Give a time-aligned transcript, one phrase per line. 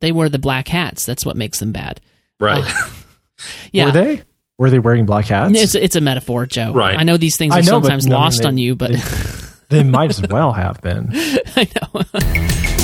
[0.00, 1.04] They wear the black hats.
[1.04, 2.00] That's what makes them bad.
[2.38, 2.64] Right.
[2.64, 2.88] Uh,
[3.72, 3.86] yeah.
[3.86, 4.22] Were they?
[4.58, 5.52] Were they wearing black hats?
[5.54, 6.72] It's, it's a metaphor, Joe.
[6.72, 6.98] Right.
[6.98, 8.58] I know these things are I know, but sometimes no, I mean, lost they- on
[8.58, 8.90] you, but
[9.70, 11.08] they might as well have been.
[11.14, 12.76] I know.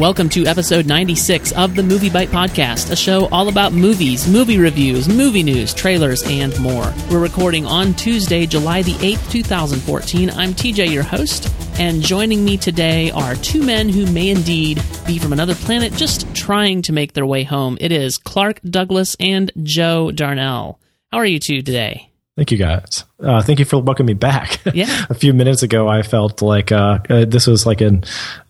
[0.00, 5.08] Welcome to episode 96 of the MovieByte Podcast, a show all about movies, movie reviews,
[5.08, 6.92] movie news, trailers, and more.
[7.08, 10.30] We're recording on Tuesday, July the 8th, 2014.
[10.30, 11.48] I'm TJ, your host,
[11.78, 16.34] and joining me today are two men who may indeed be from another planet just
[16.34, 17.78] trying to make their way home.
[17.80, 20.80] It is Clark Douglas and Joe Darnell.
[21.12, 22.10] How are you two today?
[22.36, 23.04] Thank you guys.
[23.20, 24.60] Uh, thank you for welcoming me back.
[24.74, 25.06] Yeah.
[25.08, 28.00] a few minutes ago, I felt like uh, uh, this was like a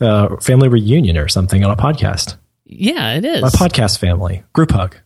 [0.01, 2.37] uh, family reunion or something on a podcast.
[2.65, 3.43] Yeah, it is.
[3.43, 4.97] My podcast family group hug.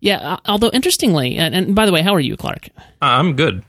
[0.00, 2.68] Yeah, uh, although interestingly, and, and by the way, how are you, Clark?
[3.02, 3.64] I'm good.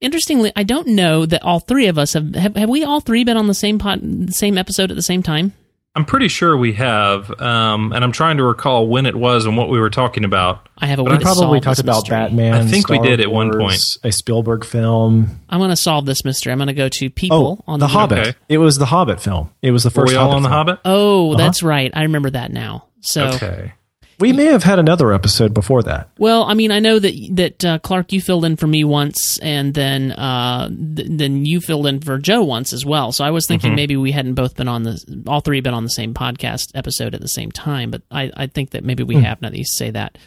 [0.00, 3.24] Interestingly, I don't know that all three of us have have, have we all three
[3.24, 5.54] been on the same pod, same episode at the same time?
[5.94, 9.56] I'm pretty sure we have, um, and I'm trying to recall when it was and
[9.56, 10.68] what we were talking about.
[10.78, 12.16] I have a But way Probably talked about mystery.
[12.16, 12.54] Batman.
[12.54, 13.82] I think we did at one point.
[14.04, 15.40] A Spielberg film.
[15.48, 16.52] I'm going to solve this mystery.
[16.52, 18.18] I'm going to go to people Oh, on The Hobbit.
[18.18, 18.34] Okay.
[18.48, 19.50] It was the Hobbit film.
[19.60, 20.12] It was the Were first.
[20.12, 20.56] we all Hobbit on the film.
[20.58, 20.78] Hobbit?
[20.84, 21.38] Oh, Uh-huh.
[21.38, 21.90] that's right.
[21.94, 22.84] I remember that now.
[23.00, 23.72] So, Okay.
[24.20, 26.10] We may have had another episode before that.
[26.18, 29.38] well, I mean, I know that that uh, Clark, you filled in for me once,
[29.38, 33.12] and then uh, th- then you filled in for Joe once as well.
[33.12, 33.52] So I was Mm-hmm.
[33.52, 36.72] thinking maybe we hadn't both been on the all three been on the same podcast
[36.74, 39.22] episode at the same time, but I, I think that maybe we Hmm.
[39.22, 40.18] have now that you say that.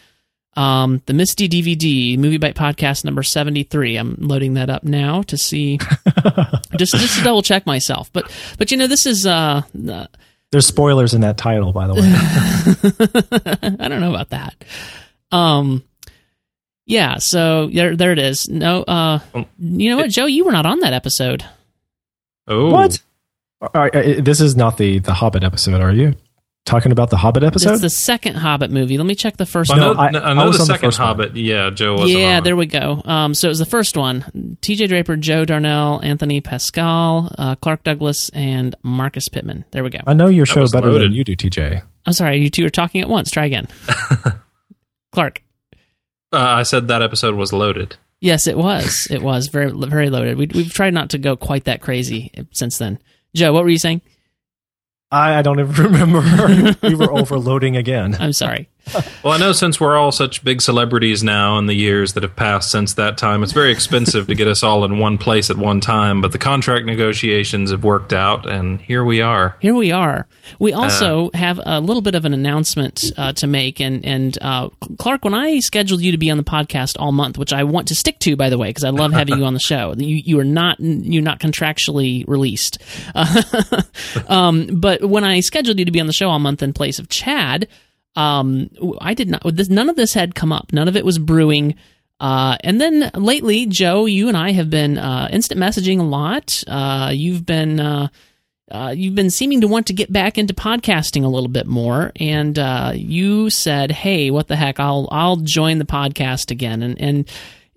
[0.58, 3.95] Um, the Misty DVD MovieByte Podcast number seventy three.
[3.98, 5.78] I'm loading that up now to see,
[6.78, 8.09] just just to double check myself.
[8.14, 10.08] But but you know this is uh, uh
[10.52, 13.75] There's spoilers in that title, by the way.
[13.80, 14.53] I don't know about that.
[15.31, 15.83] Um,
[16.85, 17.16] yeah.
[17.19, 18.49] So there there it is.
[18.49, 21.45] No, uh, Um, you know what, Joe, you were not on that episode.
[22.47, 22.69] Oh.
[22.69, 22.99] What?
[23.61, 26.16] All right, this is not the the Hobbit episode, are you?
[26.64, 27.73] Talking about the Hobbit episode?
[27.73, 28.95] It's the second Hobbit movie.
[28.98, 30.16] Let me check the first I know, one.
[30.16, 31.08] I- I, know I was the on the second first one.
[31.08, 31.36] Hobbit.
[31.36, 32.12] Yeah, Joe was.
[32.12, 32.44] Yeah, on.
[32.44, 33.02] there we go.
[33.04, 34.86] Um, so it was the first one: T.J.
[34.88, 39.66] Draper, Joe Darnell, Anthony Pascal, uh, Clark Douglas, and Marcus Pittman.
[39.71, 40.00] There we go.
[40.05, 41.05] I know your show was better loaded.
[41.10, 41.82] than you do, TJ.
[42.05, 43.32] I'm sorry, you two are talking at once.
[43.32, 43.67] Try again.
[45.11, 45.42] Clark.
[46.32, 47.98] Uh, I said that episode was loaded.
[48.21, 49.08] Yes, it was.
[49.10, 50.38] It was very very loaded.
[50.38, 53.00] We, we've tried not to go quite that crazy since then.
[53.36, 54.02] Joe, what were you saying?
[55.11, 56.76] I, I don't even remember.
[56.88, 58.16] we were overloading again.
[58.20, 58.70] I'm sorry.
[59.23, 62.36] Well, I know since we're all such big celebrities now in the years that have
[62.36, 65.58] passed since that time, it's very expensive to get us all in one place at
[65.58, 66.21] one time.
[66.21, 69.55] But the contract negotiations have worked out, and here we are.
[69.59, 70.27] Here we are.
[70.58, 74.70] We also have a little bit of an announcement uh, to make, and and uh,
[74.97, 77.89] Clark, when I scheduled you to be on the podcast all month, which I want
[77.89, 79.93] to stick to, by the way, because I love having you on the show.
[79.95, 82.80] You you are not you're not contractually released,
[83.14, 83.43] uh,
[84.27, 86.97] um, but when I scheduled you to be on the show all month in place
[86.97, 87.67] of Chad,
[88.16, 89.42] um, I did not.
[89.55, 90.73] This, none of this had come up.
[90.73, 91.76] None of it was brewing.
[92.20, 96.64] Uh, and then lately, Joe, you and I have been uh, instant messaging a lot.
[96.67, 98.10] Uh, you've been uh,
[98.70, 102.11] uh, you've been seeming to want to get back into podcasting a little bit more,
[102.17, 104.80] and uh, you said, "Hey, what the heck?
[104.80, 107.30] I'll I'll join the podcast again." And and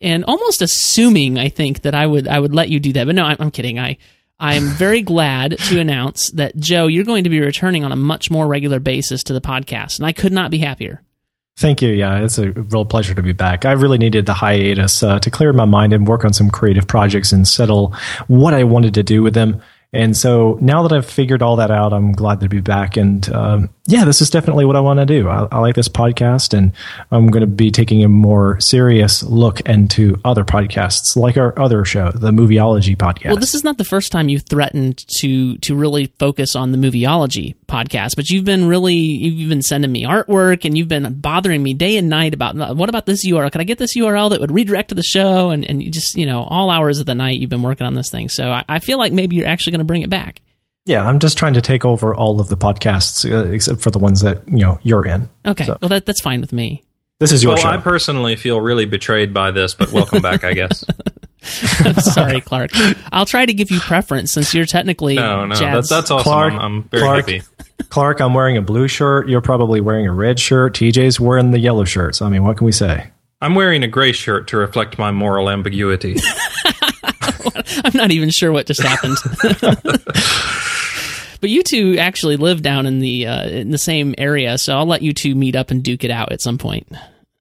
[0.02, 3.14] and almost assuming, I think that I would I would let you do that, but
[3.14, 3.78] no, I'm, I'm kidding.
[3.78, 3.96] I
[4.40, 8.30] I'm very glad to announce that Joe, you're going to be returning on a much
[8.30, 11.02] more regular basis to the podcast, and I could not be happier.
[11.56, 11.90] Thank you.
[11.90, 13.64] Yeah, it's a real pleasure to be back.
[13.64, 16.88] I really needed the hiatus uh, to clear my mind and work on some creative
[16.88, 17.94] projects and settle
[18.26, 19.62] what I wanted to do with them.
[19.94, 22.96] And so now that I've figured all that out, I'm glad to be back.
[22.96, 25.28] And um, yeah, this is definitely what I want to do.
[25.28, 26.72] I, I like this podcast, and
[27.12, 31.84] I'm going to be taking a more serious look into other podcasts, like our other
[31.84, 33.26] show, the Movieology podcast.
[33.26, 36.78] Well, this is not the first time you've threatened to to really focus on the
[36.78, 41.62] movieology podcast, but you've been really you've been sending me artwork and you've been bothering
[41.62, 43.52] me day and night about what about this URL?
[43.52, 45.50] Can I get this URL that would redirect to the show?
[45.50, 47.94] And and you just you know all hours of the night you've been working on
[47.94, 48.30] this thing.
[48.30, 50.40] So I, I feel like maybe you're actually going to bring it back.
[50.86, 53.98] yeah, I'm just trying to take over all of the podcasts, uh, except for the
[53.98, 55.28] ones that you know you're in.
[55.46, 56.82] Okay, So- well that that's fine with me.
[57.20, 57.68] This is your Well, show.
[57.68, 60.84] I personally feel really betrayed by this, but welcome back, I guess.
[61.84, 62.72] I'm sorry, Clark.
[63.12, 66.24] I'll try to give you preference since you're technically No, no, Chad's- that's that's awesome.
[66.24, 67.42] Clark- I'm, I'm very Clark- happy.
[67.88, 69.28] Clark, I'm wearing a blue shirt.
[69.28, 70.74] You're probably wearing a red shirt.
[70.74, 72.16] TJ's wearing the yellow shirt.
[72.16, 73.10] So, I mean, what can we say?
[73.40, 76.16] I'm wearing a gray shirt to reflect my moral ambiguity.
[77.84, 79.16] I'm not even sure what just happened.
[81.40, 84.86] but you two actually live down in the uh, in the same area, so I'll
[84.86, 86.88] let you two meet up and duke it out at some point.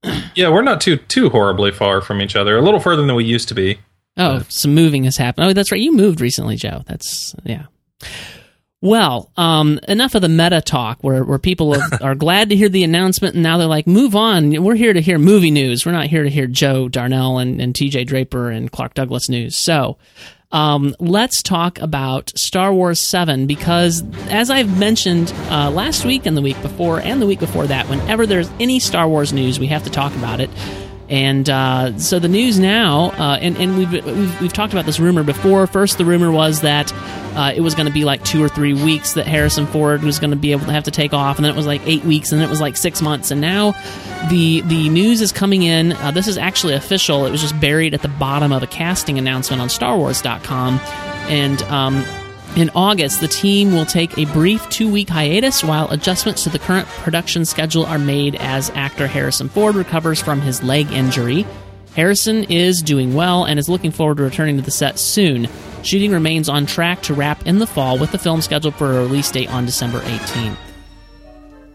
[0.34, 2.56] yeah, we're not too too horribly far from each other.
[2.56, 3.78] A little further than we used to be.
[4.16, 5.48] Oh, some moving has happened.
[5.48, 5.80] Oh, that's right.
[5.80, 6.82] You moved recently, Joe.
[6.86, 7.66] That's yeah.
[8.84, 12.68] Well, um, enough of the meta talk where, where people are, are glad to hear
[12.68, 14.62] the announcement and now they're like, move on.
[14.62, 15.86] We're here to hear movie news.
[15.86, 19.58] We're not here to hear Joe Darnell and, and TJ Draper and Clark Douglas news.
[19.58, 19.96] So,
[20.52, 26.36] um, let's talk about Star Wars 7 because, as I've mentioned uh, last week and
[26.36, 29.66] the week before and the week before that, whenever there's any Star Wars news, we
[29.68, 30.50] have to talk about it.
[31.14, 34.98] And uh, so the news now, uh, and, and we've, we've, we've talked about this
[34.98, 35.68] rumor before.
[35.68, 36.92] First, the rumor was that
[37.36, 40.18] uh, it was going to be like two or three weeks that Harrison Ford was
[40.18, 42.04] going to be able to have to take off, and then it was like eight
[42.04, 43.76] weeks, and then it was like six months, and now
[44.28, 45.92] the the news is coming in.
[45.92, 47.26] Uh, this is actually official.
[47.26, 50.80] It was just buried at the bottom of a casting announcement on StarWars.com,
[51.28, 52.04] and um,
[52.56, 56.58] in August, the team will take a brief two week hiatus while adjustments to the
[56.58, 61.44] current production schedule are made as actor Harrison Ford recovers from his leg injury.
[61.96, 65.48] Harrison is doing well and is looking forward to returning to the set soon.
[65.82, 69.02] Shooting remains on track to wrap in the fall with the film scheduled for a
[69.02, 70.73] release date on December 18th.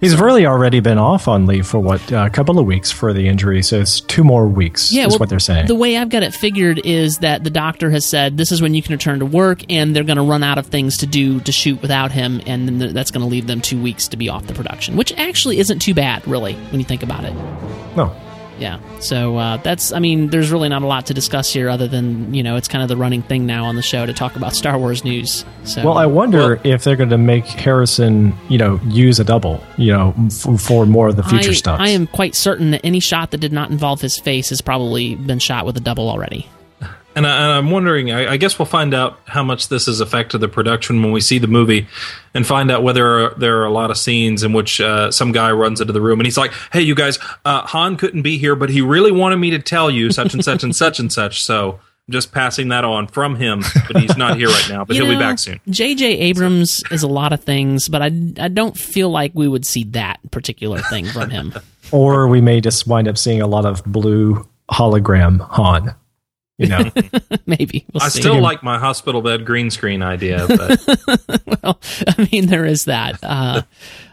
[0.01, 3.27] He's really already been off on leave for what a couple of weeks for the
[3.27, 4.93] injury, so it's two more weeks.
[4.93, 5.67] Yeah, is well, what they're saying.
[5.67, 8.73] The way I've got it figured is that the doctor has said this is when
[8.73, 11.41] you can return to work, and they're going to run out of things to do
[11.41, 14.29] to shoot without him, and then that's going to leave them two weeks to be
[14.29, 17.33] off the production, which actually isn't too bad, really, when you think about it.
[17.97, 18.15] no,
[18.59, 18.79] Yeah.
[18.99, 22.33] So uh, that's, I mean, there's really not a lot to discuss here other than,
[22.33, 24.53] you know, it's kind of the running thing now on the show to talk about
[24.53, 25.45] Star Wars news.
[25.63, 29.63] So, Well, I wonder if they're going to make Harrison, you know, use a double,
[29.77, 31.79] you know, f- for more of the future I, stuff.
[31.79, 35.15] I am quite certain that any shot that did not involve his face has probably
[35.15, 36.47] been shot with a double already.
[37.15, 39.99] And, I, and I'm wondering, I, I guess we'll find out how much this has
[39.99, 41.87] affected the production when we see the movie
[42.33, 45.51] and find out whether there are a lot of scenes in which uh, some guy
[45.51, 48.55] runs into the room and he's like, hey, you guys, uh, Han couldn't be here,
[48.55, 51.43] but he really wanted me to tell you such and such and such and such.
[51.43, 54.95] So I'm just passing that on from him, but he's not here right now, but
[54.95, 55.59] You he'll be back soon.
[55.67, 56.05] J.J.
[56.05, 59.83] Abrams is a lot of things, but I, I don't feel like we would see
[59.85, 61.53] that particular thing from him.
[61.91, 65.95] or we may just wind up seeing a lot of blue hologram Han.
[66.59, 66.91] You know,
[67.45, 67.85] Maybe.
[67.93, 68.19] We'll I see.
[68.19, 73.17] still like my hospital bed green screen idea, but well, I mean, there is that.
[73.23, 73.61] Uh,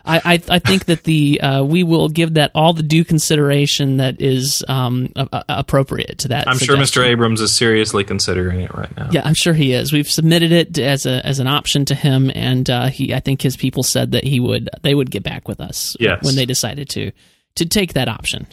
[0.05, 3.97] I, I, I think that the uh, we will give that all the due consideration
[3.97, 6.47] that is um, a- appropriate to that.
[6.49, 6.77] I'm sure.
[6.77, 7.05] Mr.
[7.05, 9.09] Abrams is seriously considering it right now.
[9.11, 9.93] Yeah, I'm sure he is.
[9.93, 13.13] We've submitted it as a as an option to him, and uh, he.
[13.13, 16.23] I think his people said that he would they would get back with us Yes.
[16.23, 17.11] when they decided to
[17.57, 18.47] to take that option.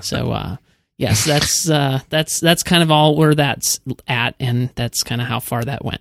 [0.00, 0.56] So uh,
[1.02, 5.26] yes, that's uh, that's that's kind of all where that's at, and that's kind of
[5.26, 6.00] how far that went.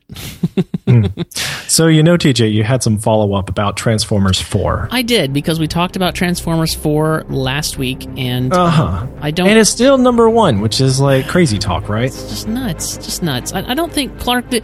[1.67, 4.87] so you know, TJ, you had some follow up about Transformers Four.
[4.91, 9.07] I did because we talked about Transformers Four last week, and Uh huh.
[9.19, 9.47] I don't.
[9.47, 12.05] And it's still number one, which is like crazy talk, right?
[12.05, 13.53] It's just nuts, just nuts.
[13.53, 14.63] I, I don't think Clark did.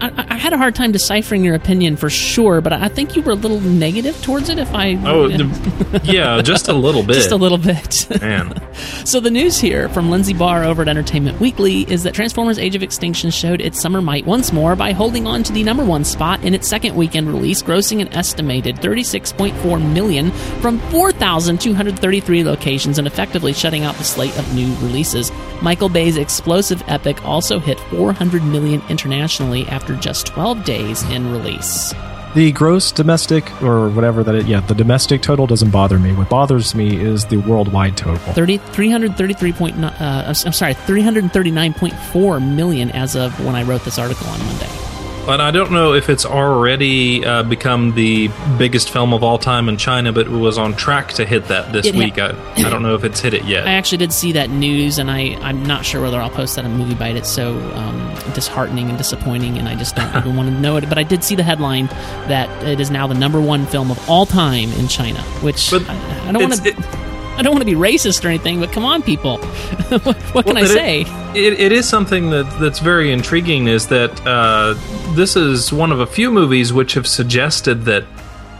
[0.00, 3.22] I, I had a hard time deciphering your opinion for sure, but I think you
[3.22, 4.58] were a little negative towards it.
[4.58, 7.14] If I Oh, the, yeah, just a little bit.
[7.14, 8.06] just a little bit.
[8.20, 8.60] Man.
[9.04, 12.74] so the news here from Lindsey Bahr over at Entertainment Weekly is that Transformers: Age
[12.74, 16.04] of Extinction showed its summer might once more by holding on to the number one
[16.04, 23.06] spot in its second weekend release, grossing an estimated 36.4 million from 4,233 locations and
[23.06, 25.30] effectively shutting out the slate of new releases.
[25.62, 31.94] Michael Bay's explosive epic also hit 400 million internationally after just 12 days in release.
[32.34, 36.12] The gross domestic or whatever that it, yeah, the domestic total doesn't bother me.
[36.12, 38.32] What bothers me is the worldwide total.
[38.34, 44.38] 30, 333.9 uh, I'm sorry 339.4 million as of when I wrote this article on
[44.44, 44.85] Monday.
[45.26, 48.28] But I don't know if it's already uh, become the
[48.58, 51.72] biggest film of all time in China, but it was on track to hit that
[51.72, 52.18] this It ha- week.
[52.18, 52.28] I,
[52.64, 53.66] I don't know if it's hit it yet.
[53.66, 56.64] I actually did see that news, and I I'm not sure whether I'll post that
[56.64, 57.16] on MovieByte.
[57.16, 60.88] It's so um, disheartening and disappointing, and I just don't even want to know it.
[60.88, 61.86] But I did see the headline
[62.28, 66.28] that it is now the number one film of all time in China, which I,
[66.28, 67.15] I don't want to.
[67.36, 69.38] I don't want to be racist or anything, but come on, people.
[69.88, 71.00] what, what can Well, I say?
[71.02, 73.68] It, it, it is something that that's very intriguing.
[73.68, 74.74] Is that uh,
[75.14, 78.04] this is one of a few movies which have suggested that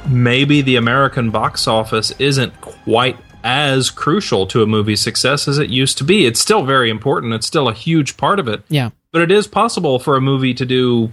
[0.09, 5.71] maybe the American box office isn't quite as crucial to a movie's success as it
[5.71, 6.27] used to be.
[6.27, 7.33] It's still very important.
[7.33, 8.63] It's still a huge part of it.
[8.69, 8.91] yeah.
[9.13, 11.13] But it is possible for a movie to do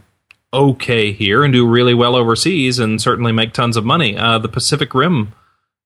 [0.52, 4.18] okay here and do really well overseas and certainly make tons of money.
[4.18, 5.34] Uh, the Pacific Rim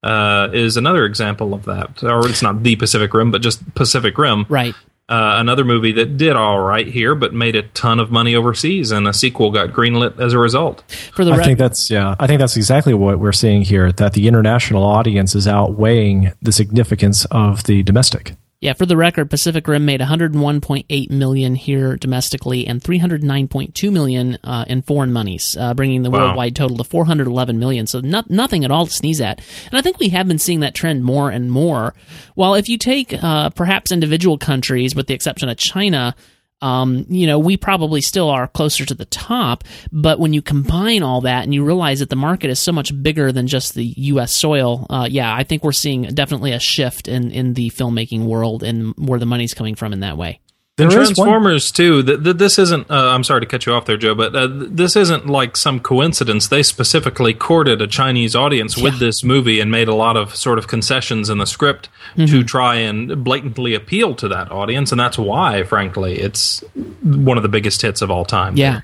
[0.08, 2.04] uh, is another example of that.
[2.04, 4.46] Or it's not the Pacific Rim, but just Pacific Rim.
[4.50, 4.74] Right.
[5.10, 8.92] Uh, another movie that did all right here, but made a ton of money overseas,
[8.92, 10.84] and a sequel got greenlit as a result.
[11.14, 12.16] For the I think that's yeah.
[12.20, 13.94] I think that's exactly what we're seeing here.
[13.94, 18.36] That the international audience is outweighing the significance of the domestic.
[18.60, 24.66] Yeah, for the record, Pacific Rim made 101.8 million here domestically and 309.2 million uh,
[24.68, 26.26] in foreign monies, uh, bringing the wow.
[26.26, 27.86] worldwide total to 411 million.
[27.86, 29.44] So not, nothing at all to sneeze at.
[29.70, 31.94] And I think we have been seeing that trend more and more.
[32.34, 36.16] While if you take uh, perhaps individual countries, with the exception of China,
[36.62, 39.64] um, you know, we probably still are closer to the top.
[39.92, 42.92] But when you combine all that and you realize that the market is so much
[43.02, 44.36] bigger than just the U.S.
[44.36, 48.64] soil, uh, yeah, I think we're seeing definitely a shift in, in the filmmaking world
[48.64, 50.40] and where the money's coming from in that way.
[50.78, 52.04] The Transformers too.
[52.04, 52.90] The, the, this isn't.
[52.90, 55.80] Uh, I'm sorry to cut you off there, Joe, but uh, this isn't like some
[55.80, 56.48] coincidence.
[56.48, 58.84] They specifically courted a Chinese audience yeah.
[58.84, 62.28] with this movie and made a lot of sort of concessions in the script mm-hmm.
[62.28, 66.64] to try and blatantly appeal to that audience, and that's why, frankly, it's
[67.02, 68.56] one of the biggest hits of all time.
[68.56, 68.82] Yeah.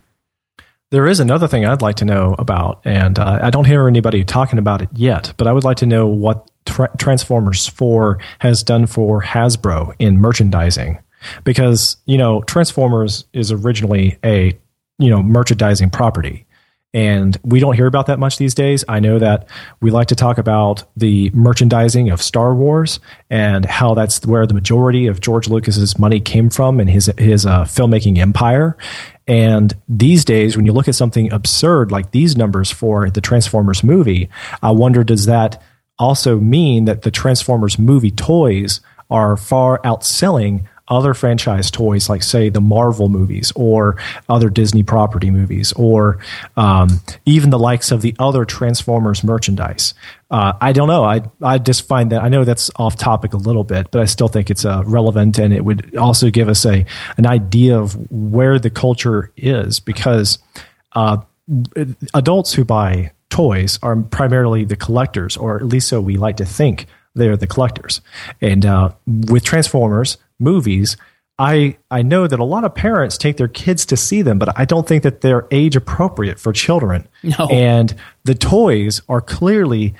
[0.89, 4.23] There is another thing I'd like to know about, and uh, I don't hear anybody
[4.23, 8.63] talking about it yet, but I would like to know what tra- Transformers 4 has
[8.63, 10.97] done for Hasbro in merchandising
[11.43, 14.57] because you know Transformers is originally a
[14.99, 16.45] you know merchandising property
[16.93, 18.85] and we don't hear about that much these days.
[18.87, 19.49] I know that
[19.81, 22.99] we like to talk about the merchandising of Star Wars
[23.31, 27.45] and how that's where the majority of George Lucas's money came from and his his
[27.47, 28.77] uh, filmmaking empire.
[29.27, 33.83] And these days, when you look at something absurd like these numbers for the Transformers
[33.83, 34.29] movie,
[34.61, 35.61] I wonder does that
[35.97, 42.49] also mean that the Transformers movie toys are far outselling other franchise toys, like say
[42.49, 43.97] the Marvel movies or
[44.29, 46.19] other Disney property movies, or
[46.55, 49.93] um, even the likes of the other Transformers merchandise.
[50.29, 51.03] Uh, I don't know.
[51.03, 54.05] I I just find that I know that's off topic a little bit, but I
[54.05, 56.85] still think it's uh, relevant, and it would also give us a
[57.17, 60.39] an idea of where the culture is because
[60.93, 61.17] uh,
[62.13, 66.45] adults who buy toys are primarily the collectors, or at least so we like to
[66.45, 66.85] think
[67.15, 68.01] they're the collectors.
[68.41, 70.97] And uh, with Transformers, movies,
[71.39, 74.57] I I know that a lot of parents take their kids to see them, but
[74.57, 77.07] I don't think that they're age appropriate for children.
[77.23, 77.47] No.
[77.49, 79.95] And the toys are clearly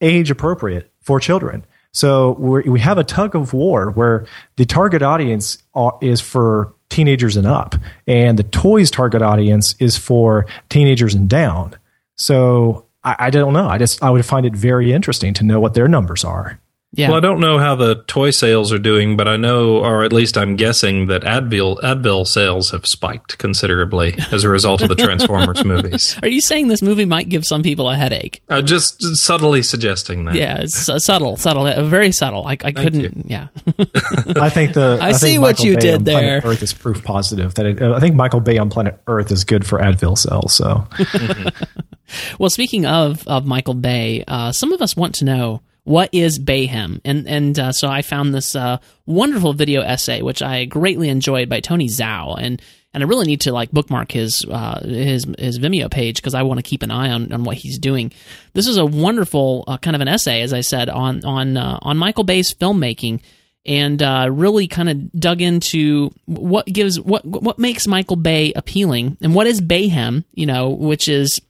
[0.00, 1.64] age appropriate for children.
[1.92, 7.36] So we have a tug of war where the target audience are, is for teenagers
[7.36, 7.76] and up,
[8.08, 11.76] and the toys target audience is for teenagers and down.
[12.16, 13.68] So I, I don't know.
[13.68, 16.58] I just I would find it very interesting to know what their numbers are.
[16.96, 17.08] Yeah.
[17.08, 20.12] Well, I don't know how the toy sales are doing, but I know, or at
[20.12, 24.94] least I'm guessing, that Advil Advil sales have spiked considerably as a result of the
[24.94, 26.16] Transformers movies.
[26.22, 28.42] Are you saying this movie might give some people a headache?
[28.48, 30.36] Uh, just subtly suggesting that.
[30.36, 32.46] Yeah, it's uh, subtle, subtle, uh, very subtle.
[32.46, 33.00] I, I couldn't.
[33.00, 33.22] You.
[33.26, 33.48] Yeah.
[34.36, 34.98] I think the.
[35.02, 36.42] I, I see think what you Bay did there.
[36.44, 39.42] Earth is proof positive that it, uh, I think Michael Bay on Planet Earth is
[39.42, 40.54] good for Advil sales.
[40.54, 40.86] So.
[42.38, 46.38] well, speaking of of Michael Bay, uh, some of us want to know what is
[46.38, 47.00] Bayhem?
[47.04, 51.48] And and uh, so I found this uh, wonderful video essay, which I greatly enjoyed
[51.48, 52.60] by Tony Zhou, and
[52.92, 56.42] and I really need to like bookmark his uh, his his Vimeo page because I
[56.42, 58.12] want to keep an eye on, on what he's doing.
[58.54, 61.78] This is a wonderful uh, kind of an essay, as I said, on on uh,
[61.82, 63.22] on Michael Bay's filmmaking.
[63.66, 69.16] And uh, really kind of dug into what gives what what makes Michael Bay appealing,
[69.22, 71.40] and what is Bayhem, you know, which is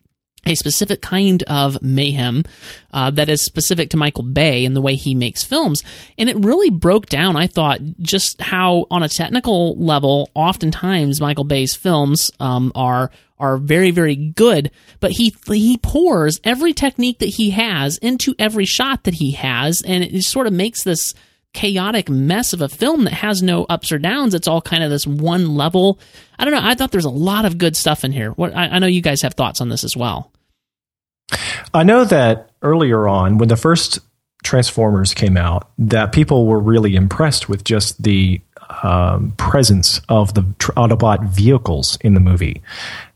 [0.46, 2.44] a specific kind of mayhem
[2.92, 5.82] uh, that is specific to Michael Bay and the way he makes films.
[6.18, 11.44] And it really broke down, I thought, just how, on a technical level, oftentimes Michael
[11.44, 14.70] Bay's films um, are are very very good
[15.00, 19.82] but he he pours every technique that he has into every shot that he has
[19.82, 21.14] and it sort of makes this
[21.54, 24.34] chaotic mess of a film that has no ups or downs.
[24.34, 25.98] It's all kind of this one level.
[26.38, 26.60] I don't know.
[26.62, 28.32] I thought there's a lot of good stuff in here.
[28.32, 30.30] What I, I know you guys have thoughts on this as well.
[31.72, 34.00] I know that earlier on, when the first
[34.42, 38.40] Transformers came out, that people were really impressed with just the
[38.82, 40.42] um, presence of the
[40.76, 42.62] Autobot vehicles in the movie.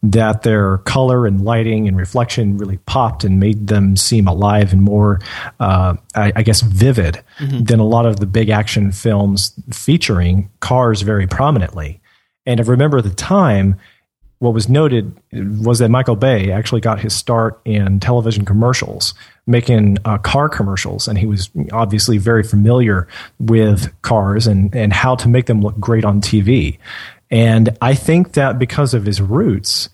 [0.03, 4.83] That their color and lighting and reflection really popped and made them seem alive and
[4.83, 5.21] more,
[5.59, 7.65] uh, I, I, guess, vivid mm-hmm.
[7.65, 12.01] than a lot of the big action films featuring cars very prominently.
[12.47, 13.77] And I remember the time,
[14.39, 19.15] what was noted was that Michael Bay actually got his start in television commercials,
[19.47, 23.09] making uh, car commercials, and he was obviously very familiar
[23.41, 26.79] with cars and and how to make them look great on TV.
[27.31, 29.91] And I think that because of his roots,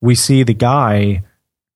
[0.00, 1.22] we see the guy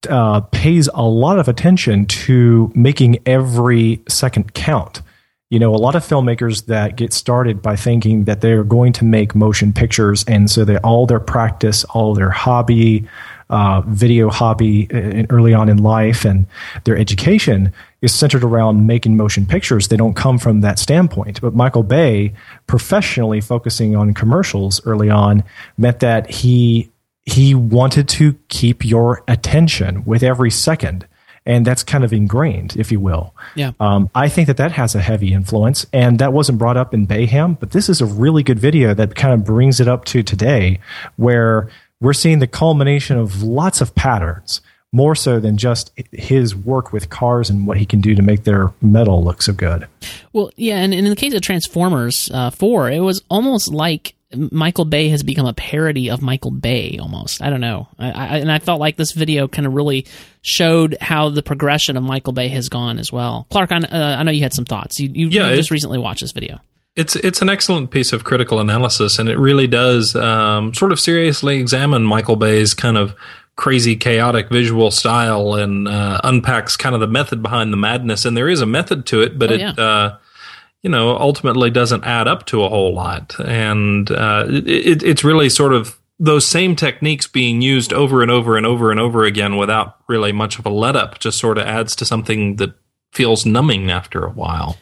[0.09, 5.01] uh, pays a lot of attention to making every second count
[5.49, 9.05] you know, a lot of filmmakers that get started by thinking that they're going to
[9.05, 13.07] make motion pictures, and so they all their practice, all their hobby,
[13.49, 16.45] uh, video hobby in, early on in life and
[16.83, 19.87] their education is centered around making motion pictures.
[19.87, 21.41] They don't come from that standpoint.
[21.41, 22.33] But Michael Bay,
[22.67, 25.43] professionally focusing on commercials early on,
[25.77, 26.91] meant that he
[27.25, 31.05] he wanted to keep your attention with every second
[31.47, 33.33] and that's kind of ingrained, if you will.
[33.55, 33.71] Yeah.
[33.79, 37.07] Um, I think that that has a heavy influence, and that wasn't brought up in
[37.07, 40.21] Bayhem, but this is a really good video that kind of brings it up to
[40.21, 40.79] today,
[41.15, 41.69] where
[42.01, 44.59] we're seeing the culmination of lots of patterns,
[44.91, 48.43] more so than just his work with cars and what he can do to make
[48.43, 49.87] their metal look so good.
[50.33, 54.15] Well, yeah, and, and in the case of Transformers uh, 4, it was almost like
[54.35, 57.41] Michael Bay has become a parody of Michael Bay almost.
[57.41, 57.87] I don't know.
[57.97, 60.05] I, I, and I felt like this video kind of really
[60.41, 63.47] showed how the progression of Michael Bay has gone as well.
[63.49, 64.99] Clark, I, uh, I know you had some thoughts.
[64.99, 66.59] You, you, yeah, you just recently watched this video.
[66.97, 70.99] It's it's an excellent piece of critical analysis, and it really does um, sort of
[70.99, 73.15] seriously examine Michael Bay's kind of
[73.55, 78.25] crazy, chaotic visual style and uh, unpacks kind of the method behind the madness.
[78.25, 79.71] And there is a method to it, but oh, yeah.
[79.71, 80.17] it uh,
[80.83, 83.35] you know, ultimately doesn't add up to a whole lot.
[83.39, 88.57] And uh, it, it's really sort of those same techniques being used over and over
[88.57, 91.65] and over and over again without really much of a let up just sort of
[91.65, 92.73] adds to something that
[93.11, 94.77] feels numbing after a while.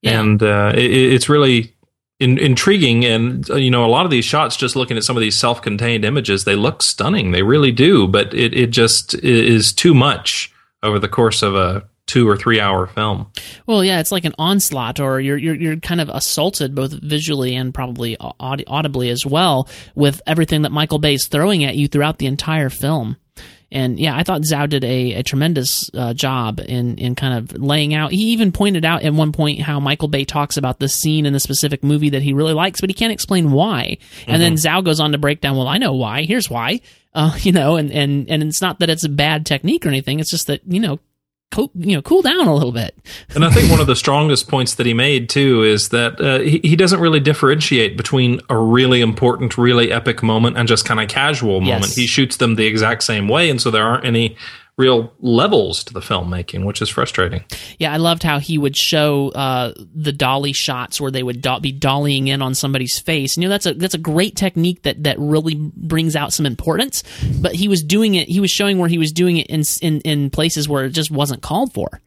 [0.00, 0.20] Yeah.
[0.20, 1.74] And uh, it, it's really
[2.18, 3.04] in, intriguing.
[3.04, 5.36] And, uh, you know, a lot of these shots, just looking at some of these
[5.36, 7.32] self contained images, they look stunning.
[7.32, 8.08] They really do.
[8.08, 12.60] But it, it just is too much over the course of a two or three
[12.60, 13.26] hour film.
[13.66, 17.56] Well, yeah, it's like an onslaught, or you're you're you're kind of assaulted both visually
[17.56, 21.88] and probably aud- audibly as well with everything that Michael Bay is throwing at you
[21.88, 23.16] throughout the entire film.
[23.70, 27.58] And yeah, I thought Zhou did a, a tremendous uh, job in in kind of
[27.58, 28.12] laying out.
[28.12, 31.32] He even pointed out at one point how Michael Bay talks about this scene in
[31.32, 33.96] the specific movie that he really likes, but he can't explain why.
[34.00, 34.30] Mm-hmm.
[34.30, 34.80] And then mm-hmm.
[34.80, 35.56] Zhou goes on to break down.
[35.56, 36.24] Well, I know why.
[36.24, 36.82] Here's why.
[37.14, 40.20] Uh, you know, and, and and it's not that it's a bad technique or anything.
[40.20, 40.98] It's just that you know
[41.52, 42.96] cool, you know, cool down a little bit.
[43.34, 46.40] and I think one of the strongest points that he made too is that uh,
[46.40, 50.98] he, he doesn't really differentiate between a really important, really epic moment and just kind
[50.98, 51.82] of casual moment.
[51.82, 51.94] Yes.
[51.94, 54.36] He shoots them the exact same way, and so there aren't any
[54.78, 57.44] real levels to the filmmaking, which is frustrating.
[57.78, 61.60] Yeah, I loved how he would show uh, the dolly shots where they would do-
[61.60, 63.36] be dollying in on somebody's face.
[63.36, 66.46] And, you know, that's a that's a great technique that that really brings out some
[66.46, 67.04] importance.
[67.40, 68.28] But he was doing it.
[68.28, 71.10] He was showing where he was doing it in in, in places where it just
[71.10, 72.00] wasn't called for.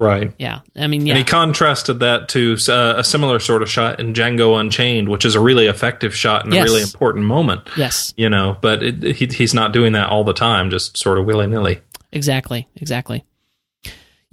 [0.00, 0.32] Right.
[0.38, 0.60] Yeah.
[0.76, 1.14] I mean, yeah.
[1.14, 5.24] And he contrasted that to uh, a similar sort of shot in Django Unchained, which
[5.24, 6.62] is a really effective shot and yes.
[6.62, 7.62] a really important moment.
[7.76, 8.12] Yes.
[8.16, 11.26] You know, but it, he, he's not doing that all the time, just sort of
[11.26, 11.80] willy nilly.
[12.14, 12.68] Exactly.
[12.76, 13.24] Exactly.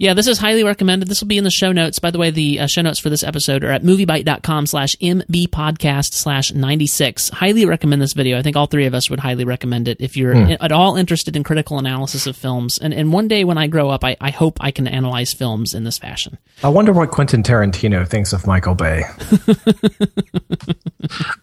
[0.02, 1.06] Yeah, this is highly recommended.
[1.08, 2.00] This will be in the show notes.
[2.00, 6.14] By the way, the uh, show notes for this episode are at moviebyte.com slash mbpodcast
[6.14, 7.28] slash 96.
[7.28, 8.36] Highly recommend this video.
[8.36, 10.54] I think all three of us would highly recommend it if you're hmm.
[10.60, 12.78] at all interested in critical analysis of films.
[12.78, 15.72] And, and one day when I grow up, I, I hope I can analyze films
[15.72, 16.36] in this fashion.
[16.64, 19.04] I wonder what Quentin Tarantino thinks of Michael Bay.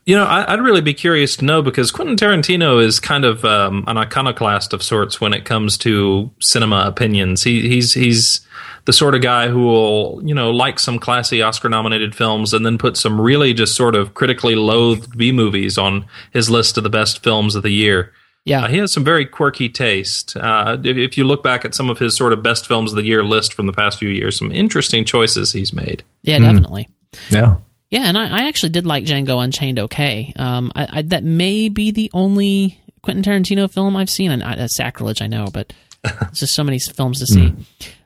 [0.05, 3.43] you know, I, would really be curious to know because Quentin Tarantino is kind of
[3.45, 7.43] um, an iconoclast of sorts when it comes to cinema opinions.
[7.43, 8.41] He, he's he's
[8.85, 12.65] the sort of guy who will, you know, like some classy Oscar nominated films and
[12.65, 16.83] then put some really just sort of critically loathed B movies on his list of
[16.83, 18.13] the best films of the year.
[18.45, 18.63] Yeah.
[18.63, 20.35] Uh, he has some very quirky taste.
[20.35, 22.95] Uh, if, if, you look back at some of his sort of best films of
[22.95, 26.03] the year list from the past few years, some interesting choices he's made.
[26.23, 26.43] Yeah, mm.
[26.43, 26.89] definitely.
[27.29, 27.57] Yeah.
[27.89, 30.31] Yeah, and I, I, actually did like Django Unchained okay.
[30.35, 34.31] Um, I, I, that may be the only Quentin Tarantino film I've seen.
[34.31, 35.73] And that's sacrilege, I know, but
[36.03, 37.53] it's just so many films to see.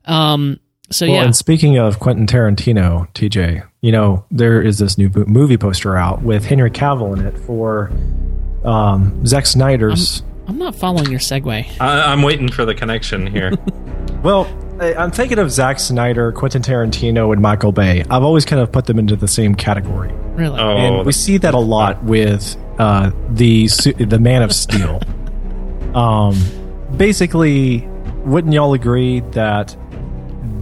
[0.06, 0.10] Mm.
[0.10, 1.24] Um, so well, yeah.
[1.24, 6.22] And speaking of Quentin Tarantino, TJ, you know there is this new movie poster out
[6.22, 7.92] with Henry Cavill in it for
[8.64, 10.22] um, Zack Snyder's.
[10.22, 11.82] I'm, I'm, not following your segue.
[11.82, 13.54] I, am waiting for the connection here.
[14.24, 14.46] well,
[14.80, 18.04] I'm thinking of Zack Snyder, Quentin Tarantino, and Michael Bay.
[18.10, 20.12] I've always kind of put them into the same category.
[20.36, 20.60] Really?
[20.60, 23.68] Oh, and we see that a lot with uh, the
[24.00, 25.02] the Man of Steel.
[25.96, 26.36] um,
[26.98, 27.88] basically,
[28.26, 29.76] wouldn't y'all agree that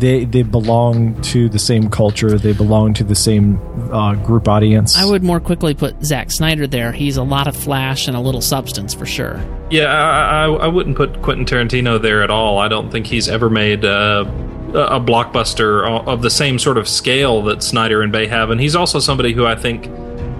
[0.01, 2.37] they they belong to the same culture.
[2.37, 3.61] They belong to the same
[3.93, 4.97] uh, group audience.
[4.97, 6.91] I would more quickly put Zack Snyder there.
[6.91, 9.39] He's a lot of flash and a little substance for sure.
[9.69, 12.57] Yeah, I, I, I wouldn't put Quentin Tarantino there at all.
[12.57, 13.85] I don't think he's ever made.
[13.85, 14.25] Uh,
[14.73, 18.73] a blockbuster of the same sort of scale that Snyder and Bay have, and he's
[18.73, 19.89] also somebody who I think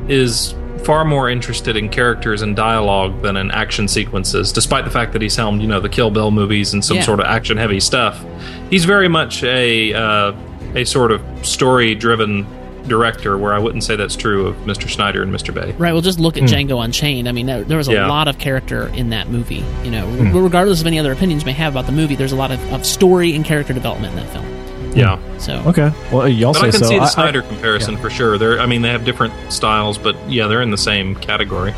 [0.10, 0.54] is
[0.86, 5.22] far more interested in characters and dialogue than in action sequences, despite the fact that
[5.22, 7.04] he's helmed, you know, the Kill Bill movies and some yeah.
[7.04, 8.24] sort of action heavy stuff.
[8.70, 10.34] He's very much a uh,
[10.76, 12.48] a sort of story driven
[12.88, 14.89] director, where I wouldn't say that's true of Mr.
[14.89, 15.54] Snyder and Mr.
[15.54, 15.72] Bay.
[15.74, 15.94] Right.
[15.94, 17.30] Well, just look at Django Unchained.
[17.30, 18.08] I mean, there, there was a Yeah.
[18.08, 19.63] lot of character in that movie.
[19.84, 22.36] You know, regardless of any other opinions you may have about the movie, there's a
[22.36, 24.46] lot of, of story and character development in that film.
[24.94, 25.18] Yeah.
[25.38, 25.92] So Okay.
[26.12, 28.38] Well, you also But I can so see the I- I- Snyder comparison for sure.
[28.38, 31.74] They're, I mean, they have different styles, but yeah, they're in the same category.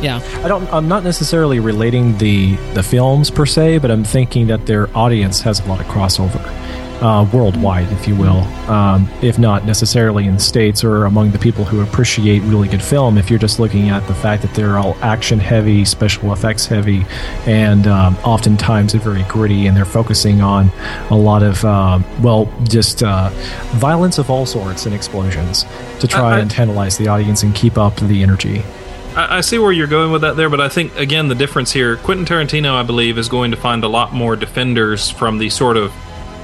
[0.00, 0.66] yeah, I don't.
[0.72, 5.40] I'm not necessarily relating the the films per se, but I'm thinking that their audience
[5.42, 6.40] has a lot of crossover,
[7.02, 8.42] uh, worldwide, if you will.
[8.70, 12.82] Um, if not necessarily in the states or among the people who appreciate really good
[12.82, 13.18] film.
[13.18, 17.04] If you're just looking at the fact that they're all action heavy, special effects heavy,
[17.46, 20.70] and um, oftentimes they're very gritty, and they're focusing on
[21.10, 23.30] a lot of um, well, just uh,
[23.74, 25.64] violence of all sorts and explosions
[26.00, 28.62] to try I- I- and tantalize the audience and keep up the energy.
[29.16, 31.72] I, I see where you're going with that there, but I think again the difference
[31.72, 35.50] here, Quentin Tarantino, I believe, is going to find a lot more defenders from the
[35.50, 35.92] sort of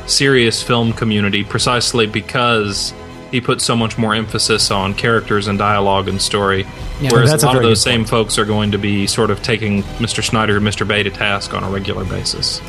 [0.08, 2.92] serious film community, precisely because
[3.30, 6.66] he put so much more emphasis on characters and dialogue and story.
[7.00, 7.10] Yeah.
[7.12, 9.30] Whereas That's a a lot of those good same folks are going to be sort
[9.30, 10.24] of taking Mr.
[10.24, 10.88] Snyder and Mr.
[10.88, 12.60] Bay to task on a regular basis.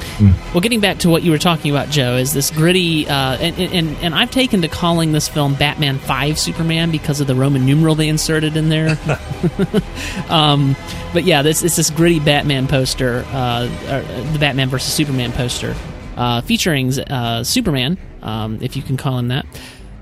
[0.54, 3.58] Well, getting back to what you were talking about, Joe, is this gritty, uh, and,
[3.58, 7.66] and and I've taken to calling this film Batman Five Superman because of the Roman
[7.66, 9.00] numeral they inserted in there.
[10.30, 10.76] um,
[11.14, 15.32] but yeah, this it's this gritty Batman poster, uh, or, uh, the Batman versus Superman
[15.32, 15.76] poster,
[16.20, 19.46] uh, featuring uh, Superman, um, if you can call him that.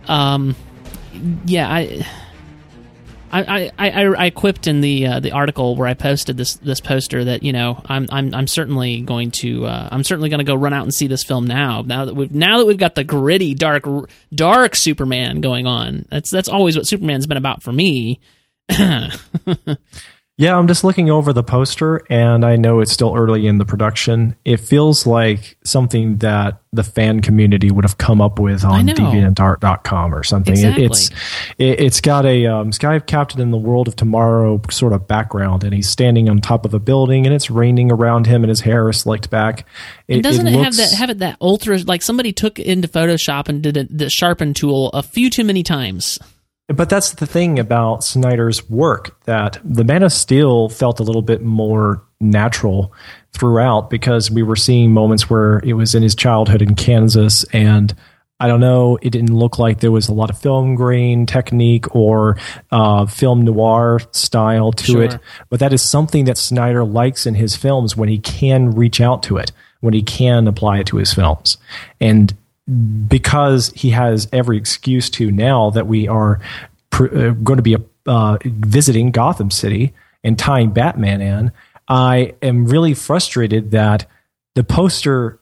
[0.07, 0.55] Um,
[1.45, 2.05] yeah, I.
[3.29, 6.79] I, I, I, I quipped in the uh, the article where I posted this this
[6.79, 10.45] poster that you know I'm I'm I'm certainly going to uh, I'm certainly going to
[10.45, 12.95] go run out and see this film now now that we've now that we've got
[12.95, 13.83] the gritty dark
[14.33, 18.21] dark Superman going on that's that's always what Superman's been about for me
[20.39, 23.65] Yeah, I'm just looking over the poster and I know it's still early in the
[23.65, 24.35] production.
[24.45, 30.13] It feels like something that the fan community would have come up with on deviantart.com
[30.13, 30.55] or something.
[30.55, 31.09] It, it's
[31.57, 35.63] it, it's got a um, Sky Captain in the World of Tomorrow sort of background
[35.63, 38.61] and he's standing on top of a building and it's raining around him and his
[38.61, 39.65] hair is slicked back.
[40.07, 43.49] and doesn't it, looks- have that have it that ultra like somebody took into Photoshop
[43.49, 46.19] and did a, the sharpen tool a few too many times
[46.67, 51.21] But that's the thing about Snyder's work that the Man of Steel felt a little
[51.21, 52.93] bit more natural
[53.31, 57.95] throughout because we were seeing moments where it was in his childhood in Kansas and
[58.39, 61.95] I don't know, it didn't look like there was a lot of film grain technique
[61.95, 62.37] or
[62.69, 65.03] uh, film noir style to Sure.
[65.03, 65.17] it.
[65.49, 69.23] But that is something that Snyder likes in his films when he can reach out
[69.23, 71.57] to it, when he can apply it to his films.
[71.99, 72.35] And
[73.07, 76.39] because he has every excuse to now that we are
[76.89, 81.51] pr- uh, going to be uh, visiting Gotham City and tying Batman in,
[81.87, 84.05] I am really frustrated that
[84.55, 85.39] the poster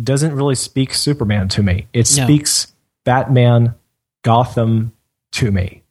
[0.00, 1.86] doesn't really speak Superman to me.
[1.92, 2.24] It No.
[2.24, 2.72] speaks
[3.04, 3.74] Batman,
[4.22, 4.92] Gotham
[5.32, 5.82] to me.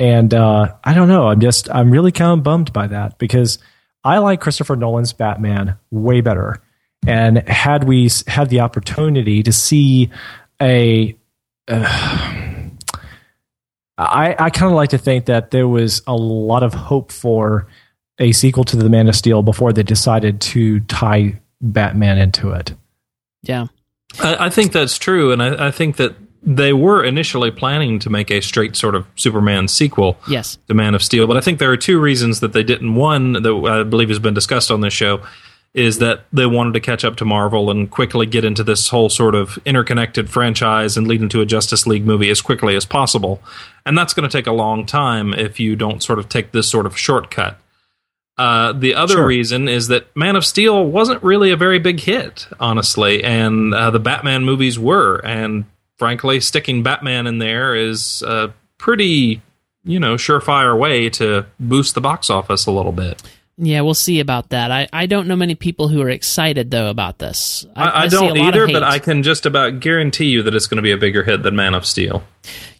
[0.00, 1.28] And uh, I don't know.
[1.28, 3.58] I'm just, I'm really kind of bummed by that because
[4.04, 6.60] I like Christopher Nolan's Batman way better.
[7.06, 10.10] And had we had the opportunity to see
[10.60, 11.16] a,
[11.68, 11.84] uh,
[13.98, 17.66] I, I kind of like to think that there was a lot of hope for
[18.18, 22.74] a sequel to The Man of Steel before they decided to tie Batman into it.
[23.42, 23.66] yeah
[24.20, 28.10] I, I think that's true, and I, I think that they were initially planning to
[28.10, 31.58] make a straight sort of Superman sequel yes to Man of Steel, but I think
[31.58, 32.94] there are two reasons that they didn't.
[32.94, 35.22] One that I believe has been discussed on this show
[35.76, 39.10] is that they wanted to catch up to Marvel and quickly get into this whole
[39.10, 43.42] sort of interconnected franchise and lead into a Justice League movie as quickly as possible.
[43.84, 46.66] And that's going to take a long time if you don't sort of take this
[46.66, 47.58] sort of shortcut.
[48.38, 49.26] Uh, the other Sure.
[49.26, 53.90] reason is that Man of Steel wasn't really a very big hit, honestly, and uh,
[53.90, 55.18] the Batman movies were.
[55.24, 55.66] And
[55.98, 59.42] frankly, sticking Batman in there is a pretty,
[59.84, 63.22] you know, surefire way to boost the box office a little bit.
[63.58, 66.90] Yeah we'll see about that I I don't know many people who are excited though
[66.90, 70.54] about this I, I, a don't either, but I can just about guarantee you that
[70.54, 72.22] it's going to be a bigger hit than Man of Steel.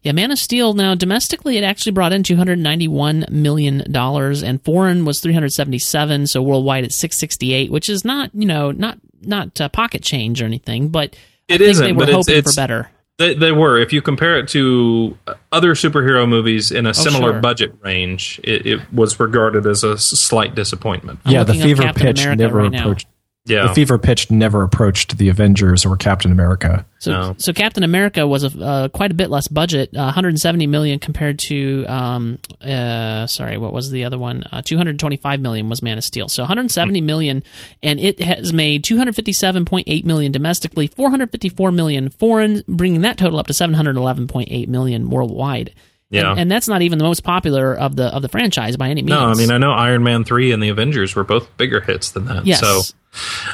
[0.02, 0.74] Yeah, Man of Steel.
[0.74, 5.32] Now, domestically, it actually brought in two hundred ninety-one million dollars, and foreign was three
[5.32, 6.26] hundred seventy-seven.
[6.28, 10.40] So worldwide, it's six sixty-eight, which is not, you know, not not uh, pocket change
[10.40, 11.16] or anything, but
[11.50, 12.90] I think isn't, they were but it's- hoping it's- for better.
[13.18, 13.79] They, they were.
[13.79, 15.16] If you compare it to
[15.50, 17.40] other superhero movies in a oh, similar Oh, sure.
[17.40, 21.20] budget range, it, it was regarded as a slight disappointment.
[21.24, 22.81] I'm yeah, the fever Captain pitch America never right now.
[22.81, 23.07] approached.
[23.46, 23.68] Yeah.
[23.68, 26.85] The fever pitch never approached the Avengers or Captain America.
[26.98, 27.35] So, No.
[27.38, 31.38] so Captain America was a uh, quite a bit less budget, uh, 170 million compared
[31.40, 34.42] to, um, uh, sorry, what was the other one?
[34.50, 36.28] Uh, 225 million was Man of Steel.
[36.28, 37.42] So 170 million,
[37.82, 43.52] and it has made 257.8 million domestically, 454 million foreign, bringing that total up to
[43.52, 45.72] 711.8 million worldwide.
[46.16, 46.31] Yeah.
[46.33, 49.02] and, and that's not even the most popular of the of the franchise by any
[49.02, 49.11] means.
[49.11, 52.11] No, I mean I know Iron Man three and the Avengers were both bigger hits
[52.11, 52.46] than that.
[52.46, 52.61] yes.
[52.61, 52.83] So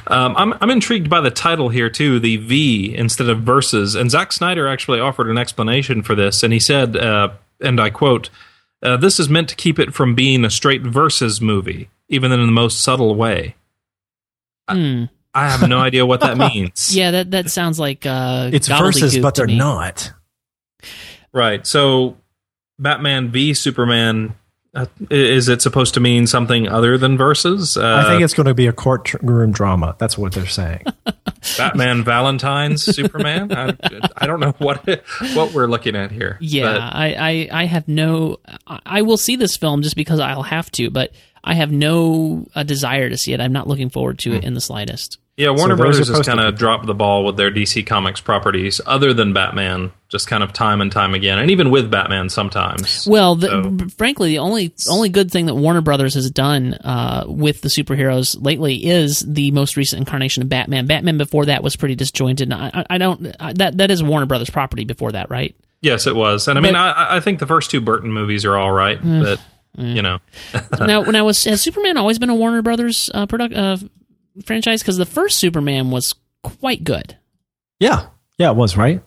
[0.09, 3.95] um, I'm I'm intrigued by the title here too, the V instead of versus.
[3.95, 7.29] And Zack Snyder actually offered an explanation for this, and he said, uh,
[7.61, 8.29] and I quote,
[8.83, 12.41] uh, "This is meant to keep it from being a straight versus movie, even in
[12.45, 13.55] the most subtle way."
[14.69, 15.05] Hmm.
[15.35, 16.95] I have no idea what that means.
[16.95, 19.57] yeah, that that sounds like uh, It's versus, but they're me.
[19.59, 20.13] not.
[21.33, 21.67] Right.
[21.67, 22.17] So
[22.83, 24.35] Batman v Superman.
[24.75, 27.77] Uh, is it supposed to mean something other than verses?
[27.77, 29.97] Uh, I think it's going to be a courtroom drama.
[29.99, 30.85] That's what they're saying.
[31.59, 33.53] Batman Valentine's Superman.
[33.53, 33.77] I,
[34.17, 34.83] I don't know what
[35.35, 36.39] what we're looking at here.
[36.41, 37.15] Yeah, But, I,
[37.53, 38.39] I, I have no.
[38.67, 41.13] I I will see this film just because I'll have to, but
[41.45, 43.41] I have no uh, desire to see it.
[43.41, 44.37] I'm not looking forward to Hmm.
[44.37, 45.19] it in the slightest.
[45.43, 48.21] Yeah, Warner those are Brothers has kind of dropped the ball with their DC Comics
[48.21, 52.29] properties, other than Batman, just kind of time and time again, and even with Batman
[52.29, 53.07] sometimes.
[53.07, 57.25] Well, the, So- frankly, the only only good thing that Warner Brothers has done uh,
[57.27, 60.87] with the superheroes lately is the most recent incarnation of Batman.
[60.87, 62.53] Batman before that was pretty disjointed.
[62.53, 65.55] and I, I- I don't I, that that is Warner Brothers property before that, right?
[65.81, 68.45] Yes, it was, and I mean, But- I, I think the first two Burton movies
[68.45, 69.41] are all right, but
[69.79, 70.19] you know,
[70.79, 73.79] now, when I was has Superman always been a Warner Brothers uh, product uh,
[74.45, 74.83] franchise?
[74.83, 77.17] Because the first Superman was quite good.
[77.79, 78.07] yeah.
[78.39, 79.01] Yeah, it was, right?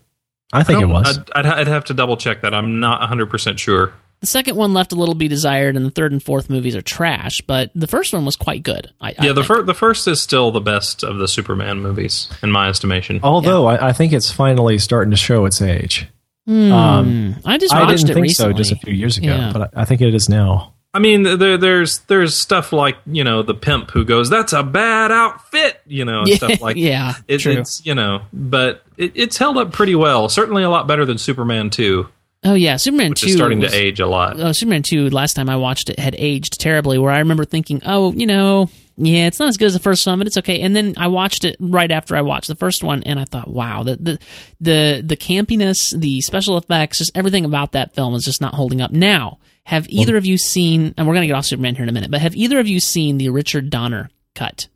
[0.53, 1.17] I think it was.
[1.17, 2.53] I'd, I'd, I'd have to double check that.
[2.53, 3.91] I'm not 100 percent sure.
[4.21, 6.75] The second one left a little to be desired, and the third and fourth movies
[6.75, 7.41] are trash.
[7.41, 8.91] But the first one was quite good.
[9.01, 9.47] I, I Yeah, the think.
[9.47, 13.19] first the first is still the best of the Superman movies in my estimation.
[13.23, 16.07] Although I, I think it's finally starting to show its age.
[16.45, 16.71] Hmm.
[16.71, 18.53] Um, I just I watched didn't it think recently.
[18.53, 19.51] so just a few years ago, Yeah.
[19.51, 20.74] but I, I think it is now.
[20.95, 24.63] I mean, there, there's there's stuff like you know the pimp who goes, "That's a
[24.63, 27.51] bad outfit," you know, and yeah, stuff like yeah, it, true.
[27.53, 30.29] it's you know, but it, it's held up pretty well.
[30.29, 32.07] Certainly a lot better than Superman two,
[32.45, 34.39] Oh yeah, Superman two is starting was- to age a lot.
[34.39, 36.97] uh, Superman 2, last time I watched it, had aged terribly.
[36.99, 40.05] Where I remember thinking, oh, you know, yeah, it's not as good as the first
[40.05, 40.61] one, but it's okay.
[40.61, 43.47] And then I watched it right after I watched the first one, and I thought,
[43.49, 44.19] wow, the the
[44.61, 48.79] the, the campiness, the special effects, just everything about that film is just not holding
[48.79, 48.91] up.
[48.91, 50.93] Now, have either of you seen?
[50.97, 52.79] And we're gonna get off Superman here in a minute, but have either of you
[52.79, 54.67] seen the Richard Donner cut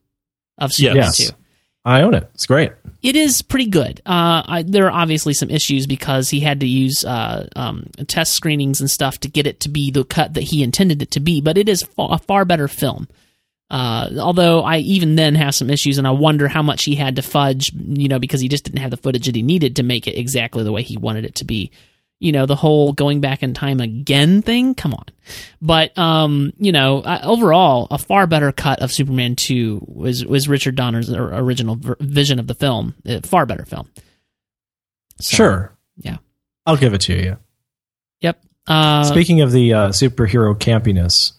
[0.57, 1.29] of Superman Yes.
[1.29, 1.33] 2?
[1.85, 2.29] I own it.
[2.33, 2.73] It's great.
[3.01, 4.01] it is pretty good.
[4.05, 8.33] Uh, I, there are obviously some issues because he had to use uh, um, test
[8.33, 11.21] screenings and stuff to get it to be the cut that he intended it to
[11.21, 13.07] be, but it is a far better film.
[13.71, 17.15] Uh, although I even then have some issues, and I wonder how much he had
[17.15, 19.83] to fudge, you know, because he just didn't have the footage that he needed to
[19.83, 21.71] make it exactly the way he wanted it to be.
[22.19, 24.75] You know, the whole going back in time again thing.
[24.75, 25.05] Come on,
[25.61, 30.47] but um, you know, I, overall, a far better cut of Superman two was was
[30.49, 32.95] Richard Donner's original vision of the film.
[33.05, 33.89] A far better film.
[35.21, 35.77] So, Sure.
[35.97, 36.17] yeah.
[36.65, 37.37] I'll give it to you.
[38.21, 38.41] Yep.
[38.67, 41.31] Uh, Speaking of the uh, superhero campiness,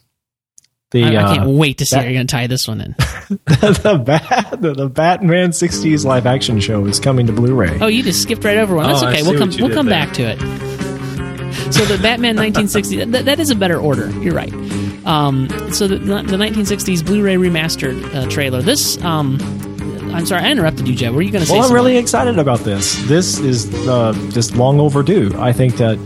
[0.91, 2.67] the I, I uh, can't wait to see that- how you're going to tie this
[2.67, 2.95] one in.
[3.29, 7.79] the, Bat, the, the Batman 60s live action show is coming to Blu-ray.
[7.81, 8.89] Oh, you just skipped right over one.
[8.89, 9.23] That's Oh, okay.
[9.23, 9.51] We'll come.
[9.59, 10.05] We'll come there.
[10.07, 10.39] back to it.
[11.73, 14.11] So the Batman 1960 that, that is a better order.
[14.21, 14.53] You're right.
[15.07, 18.61] Um, so the, the 1960s Blu-ray remastered uh, trailer.
[18.63, 19.03] This.
[19.05, 19.39] Um,
[20.13, 21.15] I'm sorry, I interrupted you, Jeb.
[21.15, 21.53] Were you going to say?
[21.53, 21.85] Well, I'm something?
[21.85, 23.01] really excited about this.
[23.07, 25.33] This is uh, just long overdue.
[25.39, 25.97] I think that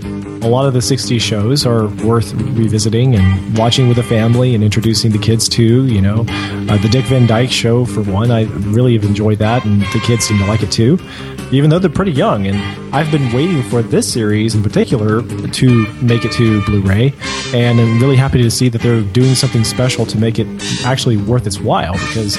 [0.44, 4.62] a lot of the 60s shows are worth revisiting and watching with the family and
[4.62, 5.86] introducing the kids to.
[5.86, 9.64] You know, uh, the Dick Van Dyke show, for one, I really have enjoyed that,
[9.64, 10.98] and the kids seem to like it too,
[11.50, 12.46] even though they're pretty young.
[12.46, 12.58] And
[12.94, 17.14] I've been waiting for this series in particular to make it to Blu ray,
[17.54, 20.46] and I'm really happy to see that they're doing something special to make it
[20.84, 22.38] actually worth its while because.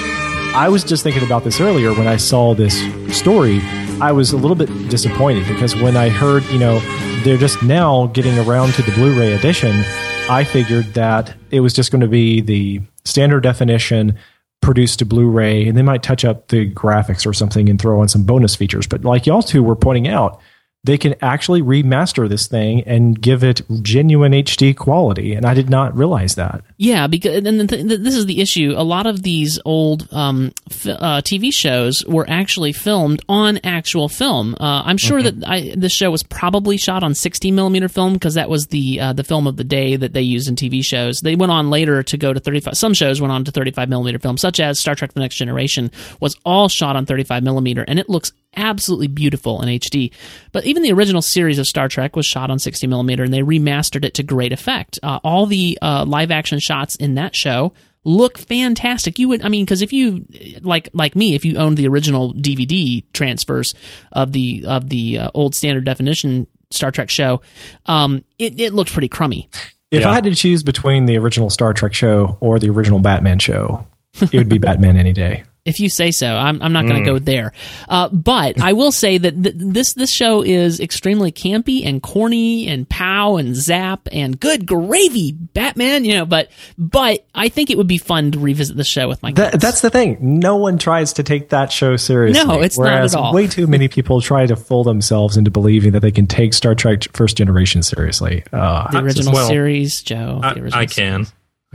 [0.57, 3.59] I was just thinking about this earlier when I saw this story.
[3.99, 6.79] I was a little bit disappointed because when I heard, you know,
[7.25, 9.83] they're just now getting around to the Blu ray edition,
[10.29, 14.19] I figured that it was just going to be the standard definition
[14.61, 18.03] produced to Blu ray, and they might touch up the graphics or something and throw
[18.03, 18.85] in some bonus features.
[18.85, 20.39] But like y'all two were pointing out,
[20.83, 25.33] they can actually remaster this thing and give it genuine HD quality.
[25.33, 26.63] And I did not realize that.
[26.77, 28.73] Yeah, because and th- th- this is the issue.
[28.75, 34.09] A lot of these old um, f- uh, TV shows were actually filmed on actual
[34.09, 34.55] film.
[34.59, 35.39] Uh, I'm sure mm-hmm.
[35.39, 38.99] that I, this show was probably shot on 60 millimeter film because that was the
[38.99, 41.21] uh, the film of the day that they used in TV shows.
[41.21, 42.75] They went on later to go to 35.
[42.75, 45.91] Some shows went on to 35 millimeter film, such as Star Trek: The Next Generation
[46.19, 50.11] was all shot on 35 millimeter, and it looks absolutely beautiful in HD.
[50.51, 53.41] But even the original series of Star Trek was shot on 60 millimeter, and they
[53.41, 54.99] remastered it to great effect.
[55.03, 57.73] Uh, all the uh, live action shots in that show
[58.05, 59.19] look fantastic.
[59.19, 60.25] You would, I mean, because if you
[60.61, 63.73] like like me, if you owned the original DVD transfers
[64.13, 67.41] of the of the uh, old standard definition Star Trek show,
[67.87, 69.49] um, it it looked pretty crummy.
[69.91, 70.09] If yeah.
[70.09, 73.85] I had to choose between the original Star Trek show or the original Batman show,
[74.21, 76.27] it would be Batman any day if you say so.
[76.27, 77.13] I'm, I'm not going to mm.
[77.13, 77.51] go there.
[77.89, 82.67] Uh, but I will say that th- this this show is extremely campy and corny
[82.67, 86.05] and pow and zap and good gravy, Batman.
[86.05, 89.23] You know, but but I think it would be fun to revisit the show with
[89.23, 89.51] my kids.
[89.51, 90.17] That, that's the thing.
[90.39, 92.45] No one tries to take that show seriously.
[92.45, 93.33] No, it's whereas not at all.
[93.33, 96.75] Way too many people try to fool themselves into believing that they can take Star
[96.75, 98.43] Trek First Generation seriously.
[98.53, 100.39] Uh, the original well, series, Joe.
[100.43, 101.25] I, I can.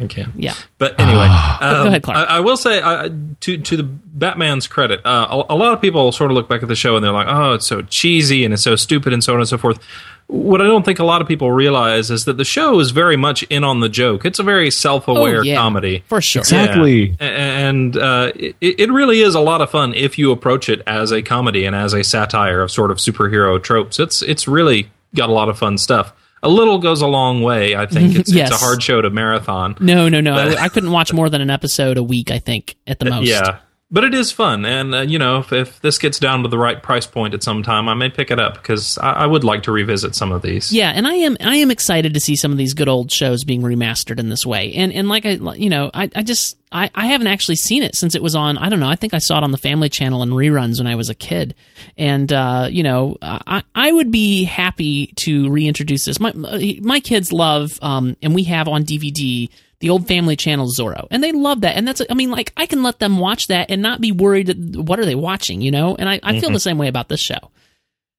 [0.00, 0.32] I can.
[0.34, 0.54] Yeah.
[0.78, 2.28] But anyway, um, go ahead, Clark.
[2.28, 3.10] I, I will say, uh,
[3.40, 6.62] to to the Batman's credit, uh, a, a, lot of people sort of look back
[6.62, 9.22] at the show and they're like, "Oh, it's so cheesy and it's so stupid and
[9.22, 9.78] so on and so forth."
[10.26, 13.16] What I don't think a lot of people realize is that the show is very
[13.16, 14.24] much in on the joke.
[14.24, 16.40] It's a very self-aware oh, yeah, comedy, for sure.
[16.40, 17.68] Exactly, yeah.
[17.68, 21.10] and uh, it, it really is a lot of fun if you approach it as
[21.10, 23.98] a comedy and as a satire of sort of superhero tropes.
[23.98, 27.76] It's it's really got a lot of fun stuff a little goes a long way.
[27.76, 28.50] I think it's, yes.
[28.52, 29.76] it's a hard show to marathon.
[29.80, 30.34] No, no, no.
[30.34, 32.30] I, I, couldn't watch more than an episode a week.
[32.30, 33.26] I think at the most.
[33.26, 33.58] Yeah,
[33.92, 36.58] but it is fun, and uh, you know, if, if, this gets down to the
[36.58, 39.42] right price point at some time, I may pick it up because I, I, would
[39.42, 40.72] like to revisit some of these.
[40.72, 43.42] Yeah, and I am I am excited to see some of these good old shows
[43.42, 46.88] being remastered in this way, and and like I you know I I just I,
[46.94, 49.18] I haven't actually seen it since it was on I don't know I think I
[49.18, 51.56] saw it on the Family Channel in reruns when I was a kid,
[51.98, 56.20] and uh, you know I I would be happy to reintroduce this.
[56.20, 59.48] My my kids love um and we have on DVD
[59.80, 61.76] the old family channel Zorro, and they love that.
[61.76, 64.76] And that's, I mean, like I can let them watch that and not be worried.
[64.76, 65.60] What are they watching?
[65.60, 66.54] You know, and I, I feel mm-hmm.
[66.54, 67.50] the same way about this show.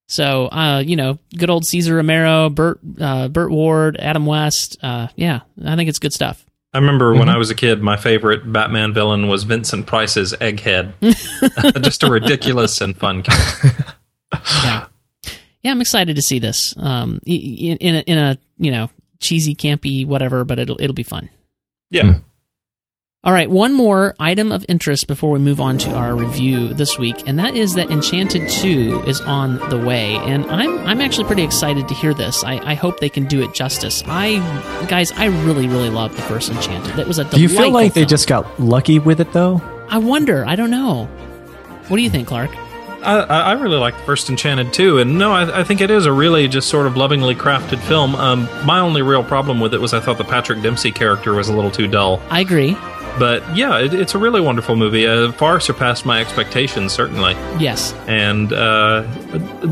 [0.08, 4.78] So, uh, you know, good old Cesar Romero, Burt, uh, Burt Ward, Adam West.
[4.84, 6.46] Uh, yeah, I think it's good stuff.
[6.74, 7.20] I remember mm-hmm.
[7.20, 10.94] when I was a kid, my favorite Batman villain was Vincent Price's Egghead.
[11.84, 13.96] Just a ridiculous and fun character.
[14.64, 14.88] yeah.
[15.64, 16.76] Yeah, I'm excited to see this.
[16.78, 21.04] Um, in, in a, in a you know cheesy, campy, whatever, but it'll it'll be
[21.04, 21.30] fun.
[21.92, 22.04] Yeah.
[22.04, 22.24] Mm.
[23.24, 26.98] All right, one more item of interest before we move on to our review this
[26.98, 30.16] week, and that is that Enchanted 2 is on the way.
[30.16, 32.44] And I'm I'm actually pretty excited to hear this.
[32.44, 34.04] I, I hope they can do it justice.
[34.08, 34.38] I
[34.90, 36.98] guys, I really, really love the first Enchanted.
[36.98, 38.06] It was a Do you feel like film.
[38.06, 39.62] they just got lucky with it though?
[39.88, 40.44] I wonder.
[40.44, 41.06] I don't know.
[41.90, 42.50] What do you think, Clark?
[43.04, 46.06] I, I really like the first Enchanted too, and no, I, I, think it is
[46.06, 48.16] a really just sort of lovingly crafted film.
[48.16, 51.50] Um, my only real problem with it was I thought the Patrick Dempsey character was
[51.50, 52.22] a little too dull.
[52.30, 52.78] I agree.
[53.20, 55.08] But yeah, it, it's a really wonderful movie.
[55.08, 57.34] Uh, far surpassed my expectations, certainly.
[57.60, 57.94] Yes.
[58.08, 59.06] And uh,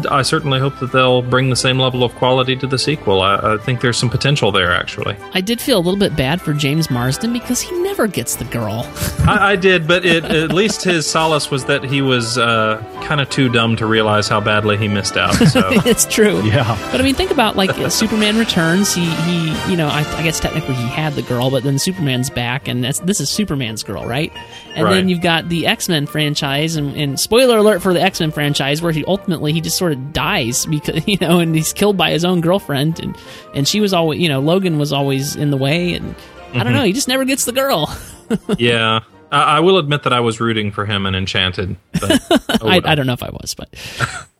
[0.09, 3.21] I certainly hope that they'll bring the same level of quality to the sequel.
[3.21, 5.15] I, I, think there's some potential there, actually.
[5.33, 8.45] I did feel a little bit bad for James Marsden because he never gets the
[8.45, 8.85] girl.
[9.27, 13.21] I, I, did, but it, at least his solace was that he was uh, kind
[13.21, 15.35] of too dumb to realize how badly he missed out.
[15.49, 15.67] So.
[15.71, 16.43] it's true.
[16.43, 16.77] Yeah.
[16.91, 18.93] But I mean, think about like Superman Returns.
[18.93, 22.29] He, he you know, I, I, guess technically he had the girl, but then Superman's
[22.29, 24.31] back, and this is Superman's girl, right?
[24.75, 24.93] And right.
[24.93, 28.31] then you've got the X Men franchise, and, and, spoiler alert for the X Men
[28.31, 31.97] franchise, where he ultimately he just sort of dies because you know, and he's killed
[31.97, 33.17] by his own girlfriend, and
[33.53, 36.57] and she was always you know Logan was always in the way, and mm-hmm.
[36.57, 36.75] I don't mm-hmm.
[36.75, 37.95] know, he just never gets the girl.
[38.57, 39.01] yeah.
[39.31, 41.75] I will admit that I was rooting for him and Enchanted.
[41.99, 42.19] But,
[42.61, 43.69] oh, I, I, don't know if I was, but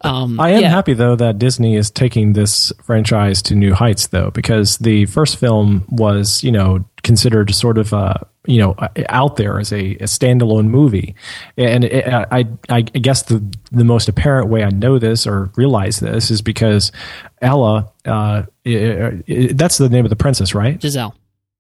[0.02, 0.70] um, I am yeah.
[0.70, 5.38] happy though that Disney is taking this franchise to new heights, though, because the first
[5.38, 8.76] film was, you know, considered sort of, uh, you know,
[9.10, 11.16] out there as a, a standalone movie,
[11.58, 16.00] and it, I, I guess the the most apparent way I know this or realize
[16.00, 16.92] this is because
[17.42, 20.82] Ella, uh, it, it, that's the name of the princess, right?
[20.82, 21.16] Giselle.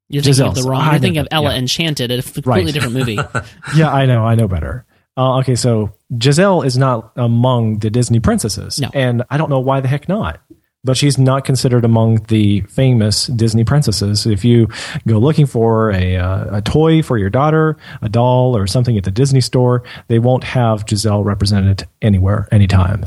[0.08, 0.89] You're thinking of the wrong.
[0.89, 1.60] You're thinking of Ella yeah.
[1.60, 2.74] Enchanted, a completely right.
[2.74, 3.20] different movie.
[3.76, 4.26] yeah, I know.
[4.26, 4.86] I know better.
[5.15, 8.89] Uh, okay, so Giselle is not among the Disney princesses, no.
[8.94, 10.39] and I don't know why the heck not.
[10.84, 14.26] But she's not considered among the famous Disney princesses.
[14.26, 14.68] If you
[15.06, 19.04] go looking for a, uh, a toy for your daughter, a doll, or something at
[19.04, 23.04] the Disney store, they won't have Giselle represented anywhere, anytime.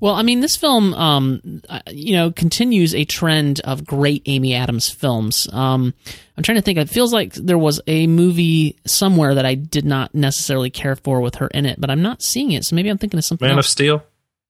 [0.00, 4.54] Well, I mean, this film, um, uh, you know, continues a trend of great Amy
[4.54, 5.48] Adams films.
[5.52, 5.92] Um,
[6.36, 6.78] I'm trying to think.
[6.78, 11.20] It feels like there was a movie somewhere that I did not necessarily care for
[11.20, 12.64] with her in it, but I'm not seeing it.
[12.64, 13.46] So maybe I'm thinking of something.
[13.46, 13.66] Man else.
[13.66, 14.04] of Steel.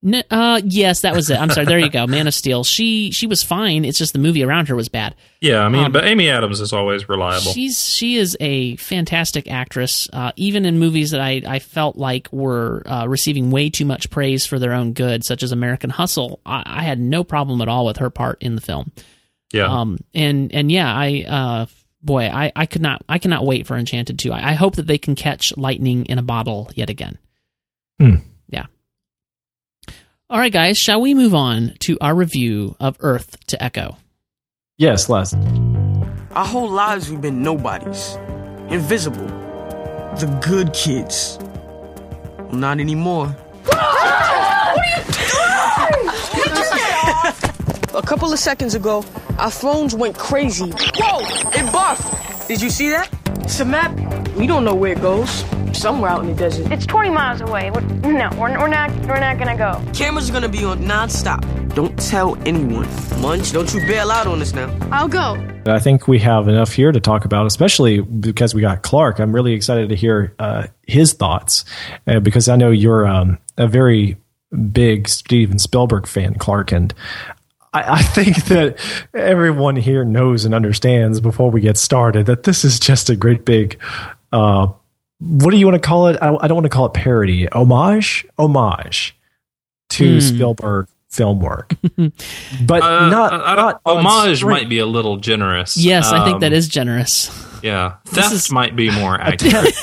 [0.05, 1.41] N- uh, yes, that was it.
[1.41, 1.67] I'm sorry.
[1.67, 2.07] There you go.
[2.07, 2.63] Man of Steel.
[2.63, 3.85] She she was fine.
[3.85, 5.17] It's just the movie around her was bad.
[5.41, 7.51] Yeah, I mean, Um, but Amy Adams is always reliable.
[7.53, 10.09] She's she is a fantastic actress.
[10.13, 14.09] Uh, even in movies that I, I felt like were uh, receiving way too much
[14.09, 17.69] praise for their own good, such as American Hustle, I, I had no problem at
[17.69, 18.93] all with her part in the film.
[19.53, 21.67] yeah, Um, and and yeah, I uh,
[22.03, 24.33] boy, I, I could not I cannot wait for Enchanted 2.
[24.33, 27.19] I, I hope that they can catch lightning in a bottle yet again.
[27.99, 28.17] Hmm.
[28.49, 28.67] Yeah.
[30.31, 33.97] All right, guys, shall we move on to our review of Earth to Echo?
[34.77, 35.33] Yes, Les.
[36.33, 38.15] Our whole lives we've been nobodies.
[38.69, 39.27] Invisible.
[40.21, 41.39] The good kids.
[41.41, 43.35] Well, not anymore.
[47.95, 49.03] A couple of seconds ago,
[49.39, 50.71] our phones went crazy.
[50.71, 51.21] Whoa!
[51.55, 52.49] It buffed!
[52.49, 53.09] Did you see that?
[53.41, 53.99] It's a map.
[54.37, 55.43] We don't know where it goes.
[55.79, 56.73] Somewhere out in the desert.
[56.73, 57.71] It's 20 miles away.
[57.71, 58.91] We're, no, we're, we're not.
[59.07, 59.81] We're not gonna go.
[59.93, 61.45] Cameras are gonna be on non-stop.
[61.75, 62.89] Don't tell anyone.
[63.21, 64.77] Munch, don't you bail out on us now.
[64.91, 65.41] I'll go.
[65.67, 69.21] I think we have enough here to talk about, especially because we got Clark.
[69.21, 71.65] I'm really excited to hear uh, his thoughts
[72.09, 74.17] uh, because I know you're um, a very
[74.73, 76.93] big Steven Spielberg fan, Clark, and
[77.73, 78.81] I, I think that
[79.15, 83.45] everyone here knows and understands before we get started that this is just a great
[83.45, 83.79] big.
[84.33, 84.73] Uh,
[85.21, 86.17] what do you want to call it?
[86.21, 87.49] I, I don't want to call it parody.
[87.51, 89.17] Homage, homage
[89.91, 90.21] to Hmm.
[90.21, 95.77] Spielberg film work, but Uh, not, I- I not homage might be a little generous.
[95.77, 97.31] Yes, I think Um, that is generous.
[97.63, 99.75] Yeah, theft is- might be more accurate.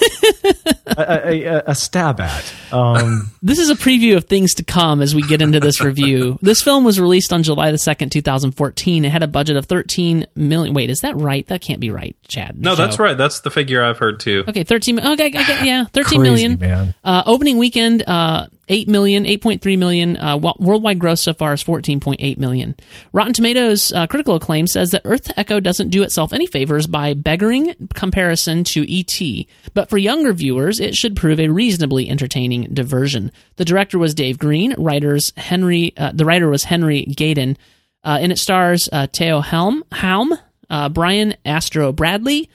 [0.87, 2.53] a, a, a, a stab at.
[2.71, 6.39] Um, This is a preview of things to come as we get into this review.
[6.41, 9.05] this film was released on July the 2nd, 2014.
[9.05, 10.73] It had a budget of 13 million.
[10.73, 11.45] Wait, is that right?
[11.47, 12.59] That can't be right, Chad.
[12.59, 13.15] no, that's right.
[13.15, 14.45] That's the figure I've heard too.
[14.47, 16.59] Okay, 13 Okay, okay, yeah, 13 crazy, million.
[16.59, 16.95] man.
[17.03, 20.17] Uh, opening weekend, uh, 8 million, 8.3 million.
[20.17, 22.75] Uh, worldwide gross so far is 14.8 million.
[23.13, 27.13] Rotten Tomatoes uh, critical acclaim says that Earth Echo doesn't do itself any favors by
[27.13, 33.31] beggaring comparison to E.T., but for younger viewers, it should prove a reasonably entertaining diversion.
[33.57, 34.73] The director was Dave Green.
[34.77, 37.57] Writers Henry, uh, the writer was Henry Gayden,
[38.03, 40.33] uh, and it stars uh, Theo Helm, Helm,
[40.69, 42.49] uh, Brian Astro Bradley,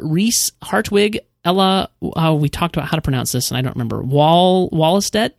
[0.00, 1.90] Reese Hartwig, Ella.
[2.00, 4.02] We talked about how to pronounce this, and I don't remember.
[4.02, 5.32] Wall Wahlestedt,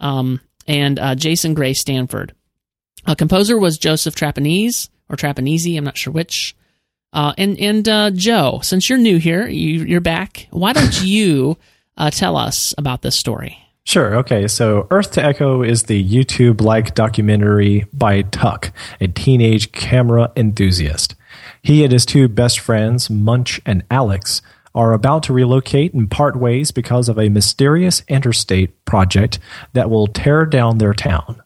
[0.00, 2.34] um, and uh, Jason Gray Stanford.
[3.06, 5.66] Uh, composer was Joseph Trapanese or Trapanese.
[5.76, 6.56] I'm not sure which.
[7.12, 10.48] Uh, and and uh, Joe, since you're new here, you, you're back.
[10.50, 11.56] Why don't you
[11.96, 13.58] uh, tell us about this story?
[13.84, 14.16] Sure.
[14.16, 14.48] Okay.
[14.48, 21.14] So, Earth to Echo is the YouTube like documentary by Tuck, a teenage camera enthusiast.
[21.62, 24.42] He and his two best friends, Munch and Alex,
[24.76, 29.38] are about to relocate and part ways because of a mysterious interstate project
[29.72, 31.42] that will tear down their town.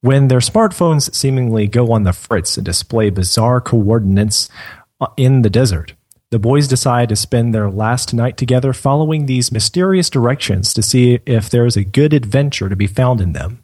[0.00, 4.48] When their smartphones seemingly go on the fritz and display bizarre coordinates
[5.00, 5.94] uh, in the desert,
[6.30, 11.18] the boys decide to spend their last night together following these mysterious directions to see
[11.26, 13.62] if there is a good adventure to be found in them.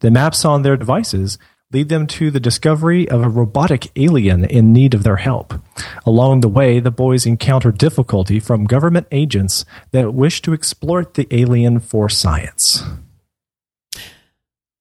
[0.00, 1.38] The maps on their devices
[1.72, 5.52] lead them to the discovery of a robotic alien in need of their help.
[6.06, 11.26] Along the way, the boys encounter difficulty from government agents that wish to exploit the
[11.30, 12.82] alien for science.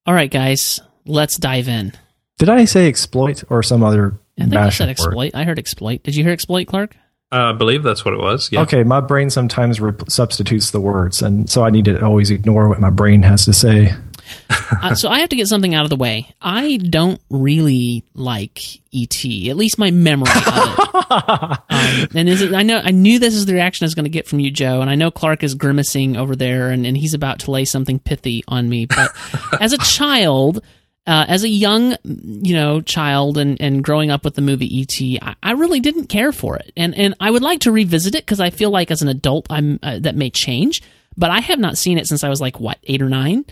[0.05, 1.91] All right, guys, let's dive in.
[2.37, 4.91] Did I say exploit or some other I think I mashup said word?
[4.91, 5.31] exploit.
[5.33, 6.03] I heard exploit.
[6.03, 6.95] Did you hear exploit, Clark?
[7.29, 8.49] Uh, I believe that's what it was.
[8.53, 8.61] Yeah.
[8.61, 12.69] Okay, my brain sometimes re- substitutes the words, and so I need to always ignore
[12.69, 13.93] what my brain has to say.
[14.81, 16.33] uh, so I have to get something out of the way.
[16.41, 18.61] I don't really like
[18.93, 20.93] ET, at least my memory of it.
[21.69, 24.05] um, and is it, I know I knew this is the reaction I was going
[24.05, 26.97] to get from you, Joe, and I know Clark is grimacing over there, and, and
[26.97, 28.85] he's about to lay something pithy on me.
[28.85, 29.11] But
[29.61, 30.63] as a child,
[31.05, 35.21] uh, as a young, you know, child, and, and growing up with the movie ET,
[35.21, 38.25] I, I really didn't care for it, and and I would like to revisit it
[38.25, 40.81] because I feel like as an adult, I'm uh, that may change.
[41.19, 43.43] But I have not seen it since I was like what eight or nine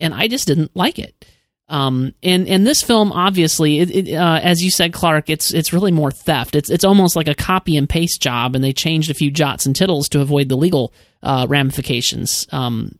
[0.00, 1.24] and I just didn't like it.
[1.68, 5.72] Um, and and this film, obviously, it, it, uh, as you said, Clark, it's it's
[5.72, 6.54] really more theft.
[6.54, 9.64] It's it's almost like a copy and paste job, and they changed a few jots
[9.64, 10.92] and tittles to avoid the legal
[11.22, 12.46] uh, ramifications.
[12.52, 12.98] Um,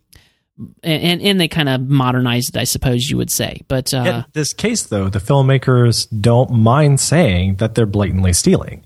[0.82, 3.60] and and they kind of modernized it, I suppose you would say.
[3.68, 8.84] But uh, In this case, though, the filmmakers don't mind saying that they're blatantly stealing.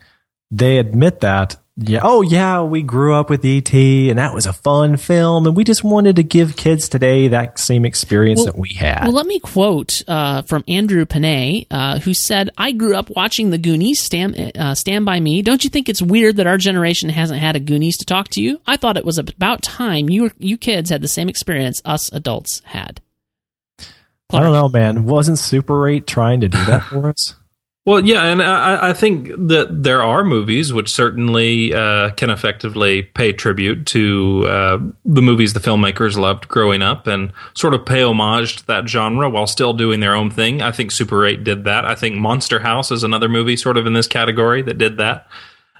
[0.50, 2.00] They admit that Yeah.
[2.02, 2.62] Oh, yeah.
[2.62, 6.16] We grew up with ET, and that was a fun film, and we just wanted
[6.16, 9.04] to give kids today that same experience Well- that we had.
[9.04, 13.50] Well, let me quote uh, from Andrew Panay, uh, who said, "I grew up watching
[13.50, 14.02] the Goonies.
[14.02, 15.40] Stand, uh, stand by me.
[15.40, 18.42] Don't you think it's weird that our generation hasn't had a Goonies to talk to
[18.42, 18.60] you?
[18.66, 22.60] I thought it was about time you you kids had the same experience us adults
[22.64, 23.00] had."
[24.30, 25.04] I don't know, man.
[25.04, 27.34] Wasn't Super 8 trying to do that for us?
[27.88, 33.04] Well, yeah, and I, I think that there are movies which certainly uh, can effectively
[33.04, 38.02] pay tribute to uh, the movies the filmmakers loved growing up and sort of pay
[38.02, 40.60] homage to that genre while still doing their own thing.
[40.60, 41.86] I think Super 8 did that.
[41.86, 45.26] I think Monster House is another movie sort of in this category that did that.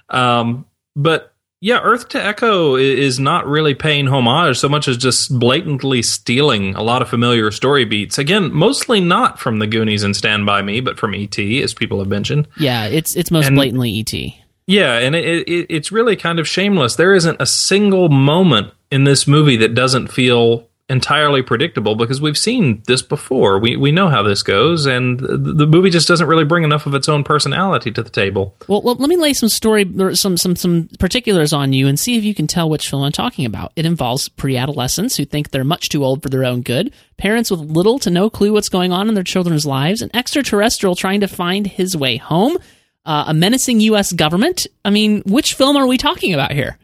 [0.09, 5.37] Um, but yeah, Earth to Echo is not really paying homage so much as just
[5.37, 8.17] blatantly stealing a lot of familiar story beats.
[8.17, 11.99] Again, mostly not from the Goonies and Stand By Me, but from E.T., as people
[11.99, 12.47] have mentioned.
[12.57, 14.33] Yeah, it's it's most And- blatantly ET.
[14.67, 16.95] Yeah, and it, it, it's really kind of shameless.
[16.95, 22.37] There isn't a single moment in this movie that doesn't feel entirely predictable because we've
[22.37, 23.59] seen this before.
[23.59, 26.95] We we know how this goes, and the, movie just doesn't really bring enough of
[26.95, 28.55] its own personality to the table.
[28.67, 31.99] Well, well, let me lay some story, or some some some particulars on you, and
[31.99, 33.71] see if you can tell which film I'm talking about.
[33.75, 37.59] It involves pre-adolescents who think they're much too old for their own good, parents with
[37.59, 41.27] little to no clue what's going on in their children's lives, an extraterrestrial trying to
[41.27, 42.57] find his way home,
[43.05, 44.11] uh, a menacing U.S.
[44.11, 44.65] government.
[44.83, 46.77] I mean, which film are we talking about here?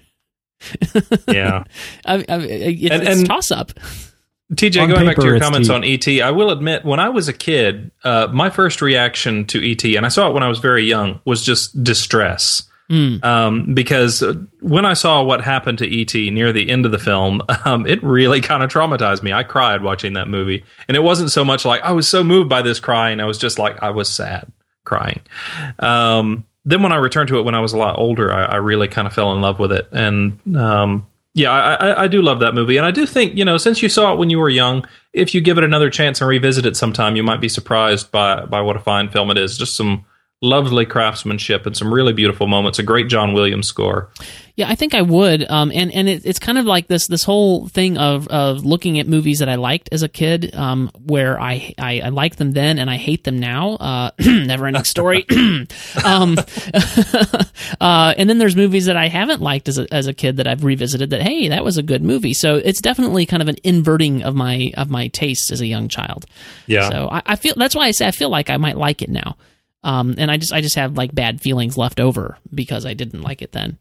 [1.27, 1.63] Yeah.
[2.05, 3.71] I, I, it's, And- it's toss up.
[4.53, 5.73] TJ, On going back to your comments T.
[5.73, 9.71] on ET, I will admit, when I was a kid, uh, my first reaction to
[9.71, 12.61] ET, and I saw it when I was very young, was just distress.
[12.87, 16.99] Um, because uh, when I saw what happened to ET near the end of the
[16.99, 19.33] film, um, it really kind of traumatized me.
[19.33, 22.47] I cried watching that movie, and it wasn't so much like I was so moved
[22.47, 23.19] by this crying.
[23.19, 24.51] I was just like I was sad
[24.83, 25.21] crying.
[25.79, 28.55] Um, then when I returned to it when I was a lot older, I, I
[28.55, 32.21] really kind of fell in love with it, and um, yeah, I, I, I do
[32.21, 34.39] love that movie, and I do think you know since you saw it when you
[34.39, 37.49] were young, if you give it another chance and revisit it sometime, you might be
[37.49, 39.57] surprised by by what a fine film it is.
[39.57, 40.05] Just some
[40.45, 42.79] lovely craftsmanship and some really beautiful moments.
[42.79, 44.09] A great John Williams score.
[44.57, 45.49] Yeah, I think I would.
[45.51, 48.99] Um, and and it, it's kind of like this this whole thing of of looking
[48.99, 52.51] at movies that I liked as a kid, um, where I, I I like them
[52.51, 53.71] then and I hate them now.
[53.71, 55.25] Uh, never ending story.
[56.05, 56.37] um,
[57.81, 60.47] uh, and then there's movies that I haven't liked as a as a kid that
[60.47, 61.09] I've revisited.
[61.09, 62.33] That hey, that was a good movie.
[62.33, 65.89] So it's definitely kind of an inverting of my of my taste as a young
[65.89, 66.25] child.
[66.65, 66.89] Yeah.
[66.89, 69.09] So I, I feel that's why I say I feel like I might like it
[69.09, 69.35] now.
[69.85, 73.21] Um, and I just I just have like bad feelings left over because I didn't
[73.21, 73.77] like it then.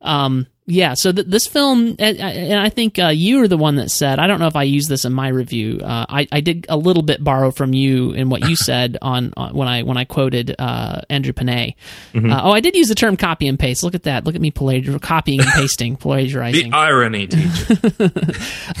[0.00, 3.90] Um, yeah, so th- this film, and, I think uh, you were the one that
[3.90, 5.80] said, I don't know if I used this in my review.
[5.82, 9.32] Uh, I, I did a little bit borrow from you in what you said on,
[9.36, 11.74] on when I when I quoted uh, Andrew Panay.
[12.14, 13.82] Uh, oh, I did use the term copy and paste.
[13.82, 14.24] Look at that.
[14.24, 16.72] Look at me plagiar- copying and pasting, The plagiarizing.
[16.72, 18.12] irony, teacher.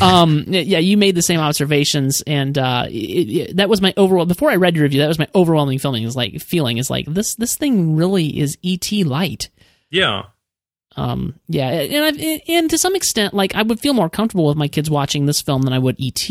[0.00, 2.92] um, yeah, you made the same observations, and uh, it,
[3.50, 4.24] it, that was my overall.
[4.26, 6.04] Before I read your review, that was my overwhelming feeling.
[6.04, 7.34] Is like feeling is like this.
[7.34, 9.50] This thing really is ET light.
[9.90, 10.24] yeah.
[10.96, 14.56] Um, yeah, and I've, and to some extent, like I would feel more comfortable with
[14.56, 16.28] my kids watching this film than I would ET.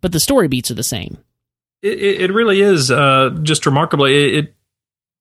[0.00, 1.18] But the story beats are the same.
[1.82, 4.04] It, it, it really is uh, just remarkable.
[4.04, 4.54] It, it,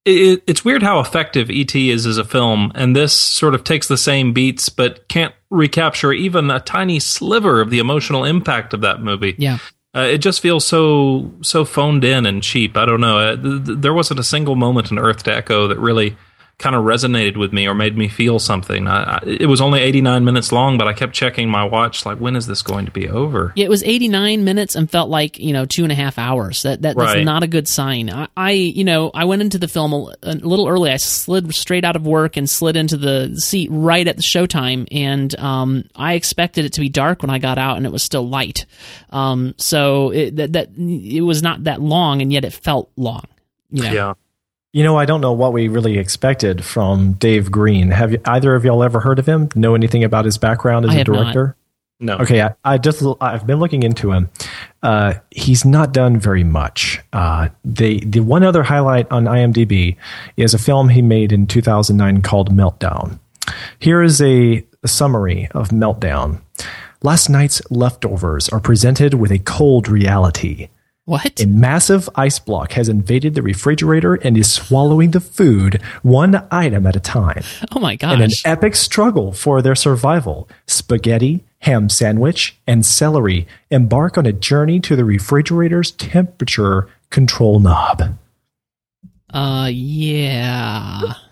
[0.05, 3.87] it it's weird how effective ET is as a film, and this sort of takes
[3.87, 8.81] the same beats, but can't recapture even a tiny sliver of the emotional impact of
[8.81, 9.35] that movie.
[9.37, 9.59] Yeah.
[9.93, 12.77] Uh, it just feels so so phoned in and cheap.
[12.77, 13.17] I don't know.
[13.17, 16.15] Uh, th- th- there wasn't a single moment in Earth to Echo that really
[16.61, 18.87] kind of resonated with me or made me feel something.
[18.87, 22.19] I, I, it was only 89 minutes long, but I kept checking my watch, like,
[22.19, 23.51] when is this going to be over?
[23.55, 26.61] Yeah, it was 89 minutes and felt like, you know, two and a half hours.
[26.63, 27.25] That, that That's Right.
[27.25, 28.09] not a good sign.
[28.09, 30.91] I, I, you know, I went into the film a, a little early.
[30.91, 34.87] I slid straight out of work and slid into the seat right at the showtime.
[34.91, 38.03] And um, I expected it to be dark when I got out and it was
[38.03, 38.65] still light.
[39.09, 43.25] Um, so it, that, that, it was not that long and yet it felt long.
[43.71, 43.91] You know?
[43.91, 44.13] Yeah.
[44.73, 47.91] You know, I don't know what we really expected from Dave Green.
[47.91, 49.49] Have you, either of y'all ever heard of him?
[49.53, 51.15] Know anything about his background as I a have not.
[51.15, 51.55] director?
[51.99, 52.17] No.
[52.17, 54.29] Okay, I, I just I've been looking into him.
[54.81, 56.99] Uh, he's not done very much.
[57.13, 59.97] Uh, the the one other highlight on IMDb
[60.35, 63.19] is a film he made in 2009 called Meltdown.
[63.77, 66.41] Here is a, a summary of Meltdown.
[67.03, 70.69] Last night's leftovers are presented with a cold reality.
[71.05, 71.41] What?
[71.41, 76.85] A massive ice block has invaded the refrigerator and is swallowing the food one item
[76.85, 77.43] at a time.
[77.71, 78.13] oh my gosh.
[78.13, 84.31] In an epic struggle for their survival, spaghetti, ham sandwich, and celery embark on a
[84.31, 88.17] journey to the refrigerator's temperature control knob.
[89.33, 91.01] Uh, yeah.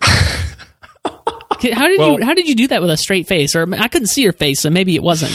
[1.72, 3.54] How did Well- you How did you do that with a straight face?
[3.54, 5.32] Or I couldn't see your face, so maybe it wasn't.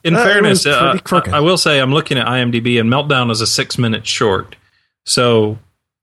[0.04, 0.98] In fairness, uh.
[1.12, 4.56] I will say I'm looking at IMDb, and Meltdown is a six minute short,
[5.04, 5.58] so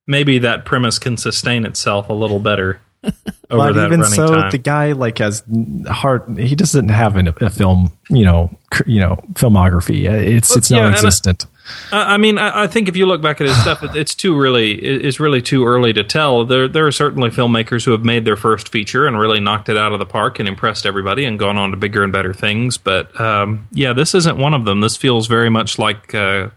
[0.06, 2.80] maybe that premise can sustain itself a little better
[3.50, 4.52] but that even so, time.
[4.52, 5.44] the guy like has
[5.88, 6.38] hard.
[6.38, 10.10] He doesn't have an, a film, you know, cr- you know, filmography.
[10.10, 11.46] Uh, It's it's yeah, I- non-existent.
[11.92, 14.16] I I mean, I I think if you look back at his stuff, it- it's
[14.16, 16.46] too really, it- it's really too early to tell.
[16.46, 19.78] There, there are certainly filmmakers who have made their first feature and really knocked it
[19.78, 22.78] out of the park and impressed everybody and gone on to bigger and better things.
[22.78, 24.80] But um, yeah, this isn't one of them.
[24.82, 26.50] This feels very much like uh,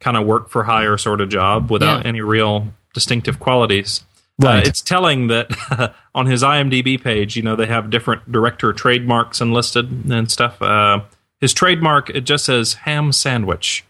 [0.00, 2.08] kind of work for hire sort of job without Yeah.
[2.08, 4.02] any real distinctive qualities.
[4.40, 4.64] Right.
[4.64, 9.40] Uh, it's telling that on his IMDb page, you know, they have different director trademarks
[9.40, 10.60] enlisted and stuff.
[10.62, 11.00] Uh,
[11.40, 13.84] his trademark it just says ham sandwich.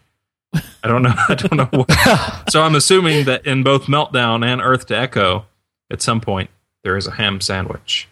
[0.53, 1.13] I don't know.
[1.29, 1.69] I don't know.
[1.71, 2.49] What.
[2.49, 5.45] so I'm assuming that in both Meltdown and Earth to Echo,
[5.89, 6.49] at some point
[6.83, 8.07] there is a ham sandwich.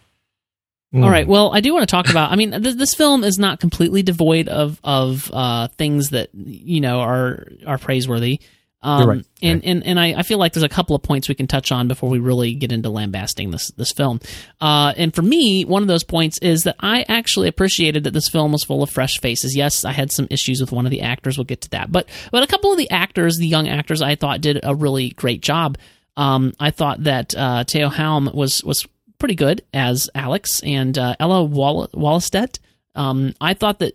[0.94, 1.04] Mm.
[1.04, 1.26] All right.
[1.26, 2.32] Well, I do want to talk about.
[2.32, 6.80] I mean, th- this film is not completely devoid of of uh, things that you
[6.80, 8.40] know are are praiseworthy.
[8.82, 9.26] Um, right.
[9.42, 11.70] And and and I, I feel like there's a couple of points we can touch
[11.70, 14.20] on before we really get into lambasting this this film.
[14.60, 18.28] Uh, and for me, one of those points is that I actually appreciated that this
[18.28, 19.54] film was full of fresh faces.
[19.54, 21.36] Yes, I had some issues with one of the actors.
[21.36, 21.92] We'll get to that.
[21.92, 25.10] But but a couple of the actors, the young actors, I thought did a really
[25.10, 25.76] great job.
[26.16, 28.86] Um, I thought that uh, Teo Helm was was
[29.18, 32.58] pretty good as Alex and uh, Ella Wall- Wahlestedt.
[32.94, 33.92] Um, I thought that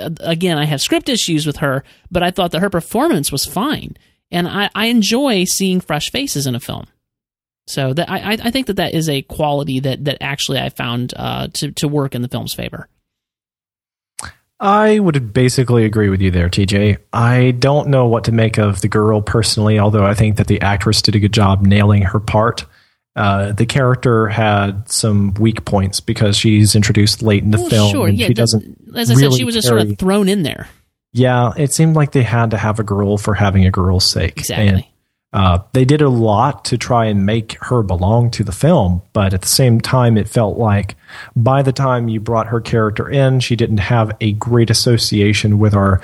[0.00, 3.44] uh, again, I have script issues with her, but I thought that her performance was
[3.44, 3.96] fine,
[4.30, 6.86] and I, I enjoy seeing fresh faces in a film.
[7.66, 11.12] So that I, I- think that that is a quality that that actually I found
[11.16, 12.88] uh, to to work in the film's favor.
[14.60, 16.98] I would basically agree with you there, TJ.
[17.12, 20.60] I don't know what to make of the girl personally, although I think that the
[20.62, 22.66] actress did a good job nailing her part.
[23.14, 27.90] Uh, the character had some weak points because she's introduced late in the Well, film,
[27.92, 28.26] sure, and yeah.
[28.28, 28.78] she doesn't.
[28.96, 30.68] as I said, she was just sort of thrown in there.
[31.12, 34.38] Yeah, it seemed like they had to have a girl for having a girl's sake.
[34.38, 34.68] Exactly.
[34.68, 34.84] And,
[35.32, 39.34] uh, they did a lot to try and make her belong to the film, but
[39.34, 40.96] at the same time, it felt like
[41.36, 45.74] by the time you brought her character in, she didn't have a great association with
[45.74, 46.00] our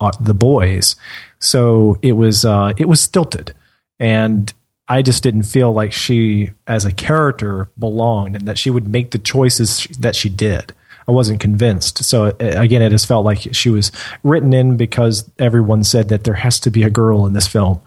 [0.00, 0.96] uh, the boys,
[1.38, 3.52] so it was uh, it was stilted,
[3.98, 4.54] and
[4.88, 9.10] I just didn't feel like she, as a character, belonged, and that she would make
[9.10, 10.72] the choices that she did.
[11.08, 12.04] I wasn't convinced.
[12.04, 13.92] So uh, again, it just felt like she was
[14.22, 17.80] written in because everyone said that there has to be a girl in this film.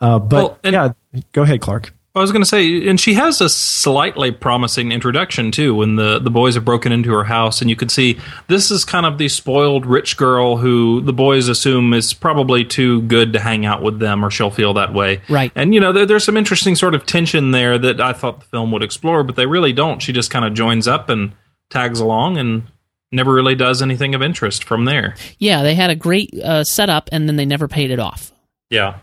[0.00, 1.92] Uh, but Well, and- yeah, go ahead, Clark.
[2.14, 5.74] I was going to say, and she has a slightly promising introduction too.
[5.74, 8.84] When the the boys have broken into her house, and you can see this is
[8.84, 13.40] kind of the spoiled rich girl who the boys assume is probably too good to
[13.40, 15.22] hang out with them, or she'll feel that way.
[15.30, 15.50] Right.
[15.54, 18.46] And you know, there, there's some interesting sort of tension there that I thought the
[18.46, 20.02] film would explore, but they really don't.
[20.02, 21.32] She just kind of joins up and
[21.72, 22.64] tags along, and
[23.10, 25.14] never really does anything of interest from there.
[25.38, 28.32] Yeah, they had a great uh, setup, and then they never paid it off.
[28.70, 28.98] Yeah.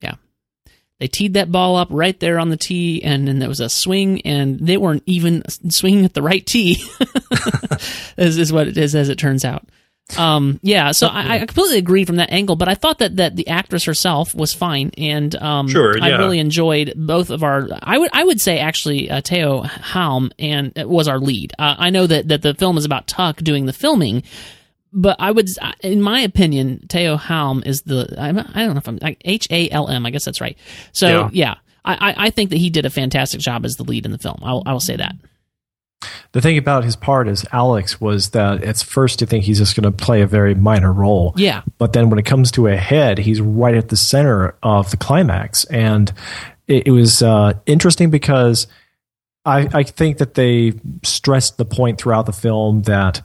[0.00, 0.14] Yeah.
[0.98, 3.68] They teed that ball up right there on the tee, and then there was a
[3.68, 6.82] swing, and they weren't even swinging at the right tee,
[8.16, 9.66] is, is what it is, as it turns out.
[10.16, 13.36] Um, yeah, so I, I completely agree from that angle, but I thought that, that
[13.36, 17.68] the actress herself was fine, and um, Sure, I really enjoyed both of our.
[17.82, 21.52] I would I would say actually uh, Teo Halm and uh, was our lead.
[21.58, 24.22] Uh, I know that that the film is about Tuck doing the filming,
[24.94, 25.48] but I would,
[25.82, 28.14] in my opinion, Teo Halm is the.
[28.18, 30.06] I'm, I don't know if I'm H A L M.
[30.06, 30.56] I guess that's right.
[30.92, 31.30] So Yeah.
[31.32, 31.54] yeah,
[31.84, 34.18] I, I, I think that he did a fantastic job as the lead in the
[34.18, 34.38] film.
[34.42, 35.12] I will, I will say that.
[36.32, 39.74] The thing about his part as Alex was that at first you think he's just
[39.74, 41.32] going to play a very minor role.
[41.36, 41.62] Yeah.
[41.78, 44.96] But then when it comes to a head, he's right at the center of the
[44.96, 45.64] climax.
[45.64, 46.12] And
[46.66, 48.66] it, it was uh, interesting because
[49.44, 53.22] I, I think that they stressed the point throughout the film that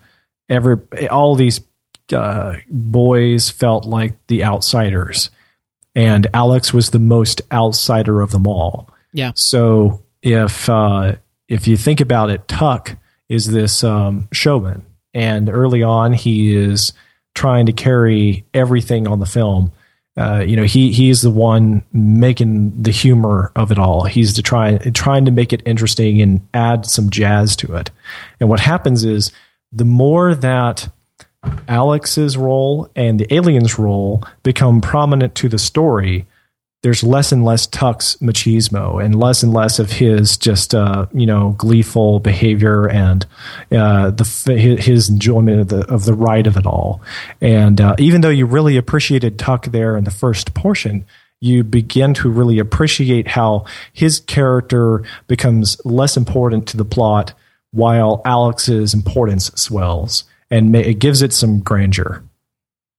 [0.49, 0.77] every
[1.09, 1.59] all these
[2.11, 5.29] uh, boys felt like the outsiders.
[5.95, 8.89] And Alex was the most outsider of them all.
[9.11, 9.33] Yeah.
[9.35, 11.15] So if uh,
[11.47, 12.97] if you think about it, Tuck
[13.29, 16.93] is this um, showman, and early on he is
[17.35, 19.71] trying to carry everything on the film.
[20.15, 24.03] Uh, you know, he he is the one making the humor of it all.
[24.03, 27.89] He's to try trying to make it interesting and add some jazz to it.
[28.39, 29.31] And what happens is
[29.71, 30.87] the more that
[31.67, 36.27] Alex's role and the alien's role become prominent to the story,
[36.83, 41.25] there's less and less Tuck's machismo and less and less of his just uh, you
[41.25, 43.25] know gleeful behavior and
[43.71, 47.01] uh, the his enjoyment of the of the ride of it all.
[47.41, 51.05] And uh, even though you really appreciated Tuck there in the first portion,
[51.39, 57.33] you begin to really appreciate how his character becomes less important to the plot
[57.71, 62.23] while Alex's importance swells and ma- it gives it some grandeur.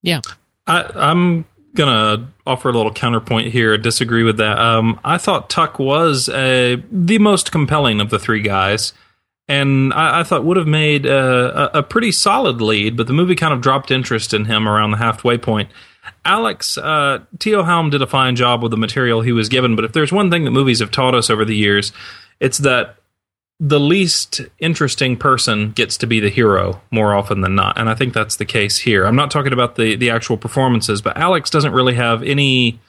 [0.03, 0.21] Yeah.
[0.67, 1.45] I, I'm
[1.75, 3.77] gonna offer a little counterpoint here.
[3.77, 4.59] Disagree with that.
[4.59, 8.93] Um, I thought Tuck was uh, the most compelling of the three guys,
[9.49, 12.97] and I, I thought would have made a, a pretty solid lead.
[12.97, 15.71] But the movie kind of dropped interest in him around the halfway point.
[16.25, 19.85] Alex uh, Teo Helm did a fine job with the material he was given, but
[19.85, 21.93] if there's one thing that movies have taught us over the years,
[22.41, 22.97] it's that
[23.61, 27.95] the least interesting person gets to be the hero more often than not, and I
[27.95, 29.07] think that's the case here.
[29.07, 32.81] I'm not talking about the the actual performances, but Alex doesn't really have any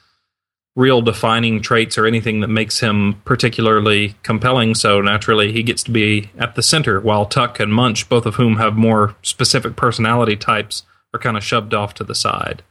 [0.76, 4.76] real defining traits or anything that makes him particularly compelling.
[4.76, 8.36] So naturally, he gets to be at the center, while Tuck and Munch, both of
[8.36, 12.61] whom have more specific personality types, are kind of shoved off to the side.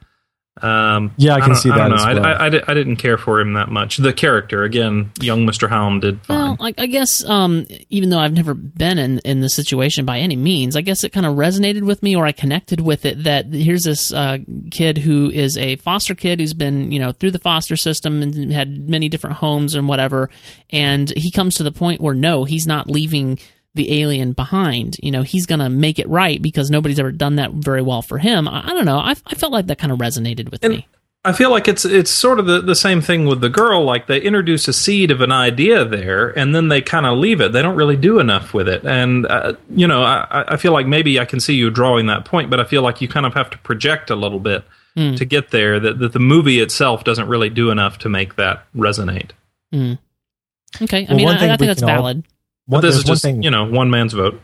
[0.62, 1.96] Um, Yeah, I can don't- see I don't that know.
[1.96, 2.24] as I, well.
[2.24, 3.96] I, I, I didn't care for him that much.
[3.96, 5.68] The character, again, young Mr.
[5.68, 6.38] Helm did fine.
[6.38, 10.18] Well, I, I guess um, even though I've never been in, in the situation by
[10.20, 13.24] any means, I guess it kind of resonated with me, or I connected with it.
[13.24, 14.38] That here's this uh,
[14.70, 18.52] kid who is a foster kid who's been you know through the foster system and
[18.52, 20.30] had many different homes and whatever,
[20.70, 23.40] and he comes to the point where no, he's not leaving
[23.74, 24.96] the alien behind.
[25.02, 28.18] You know, he's gonna make it right because nobody's ever done that very well for
[28.18, 28.46] him.
[28.48, 28.98] I, I don't know.
[28.98, 30.86] I, I felt like that kind of resonated with me.
[31.26, 33.82] I feel like it's it's sort of the, the same thing with the girl.
[33.82, 37.40] Like they introduce a seed of an idea there, and then they kind of leave
[37.40, 37.52] it.
[37.52, 38.84] They don't really do enough with it.
[38.84, 42.26] And uh, you know, I, I feel like maybe I can see you drawing that
[42.26, 44.64] point, but I feel like you kind of have to project a little bit
[44.96, 45.80] to get there.
[45.80, 49.30] That, that the movie itself doesn't really do enough to make that resonate.
[49.74, 52.22] Okay, I Well, mean, I, I think that's can all- valid.
[52.22, 52.33] But
[52.66, 54.40] One, this there's is just one thing, you know one man's vote.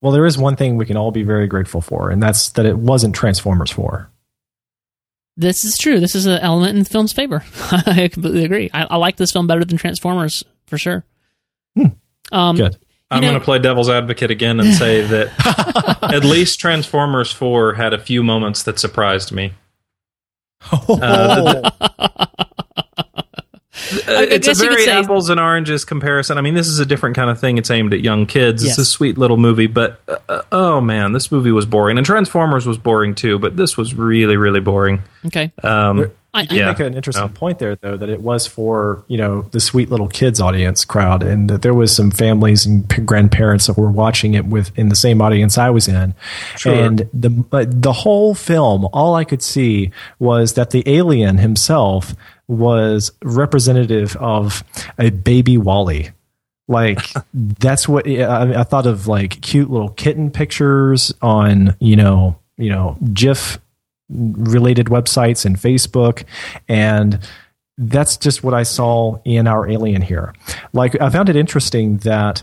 [0.00, 2.66] well, there is one thing we can all be very grateful for, and that's that
[2.66, 4.10] it wasn't Transformers 4.
[5.36, 6.00] This is true.
[6.00, 7.42] This is an element in the film's favor.
[7.70, 8.70] I completely agree.
[8.74, 11.04] I, I like this film better than Transformers for sure.
[12.32, 12.76] Um, Good.
[13.10, 17.92] I'm going to play devil's advocate again and say that at least Transformers 4 had
[17.92, 19.52] a few moments that surprised me.
[20.88, 21.70] Uh,
[24.08, 26.38] I it's a guess you could very say- apples and oranges comparison.
[26.38, 27.58] I mean, this is a different kind of thing.
[27.58, 28.62] It's aimed at young kids.
[28.64, 28.72] Yes.
[28.78, 31.96] It's a sweet little movie, but uh, uh, oh man, this movie was boring.
[31.98, 35.02] And Transformers was boring too, but this was really, really boring.
[35.26, 35.52] Okay.
[35.62, 36.66] Um, I, You Yeah.
[36.68, 37.28] make an interesting Oh.
[37.28, 41.24] point there, though, that it was for you know the sweet little kids audience crowd,
[41.24, 44.90] and that there was some families and p- grandparents that were watching it with in
[44.90, 46.14] the same audience I was in,
[46.56, 46.72] sure.
[46.72, 52.14] and the but the whole film, all I could see was that the alien himself
[52.50, 54.64] was representative of
[54.98, 56.10] a baby WALL-E.
[56.68, 56.98] Like
[57.34, 62.68] that's what I, I thought of, like cute little kitten pictures on you know you
[62.68, 63.58] know GIF
[64.10, 66.24] related websites and Facebook.
[66.68, 67.18] And
[67.78, 70.34] that's just what I saw in our alien here.
[70.72, 72.42] Like, I found it interesting that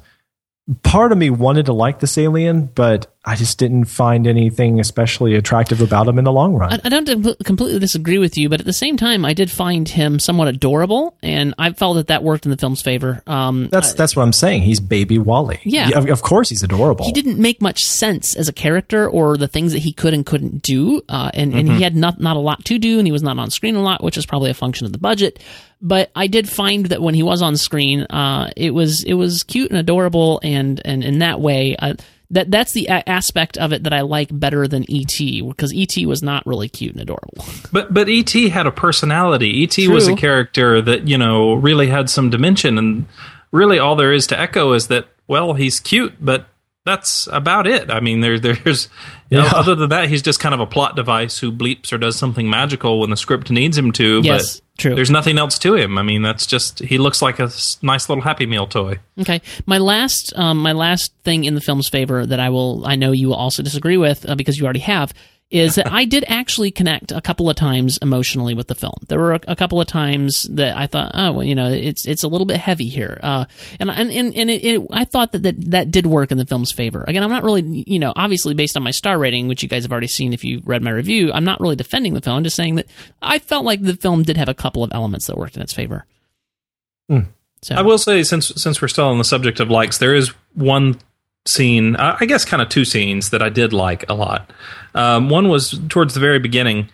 [0.83, 5.35] part of me wanted to like this alien, but I just didn't find anything especially
[5.35, 6.71] attractive about him in the long run.
[6.71, 9.87] I, I don't completely disagree with you, but at the same time, I did find
[9.87, 13.21] him somewhat adorable, and I felt that that worked in the film's favor.
[13.27, 14.61] Um, that's that's what I'm saying.
[14.61, 15.59] He's baby WALL-E.
[15.65, 15.89] Yeah.
[15.97, 17.03] of, of course he's adorable.
[17.03, 20.25] he didn't make much sense as a character or the things that he could and
[20.25, 21.01] couldn't do.
[21.09, 23.37] Uh, and, and he had not, not a lot to do and he was not
[23.37, 25.43] on screen a lot, which is probably a function of the budget.
[25.81, 29.43] But I did find that when he was on screen, uh, it was, it was
[29.43, 30.39] cute and adorable.
[30.43, 31.95] And, and in that way, uh,
[32.31, 35.41] that, that's the a- aspect of it that I like better than E.T.
[35.41, 36.05] because E.T.
[36.05, 37.45] was not really cute and adorable.
[37.71, 39.63] But but ET had a personality.
[39.63, 43.05] ET was a character that you know really had some dimension, and
[43.51, 46.47] really all there is to echo is that well he's cute, but
[46.87, 47.91] that's about it.
[47.91, 48.89] I mean there there's
[49.29, 51.97] you know, other than that he's just kind of a plot device who bleeps or
[51.97, 54.21] does something magical when the script needs him to.
[54.23, 54.95] Yes, but true.
[54.95, 55.97] There's nothing else to him.
[55.97, 58.99] I mean that's just he looks like a nice little Happy Meal toy.
[59.19, 62.95] Okay, my last um, my last thing in the film's favor that I will I
[62.95, 65.13] know you will also disagree with uh, because you already have
[65.49, 68.97] is that I did actually connect a couple of times emotionally with the film.
[69.07, 72.05] There were a, a couple of times that I thought, oh, well, you know, it's
[72.05, 73.45] it's a little bit heavy here, uh,
[73.79, 76.45] and and and, and it, it, I thought that, that that did work in the
[76.45, 77.05] film's favor.
[77.07, 79.83] Again, I'm not really, you know, obviously based on my star rating, which you guys
[79.83, 82.37] have already seen if you read my review, I'm not really defending the film.
[82.37, 82.87] I'm just saying that
[83.21, 85.73] I felt like the film did have a couple of elements that worked in its
[85.73, 86.05] favor.
[87.61, 90.29] So I will say, since since we're still on the subject of likes, there is
[90.53, 90.99] one
[91.47, 94.51] scene, uh, I guess, kind of two scenes that I did like a lot.
[94.93, 96.89] Um, one was towards the very beginning,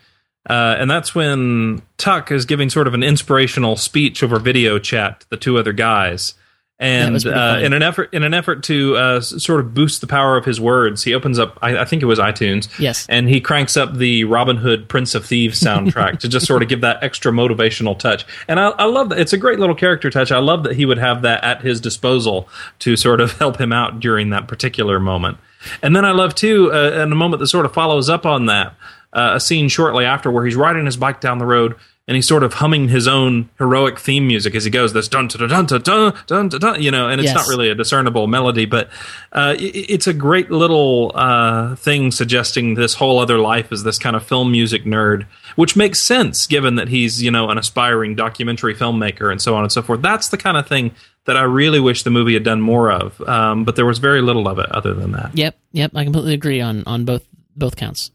[0.49, 5.21] uh, and that's when Tuck is giving sort of an inspirational speech over video chat
[5.21, 6.35] to the two other guys,
[6.79, 10.35] And uh, in an effort in an effort to uh, sort of boost the power
[10.35, 11.57] of his words, he opens up.
[11.61, 12.67] I, I think it was iTunes.
[12.79, 13.05] Yes.
[13.07, 16.69] and he cranks up the Robin Hood Prince of Thieves soundtrack to just sort of
[16.69, 18.25] give that extra motivational touch.
[18.47, 19.19] And I, I love that.
[19.19, 20.31] It's a great little character touch.
[20.31, 22.49] I love that he would have that at his disposal
[22.79, 25.37] to sort of help him out during that particular moment.
[25.81, 28.47] And then I love too, uh, in a moment that sort of follows up on
[28.47, 28.75] that,
[29.13, 31.75] uh, a scene shortly after where he's riding his bike down the road
[32.05, 34.91] and he's sort of humming his own heroic theme music as he goes.
[34.91, 37.35] This dun dun dun dun dun dun dun, dun you know, and it's Yes.
[37.35, 38.87] not really a discernible melody, but
[39.31, 43.97] uh, i it's a great little uh, thing suggesting this whole other life as this
[43.97, 45.25] kind of film music nerd,
[45.55, 49.63] which makes sense given that he's you know an aspiring documentary filmmaker and so on
[49.63, 50.01] and so forth.
[50.01, 50.91] That's the kind of thing
[51.25, 54.21] that I really wish the movie had done more of, um, but there was very
[54.21, 55.31] little of it other than that.
[55.37, 55.91] Yep, yep.
[55.95, 57.25] I completely agree on on both
[57.55, 58.11] both counts.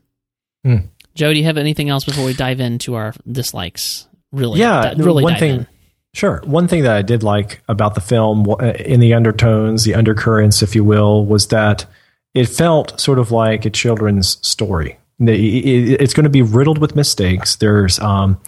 [0.62, 0.76] Hmm.
[1.18, 4.06] Joe, do you have anything else before we dive into our dislikes?
[4.30, 5.54] Really, Yeah, di- really one thing.
[5.56, 5.66] in.
[6.14, 6.40] Sure.
[6.44, 10.62] One thing that I did like about the film, uh, in the undertones, the undercurrents,
[10.62, 11.86] if you will, was that
[12.34, 14.96] it felt sort of like a children's story.
[15.20, 17.56] It's going to be riddled with mistakes.
[17.56, 18.40] There's um,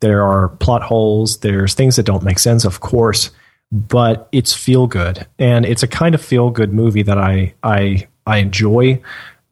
[0.00, 1.38] there are plot holes.
[1.40, 3.30] There's things that don't make sense, of course,
[3.70, 8.08] but it's feel good, and it's a kind of feel good movie that I I
[8.26, 9.02] I enjoy.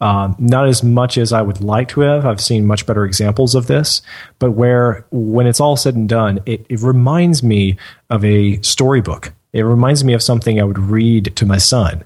[0.03, 2.27] Um, not as much as I would like to have.
[2.27, 4.03] I've seen much better examples of this,
[4.41, 7.77] but where when it's all said and done, it, it reminds me
[8.11, 9.33] of a storybook.
[9.53, 12.03] It reminds me of something I would read to my son,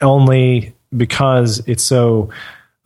[0.00, 2.30] only because it's so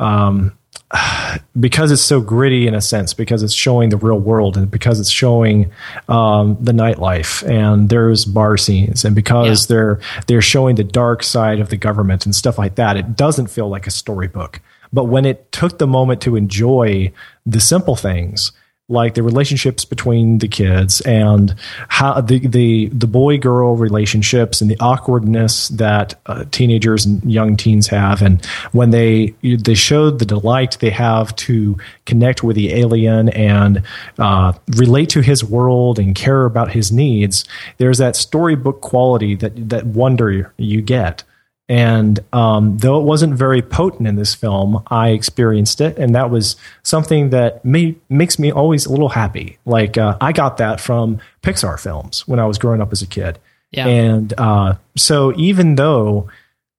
[0.00, 0.52] um,
[1.60, 5.00] because it's so gritty in a sense, because it's showing the real world, and because
[5.00, 5.70] it's showing
[6.08, 9.74] um, the nightlife, and there's bar scenes, and because Yeah.
[9.76, 13.48] they're they're showing the dark side of the government and stuff like that, it doesn't
[13.48, 14.60] feel like a storybook.
[14.92, 17.12] But when it took the moment to enjoy
[17.44, 18.52] the simple things,
[18.88, 21.56] like the relationships between the kids and
[21.88, 27.56] how the the the boy girl relationships and the awkwardness that uh, teenagers and young
[27.56, 28.22] teens have.
[28.22, 33.82] And when they they showed the delight they have to connect with the alien and
[34.18, 37.44] uh, relate to his world and care about his needs
[37.78, 41.24] there's that storybook quality that that wonder you get
[41.68, 46.30] and um, though it wasn't very potent in this film, I experienced it, and that
[46.30, 49.58] was something that made, makes me always a little happy.
[49.64, 53.06] Like uh, I got that from Pixar films when I was growing up as a
[53.06, 53.38] kid,
[53.72, 53.86] Yeah.
[53.88, 56.28] and uh, so even though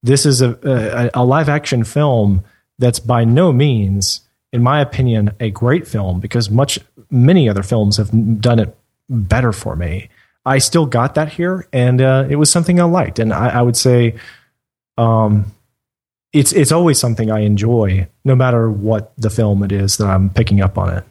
[0.03, 0.57] this is a,
[1.15, 2.43] a, a live action film
[2.79, 4.21] that's by no means,
[4.53, 6.79] in my opinion, a great film because much
[7.09, 8.73] many other films have done it
[9.09, 10.09] better for me.
[10.45, 13.61] I still got that here, and uh, it was something I liked, and I, I
[13.61, 14.15] would say
[14.97, 15.51] um,
[16.33, 20.29] it's it's always something I enjoy, no matter what the film it is that I'm
[20.29, 21.03] picking up on it.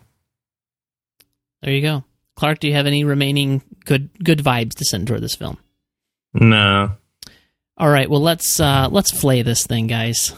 [1.62, 2.04] There you go,
[2.36, 2.60] Clark.
[2.60, 5.58] Do you have any remaining good good vibes to send toward this film?
[6.34, 6.92] No,
[7.78, 10.34] All right, well let's uh let's flay this thing, guys.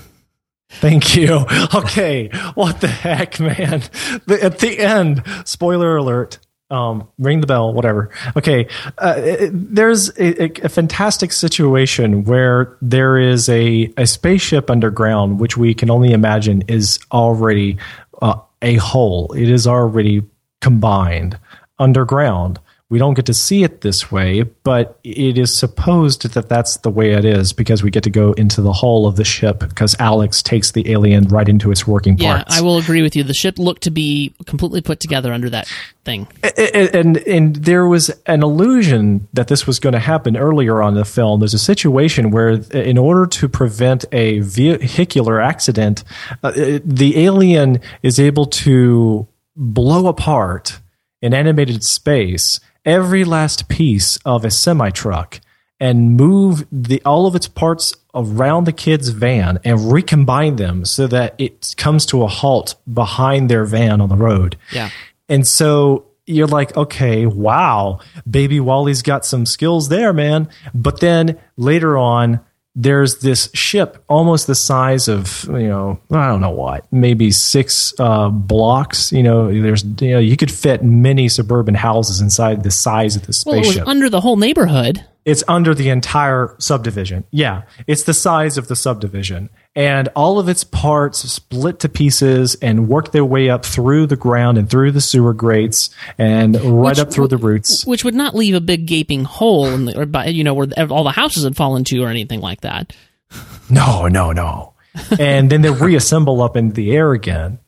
[0.70, 1.44] Thank you.
[1.74, 3.82] Okay, what the heck, man?
[4.26, 6.38] The, at the end, spoiler alert.
[6.70, 8.10] Um, ring the bell, whatever.
[8.36, 15.40] Okay, uh, it- there's a, a, fantastic situation where there is a, a spaceship underground,
[15.40, 17.78] which we can only imagine is already
[18.20, 19.32] uh, a whole.
[19.32, 20.24] It is already
[20.60, 21.38] combined
[21.78, 22.60] underground.
[22.90, 26.88] We don't get to see it this way, but it is supposed that that's the
[26.88, 29.94] way it is because we get to go into the hull of the ship because
[29.98, 32.58] Alex takes the alien right into its working Yeah, parts.
[32.58, 33.24] I will agree with you.
[33.24, 35.70] The ship looked to be completely put together under that
[36.06, 36.28] thing.
[36.56, 40.94] and, and and there was an illusion that this was going to happen earlier on
[40.94, 41.40] in the film.
[41.40, 46.04] There's a situation where, in order to prevent a vehicular accident,
[46.42, 50.80] uh, the alien is able to blow apart
[51.20, 55.40] in animated space every last piece of a semi truck
[55.80, 61.06] and move the all of its parts around the kid's van and recombine them so
[61.06, 64.56] that it comes to a halt behind their van on the road.
[64.72, 64.90] Yeah.
[65.28, 70.48] And so you're like, okay, wow, baby WALL-E's got some skills there, man.
[70.74, 72.40] But then later on,
[72.80, 77.92] there's this ship almost the size of, you know, I don't know what, maybe six
[77.98, 79.10] uh, blocks.
[79.10, 83.22] You know, there's, you know, you could fit many suburban houses inside the size of
[83.22, 83.88] the Well, spaceship.
[83.88, 85.04] under the whole neighborhood.
[85.28, 87.24] It's under the entire subdivision.
[87.30, 89.50] Yeah, it's the size of the subdivision.
[89.76, 94.16] And all of its parts split to pieces and work their way up through the
[94.16, 97.84] ground and through the sewer grates and right Which up through the roots.
[97.84, 100.66] which would not leave a big gaping hole in the, or by, you know where
[100.90, 102.94] all the houses had fallen to or anything like that.
[103.70, 104.72] No, no, no.
[105.20, 107.58] and then they reassemble up in the air again.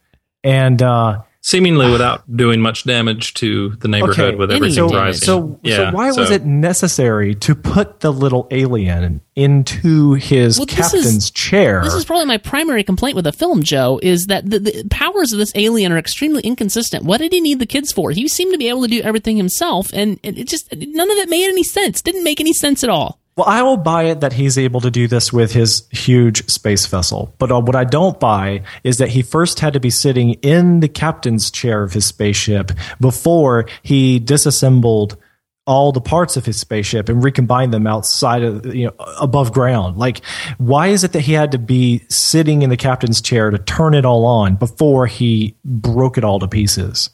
[0.42, 4.94] And uh, seemingly without doing much damage to the neighborhood Okay, with any everything damage.
[4.94, 5.26] rising.
[5.26, 10.66] So, yeah, so why was it necessary to put the little alien into his Well,
[10.66, 11.80] this captain's is- chair?
[11.82, 15.32] This is probably my primary complaint with the film, Joe, is that the, the powers
[15.32, 17.04] of this alien are extremely inconsistent.
[17.04, 18.10] What did he need the kids for?
[18.10, 21.16] He seemed to be able to do everything himself, and, and it just none of
[21.16, 22.02] it made any sense.
[22.02, 23.18] Didn't make any sense at all.
[23.40, 26.84] Well, I will buy it that he's able to do this with his huge space
[26.84, 27.34] vessel.
[27.38, 30.80] But uh, what I don't buy is that he first had to be sitting in
[30.80, 32.70] the captain's chair of his spaceship
[33.00, 35.16] before he disassembled
[35.66, 39.96] all the parts of his spaceship and recombined them outside of you know above ground.
[39.96, 40.22] Like,
[40.58, 43.94] why is it that he had to be sitting in the captain's chair to turn
[43.94, 47.08] it all on before he broke it all to pieces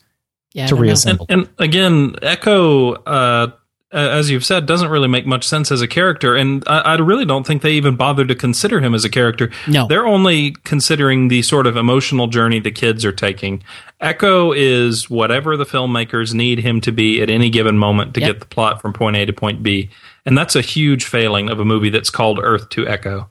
[0.54, 0.82] Yeah, to don't know.
[0.82, 1.26] reassemble?
[1.28, 3.52] And again, Echo, uh,
[3.92, 7.24] as you've said, doesn't really make much sense as a character, and I, I really
[7.24, 9.50] don't think they even bothered to consider him as a character.
[9.68, 9.86] No.
[9.86, 13.62] they're only considering the sort of emotional journey the kids are taking.
[14.00, 18.28] Echo is whatever the filmmakers need him to be at any given moment to Yep.
[18.32, 19.88] get the plot from point A to point B,
[20.24, 23.30] and that's a huge failing of a movie that's called Earth to Echo.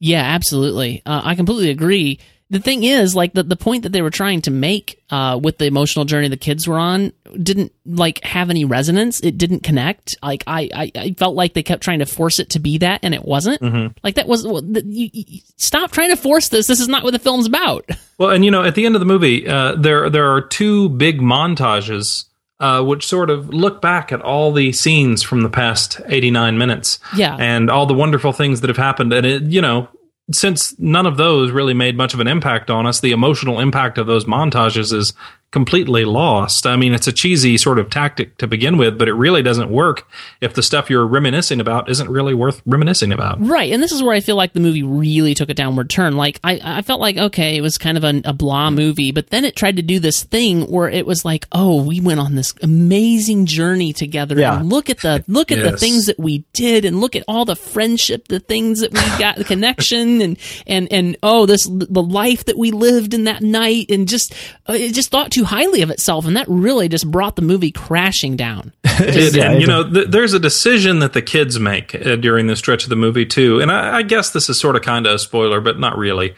[0.00, 1.02] Yeah, absolutely.
[1.04, 2.20] Uh, I completely agree.
[2.50, 5.58] The thing is, like the, the point that they were trying to make uh, with
[5.58, 9.20] the emotional journey the kids were on didn't like have any resonance.
[9.20, 10.16] It didn't connect.
[10.22, 13.00] Like I, I, I felt like they kept trying to force it to be that,
[13.02, 13.60] and it wasn't.
[14.02, 16.66] Like that was well, the, you, you, stop trying to force this.
[16.66, 17.88] This is not what the film's about.
[18.18, 20.88] Well, and you know, at the end of the movie, uh, there there are two
[20.88, 22.24] big montages
[22.58, 26.58] uh, which sort of look back at all the scenes from the past eighty nine
[26.58, 27.36] minutes, Yeah.
[27.38, 29.12] and all the wonderful things that have happened.
[29.12, 29.86] And it, you know,
[30.30, 33.98] since none of those really made much of an impact on us, the emotional impact
[33.98, 35.12] of those montages is
[35.50, 36.66] completely lost.
[36.66, 39.70] I mean, it's a cheesy sort of tactic to begin with, but it really doesn't
[39.70, 40.06] work
[40.42, 43.40] if the stuff you're reminiscing about isn't really worth reminiscing about.
[43.40, 46.16] Right, and this is where I feel like the movie really took a downward turn.
[46.16, 49.30] Like I, I felt like okay, it was kind of a, a blah movie, but
[49.30, 52.34] then it tried to do this thing where it was like, oh, we went on
[52.34, 54.38] this amazing journey together.
[54.38, 54.60] Yeah.
[54.60, 57.46] And look at the look at the things that we did, and look at all
[57.46, 62.02] the friendship, the things that we got, the connection, and and and oh, this the
[62.02, 64.34] life that we lived in that night, and just
[64.68, 67.70] uh, it just thought too highly of itself, and that really just brought the movie
[67.72, 68.72] crashing down.
[69.00, 72.46] It- Yeah, and you know, th- there's a decision that the kids make uh, during
[72.48, 75.06] the stretch of the movie too, and I, I guess this is sort of kind
[75.06, 76.34] of a spoiler, but not really.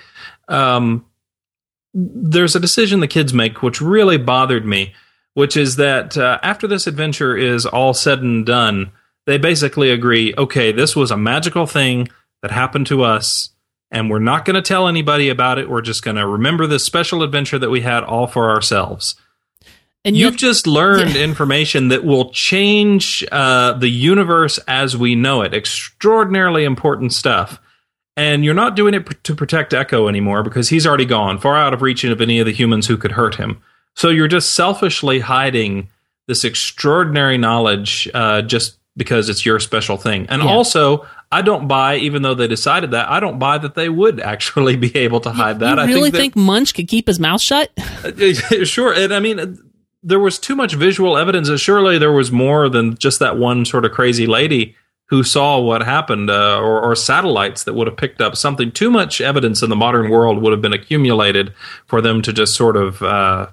[0.49, 1.05] Um,
[1.95, 4.95] there's a decision the kids make which really bothered me,
[5.35, 8.93] which is that uh, after this adventure is all said and done,
[9.27, 12.09] they basically agree, okay, this was a magical thing
[12.43, 13.51] that happened to us.
[13.91, 15.69] And we're not going to tell anybody about it.
[15.69, 19.17] We're just going to remember this special adventure that we had all for ourselves.
[20.05, 25.43] And You've yet- just learned information that will change uh, the universe as we know
[25.43, 25.53] it.
[25.55, 27.61] Extraordinarily important stuff.
[28.17, 31.57] And you're not doing it pr- to protect Echo anymore because he's already gone, far
[31.57, 33.61] out of reach of any of the humans who could hurt him.
[33.97, 35.89] So you're just selfishly hiding
[36.29, 40.27] this extraordinary knowledge uh, just because it's your special thing.
[40.29, 40.49] And Yeah.
[40.49, 44.21] also, I don't buy, even though they decided that, I don't buy that they would
[44.21, 45.77] actually be able to hide that.
[45.77, 47.71] you I really think, that- think Munch could keep his mouth shut?
[48.65, 49.59] sure and i mean
[50.03, 53.65] there was too much visual evidence and surely there was more than just that one
[53.67, 54.75] sort of crazy lady
[55.07, 58.91] who saw what happened uh, or, or satellites that would have picked up something too
[58.91, 61.53] much evidence in the modern world would have been accumulated
[61.87, 63.49] for them to just sort of uh,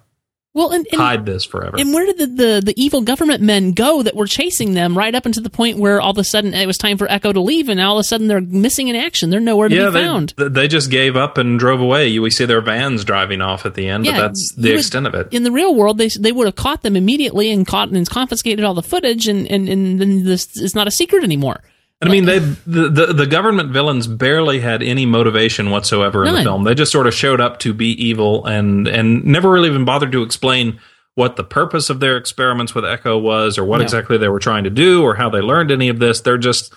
[0.58, 3.74] Well, and, and hide this forever And where did the, the, the evil government men
[3.74, 6.56] go that were chasing them right up until the point where all of a sudden
[6.56, 8.88] it was time for Echo to leave, and now all of a sudden they're missing
[8.88, 9.30] in action?
[9.30, 10.34] They're nowhere to yeah, be they, found.
[10.36, 12.18] they just gave up and drove away.
[12.18, 15.06] We see their vans driving off at the end, Yeah, but that's the would- extent
[15.06, 15.28] of it.
[15.32, 18.66] In the real world, they they would have caught them immediately and caught and confiscated
[18.66, 21.62] all the footage, and and, and then this is not a secret anymore.
[22.00, 26.34] And I mean, they the, the the government villains barely had any motivation whatsoever in
[26.36, 26.64] the film.
[26.64, 30.12] They just sort of showed up to be evil and and never really even bothered
[30.12, 30.80] to explain
[31.16, 33.84] what the purpose of their experiments with Echo was, or what No.
[33.84, 36.22] exactly they were trying to do, or how they learned any of this.
[36.22, 36.72] They're just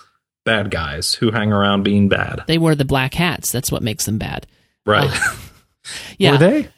[0.46, 3.52] bad guys who hang around being bad, They wear the black hats.
[3.52, 4.46] That's what makes them bad.
[4.86, 5.10] right?
[5.12, 5.34] Uh,
[6.18, 6.30] yeah.
[6.32, 6.68] Were they?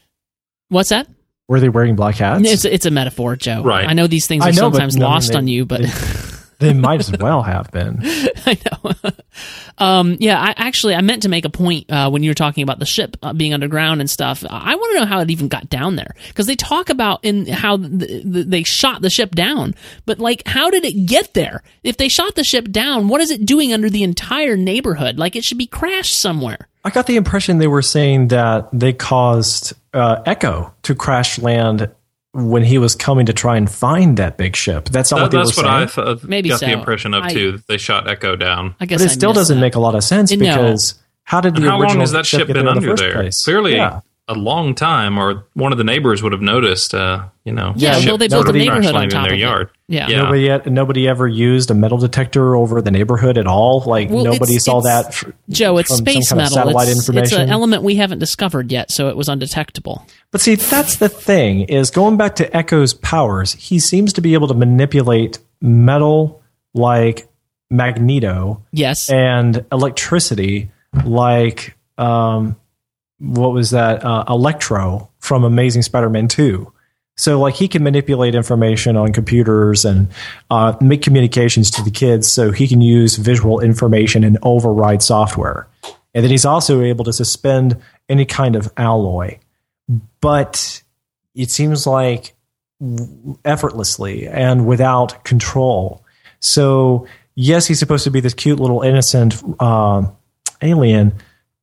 [0.67, 1.07] What's that?
[1.47, 2.43] Were they wearing black hats?
[2.45, 3.63] It's it's a metaphor, Joe.
[3.63, 3.87] Right.
[3.87, 5.65] I know these things are I know, but sometimes I mean, lost they- on you,
[5.65, 5.81] but.
[6.59, 7.99] they might as well have been.
[8.45, 9.11] I know.
[9.77, 12.63] um, yeah, I actually I meant to make a point uh, when you were talking
[12.63, 14.43] about the ship uh, being underground and stuff.
[14.49, 17.45] I want to know how it even got down there because they talk about in
[17.47, 19.75] how th- th- they shot the ship down,
[20.05, 21.63] but like how did it get there?
[21.83, 25.17] If they shot the ship down, what is it doing under the entire neighborhood?
[25.17, 26.67] Like it should be crashed somewhere.
[26.85, 31.89] I got the impression they were saying that they caused uh, Echo to crash land
[32.33, 34.85] when he was coming to try and find that big ship.
[34.89, 36.05] That's not That- what they that's were what I saying.
[36.17, 36.65] th- Maybe got so.
[36.65, 37.51] the impression of I- too.
[37.53, 38.75] That they shot Echo down.
[38.79, 39.61] I guess but it I still doesn't that.
[39.61, 40.37] make a lot of sense No.
[40.37, 42.95] because how did the How long has that ship get been there in the under
[43.01, 43.13] there?
[43.13, 43.43] place?
[43.45, 43.99] Clearly, Yeah.
[44.29, 46.93] A long time, or one of the neighbors would have noticed.
[46.95, 49.33] Uh, you know, Yeah, Yeah, well, they built a nobody neighborhood on top in their
[49.33, 49.67] of yard.
[49.89, 49.93] it.
[49.95, 50.07] Yeah.
[50.07, 50.17] Yeah.
[50.23, 53.83] Nobody yet, nobody ever used a metal detector over the neighborhood at all.
[53.85, 55.27] Like Well, nobody it's- saw it's- that.
[55.27, 56.55] f- Joe, it's from some space kind of metal.
[56.55, 60.05] satellite It's, it's an element we haven't discovered yet, so it was undetectable.
[60.31, 63.51] But see, that's the thing is going back to Echo's powers.
[63.53, 66.41] He seems to be able to manipulate metal
[66.73, 67.27] like
[67.69, 69.09] Magneto Yes.
[69.09, 70.71] and electricity
[71.05, 72.55] like um,
[73.23, 76.71] what was that uh, Electro from Amazing Spider-Man Two.
[77.15, 80.07] So like he can manipulate information on computers and
[80.49, 85.67] uh, make communications to the kids, so he can use visual information and override software.
[86.13, 89.39] And then he's also able to suspend any kind of alloy,
[90.21, 90.83] but
[91.35, 92.35] it seems like
[93.45, 96.03] effortlessly and without control.
[96.39, 100.03] So yes, he's supposed to be this cute little innocent uh,
[100.61, 101.13] alien,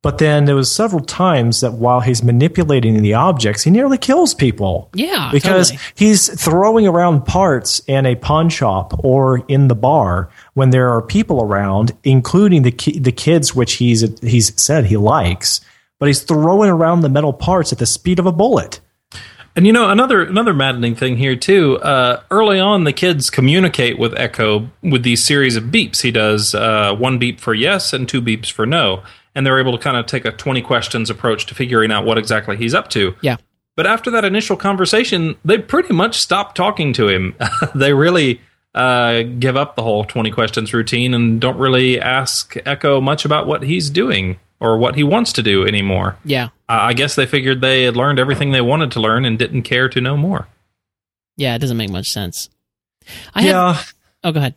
[0.01, 4.33] but then there was several times that while he's manipulating the objects, he nearly kills
[4.33, 4.89] people.
[4.95, 5.91] Yeah, because totally.
[5.95, 11.03] he's throwing around parts in a pawn shop or in the bar when there are
[11.03, 15.61] people around, including the ki- the kids, which he's he's said he likes.
[15.99, 18.79] But he's throwing around the metal parts at the speed of a bullet.
[19.55, 21.77] And you know another another maddening thing here too.
[21.79, 26.01] Uh, early on, the kids communicate with Echo with these series of beeps.
[26.01, 29.03] He does uh, one beep for yes and two beeps for no,
[29.35, 32.17] and they're able to kind of take a twenty questions approach to figuring out what
[32.17, 33.15] exactly he's up to.
[33.21, 33.37] Yeah.
[33.75, 37.35] But after that initial conversation, they pretty much stop talking to him.
[37.75, 38.41] they really
[38.75, 43.47] uh, give up the whole 20 questions routine and don't really ask Echo much about
[43.47, 46.17] what he's doing or what he wants to do anymore.
[46.25, 46.49] Yeah.
[46.67, 49.63] I I guess they figured they had learned everything they wanted to learn and didn't
[49.63, 50.47] care to know more.
[51.37, 51.55] Yeah.
[51.55, 52.49] It doesn't make much sense.
[53.33, 53.49] I have.
[53.49, 53.83] yeah.
[54.23, 54.55] Oh, go ahead.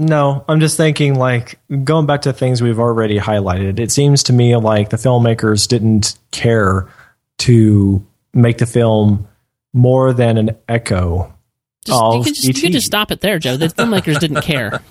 [0.00, 3.78] No, I'm just thinking like going back to things we've already highlighted.
[3.78, 6.88] It seems to me like the filmmakers didn't care
[7.40, 9.28] to make the film
[9.74, 11.30] more than an echo
[11.84, 12.60] Just, you, of can just, you ET.
[12.62, 13.58] can just stop it there, Joe.
[13.58, 14.80] The filmmakers didn't care.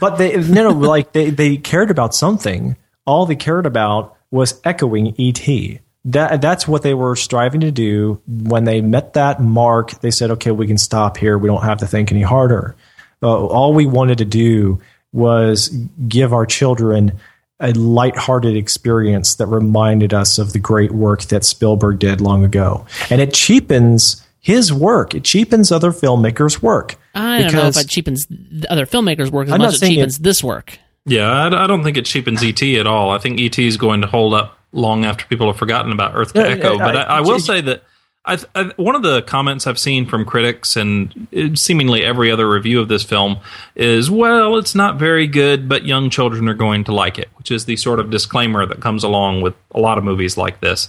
[0.00, 2.76] But they no, no, like they they cared about something.
[3.04, 5.80] All they cared about was echoing ET.
[6.06, 8.22] That that's what they were striving to do.
[8.26, 11.36] When they met that mark, they said, "Okay, we can stop here.
[11.36, 12.76] We don't have to think any harder."
[13.24, 14.78] Uh, all we wanted to do
[15.12, 15.68] was
[16.08, 17.18] give our children
[17.60, 22.84] a lighthearted experience that reminded us of the great work that Spielberg did long ago,
[23.10, 25.14] and it cheapens his work.
[25.14, 26.96] It cheapens other filmmakers' work.
[27.14, 28.26] I don't know if it cheapens
[28.68, 30.78] other filmmakers' work as I'm much as it saying it- cheapens this work.
[31.06, 33.10] Yeah, I, I don't think it cheapens ET at all.
[33.10, 36.32] I think ET is going to hold up long after people have forgotten about Earth
[36.32, 36.74] to Yeah, Echo.
[36.74, 37.84] I- But I, I will I- say that
[38.26, 42.48] I, I, one of the comments I've seen from critics and uh, seemingly every other
[42.48, 43.38] review of this film
[43.76, 47.50] is, well, it's not very good, but young children are going to like it, which
[47.50, 50.88] is the sort of disclaimer that comes along with a lot of movies like this.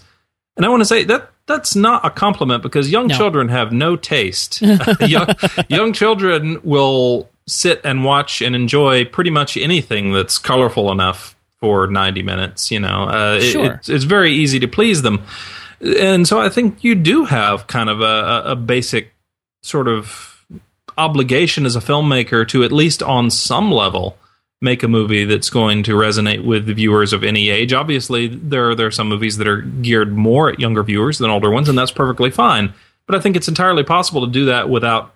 [0.56, 3.18] And I want to say that that's not a compliment because young No.
[3.18, 4.62] children have no taste.
[5.02, 5.28] young,
[5.68, 11.88] young children will sit and watch and enjoy pretty much anything that's colorful enough for
[11.88, 12.72] 90 minutes.
[12.72, 15.22] You know, uh, it- it's, it's very easy to please them.
[15.86, 19.14] And so I think you do have kind of a, a- basic
[19.62, 20.44] sort of
[20.98, 24.18] obligation as a filmmaker to at least on some level
[24.62, 27.74] make a movie that's going to resonate with the viewers of any age.
[27.74, 31.30] Obviously, there are, there are some movies that are geared more at younger viewers than
[31.30, 32.74] older ones, and that's perfectly fine.
[33.06, 35.14] But I think it's entirely possible to do that without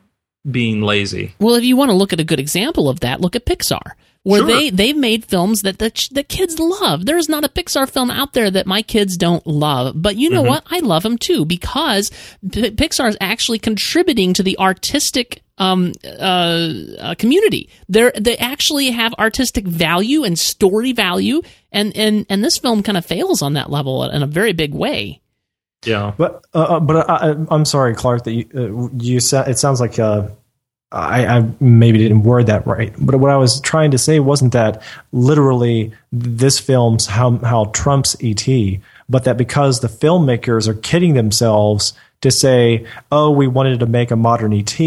[0.49, 1.33] being lazy.
[1.39, 3.93] Well, if you want to look at a good example of that, look at Pixar,
[4.23, 4.47] where Sure.
[4.47, 7.05] they they've made films that the the kids love.
[7.05, 10.35] There's not a Pixar film out there that my kids don't love, but you Mm-hmm.
[10.35, 10.63] know what?
[10.69, 12.09] I love them too because
[12.51, 17.69] P- Pixar is actually contributing to the artistic um uh, uh community.
[17.87, 21.41] They they actually have artistic value and story value,
[21.71, 24.73] and and and this film kind of fails on that level in a very big
[24.73, 25.21] way.
[25.85, 26.13] Yeah.
[26.17, 28.25] But uh, uh, but I, I- I'm sorry, Clark.
[28.25, 30.27] That you uh, you sa- it sounds like uh,
[30.91, 32.93] I, I maybe didn't word that right.
[32.97, 34.81] But what I was trying to say wasn't that
[35.11, 38.47] literally this film's how how trumps ET,
[39.07, 44.09] but that because the filmmakers are kidding themselves to say, "Oh, we wanted to make
[44.09, 44.79] a modern ET."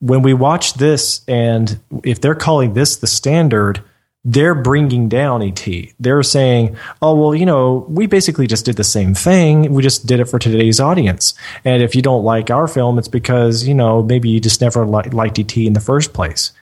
[0.00, 3.82] When we watch this, and if they're calling this the standard,
[4.30, 5.66] they're bringing down ET.
[5.98, 9.72] They're saying, oh, well, you know, we basically just did the same thing.
[9.72, 11.32] We just did it for today's audience.
[11.64, 14.86] And if you don't like our film, it's because, you know, maybe you just never
[14.86, 16.52] li- liked ET in the first place.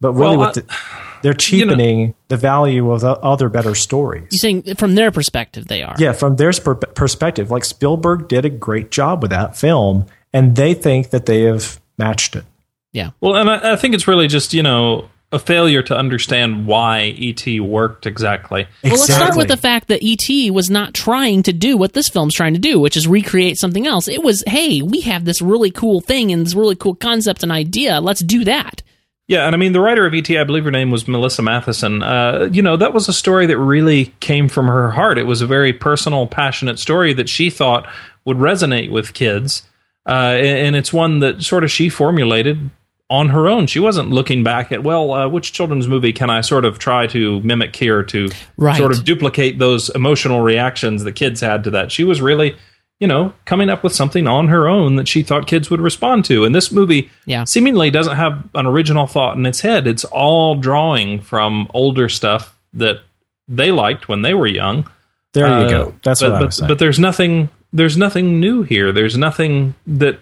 [0.00, 0.76] But really, Well, with the, uh,
[1.22, 4.28] they're cheapening the value of the other better stories.
[4.30, 5.96] You're saying from their perspective they are?
[5.98, 10.54] Yeah, from their per- perspective, like Spielberg did a great job with that film, and
[10.54, 12.44] they think that they have matched it.
[12.92, 13.10] Yeah.
[13.20, 17.14] Well, and I, I think it's really just you know a failure to understand why
[17.18, 18.66] ET worked exactly.
[18.84, 22.08] Well, let's start with the fact that ET was not trying to do what this
[22.08, 24.06] film's trying to do, which is recreate something else.
[24.06, 27.50] It was, hey, we have this really cool thing and this really cool concept and
[27.50, 28.00] idea.
[28.00, 28.82] Let's do that.
[29.28, 32.02] Yeah, and I mean the writer of ET, I believe her name was Melissa Mathison.
[32.04, 35.18] Uh, you know, that was a story that really came from her heart.
[35.18, 37.88] It was a very personal, passionate story that she thought
[38.24, 39.64] would resonate with kids,
[40.06, 42.70] uh, and, and it's one that sort of she formulated
[43.08, 43.66] on her own.
[43.66, 47.06] She wasn't looking back at well, uh, which children's movie can I sort of try
[47.08, 48.76] to mimic here to Right.
[48.76, 51.92] sort of duplicate those emotional reactions the kids had to that.
[51.92, 52.56] She was really
[52.98, 56.24] you know, coming up with something on her own that she thought kids would respond
[56.24, 56.46] to.
[56.46, 57.44] And this movie Yeah.
[57.44, 59.86] seemingly doesn't have an original thought in its head.
[59.86, 63.00] It's all drawing from older stuff that
[63.48, 64.86] they liked when they were young.
[65.34, 65.94] There you Uh, go.
[66.04, 66.68] That's but, what I but, saying.
[66.68, 68.90] but there's nothing there's nothing new here.
[68.92, 70.18] There's nothing that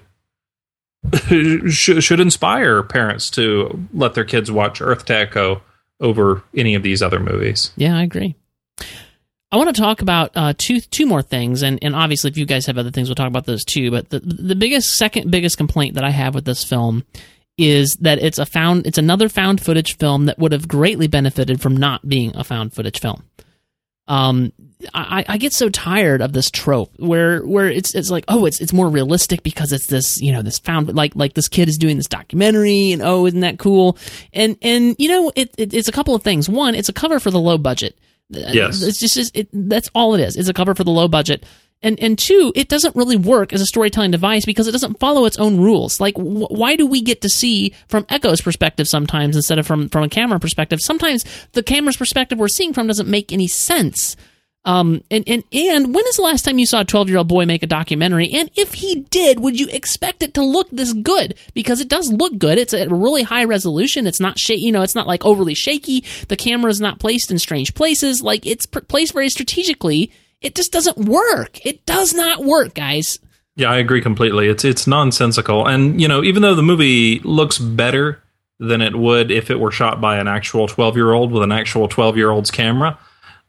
[1.71, 5.63] should, should inspire parents to let their kids watch Earth to Echo
[6.01, 7.73] over any of these other movies.
[7.77, 8.37] Yeah, I agree.
[9.53, 12.45] I want to talk about uh, two two more things, and, and obviously, if you
[12.45, 13.91] guys have other things, we'll talk about those too.
[13.93, 17.05] But the the biggest, second biggest complaint that I have with this film
[17.57, 21.61] is that it's a found it's another found footage film that would have greatly benefited
[21.61, 23.23] from not being a found footage film.
[24.07, 24.53] Um,
[24.93, 28.61] I, I get so tired of this trope where where it's it's like oh it's
[28.61, 31.79] it's more realistic because it's this you know this found like like this kid is
[31.79, 33.97] doing this documentary and oh isn't that cool?
[34.35, 36.51] And and you know it, it it's a couple of things.
[36.51, 37.97] One it's a cover for the low budget.
[38.29, 38.83] Yes.
[38.83, 40.37] it's just it's- it, that's all it is.
[40.37, 41.45] It's a cover for the low budget
[41.83, 45.25] and and two it doesn't really work as a storytelling device because it doesn't follow
[45.25, 49.37] its own rules like wh- why do we get to see from echo's perspective sometimes
[49.37, 53.09] instead of from from a camera perspective sometimes the camera's perspective we're seeing from doesn't
[53.09, 54.17] make any sense
[54.67, 57.29] um, and, and, and when is the last time you saw a 12 year old
[57.29, 58.31] boy make a documentary?
[58.31, 61.35] And if he did, would you expect it to look this good?
[61.53, 62.57] Because it does look good.
[62.57, 64.07] It's at really high resolution.
[64.07, 66.05] It's not sh- you know, it's not like overly shaky.
[66.29, 68.23] The camera is not placed in strange places.
[68.23, 70.11] Like it's placed very strategically.
[70.45, 71.65] It just doesn't work.
[71.67, 73.19] It does not work, guys.
[73.57, 74.49] Yeah, I agree completely.
[74.49, 78.21] It's it's nonsensical, and you know, even though the movie looks better
[78.61, 81.53] than it would if it were shot by an actual twelve year old with an
[81.53, 82.99] actual twelve year old's camera,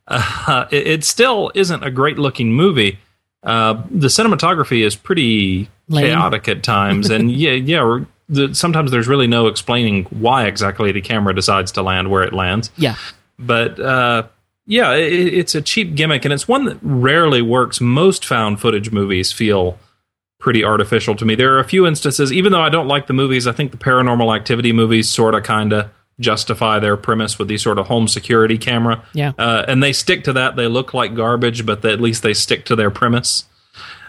[0.08, 3.00] uh, it, it still isn't a great looking movie.
[3.44, 6.06] Uh, the cinematography is pretty Lame.
[6.08, 8.00] chaotic at times, and yeah, yeah.
[8.30, 12.34] The, sometimes there's really no explaining why exactly the camera decides to land where it
[12.34, 12.96] lands Yeah.
[13.38, 14.24] but uh,
[14.66, 17.80] yeah, it, it's a cheap gimmick, and it's one that rarely works.
[17.80, 19.78] Most found footage movies feel
[20.40, 21.36] pretty artificial to me.
[21.36, 23.78] There are a few instances, even though I don't like the movies, I think the
[23.78, 25.90] paranormal activity movies sort of kind of
[26.20, 29.04] justify their premise with these sort of home security camera.
[29.14, 29.34] Yeah.
[29.38, 30.56] Uh, and they stick to that.
[30.56, 33.46] They look like garbage, but they, at least they stick to their premise.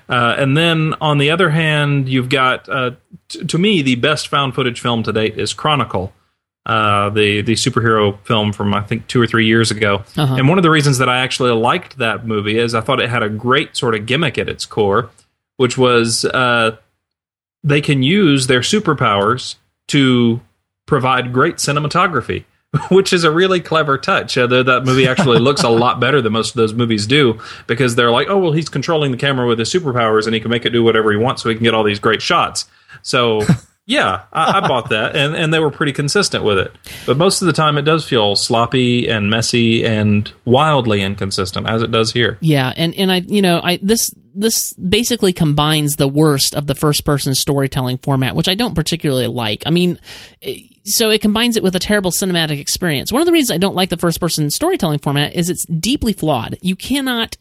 [0.09, 2.93] Uh, and then on the other hand, you've got, uh,
[3.29, 6.13] t- to me, the best found footage film to date is Chronicle,
[6.67, 10.03] uh, the the superhero film from I think two or three years ago.
[10.17, 10.35] Uh-huh.
[10.35, 13.09] And one of the reasons that I actually liked that movie is I thought it
[13.09, 15.09] had a great sort of gimmick at its core,
[15.59, 16.77] which was uh,
[17.63, 19.55] they can use their superpowers
[19.89, 20.41] to
[20.87, 22.45] provide great cinematography.
[22.91, 24.37] Which is a really clever touch.
[24.37, 27.41] Uh, the, that movie actually looks a lot better than most of those movies do
[27.67, 30.51] because they're like, oh, well, he's controlling the camera with his superpowers and he can
[30.51, 32.67] make it do whatever he wants so he can get all these great shots.
[33.03, 33.41] So,
[33.87, 36.73] yeah, I, I bought that and, and they were pretty consistent with it.
[37.07, 41.83] But most of the time, it does feel sloppy and messy and wildly inconsistent, as
[41.83, 42.39] it does here.
[42.41, 46.75] Yeah, and and I you know I this this basically combines the worst of the
[46.75, 49.63] first person storytelling format, which I don't particularly like.
[49.65, 49.99] I mean,
[50.43, 53.11] eh, so it combines it with a terrible cinematic experience.
[53.11, 56.13] One of the reasons I don't like the first person storytelling format is it's deeply
[56.13, 56.59] flawed.
[56.61, 57.37] You cannot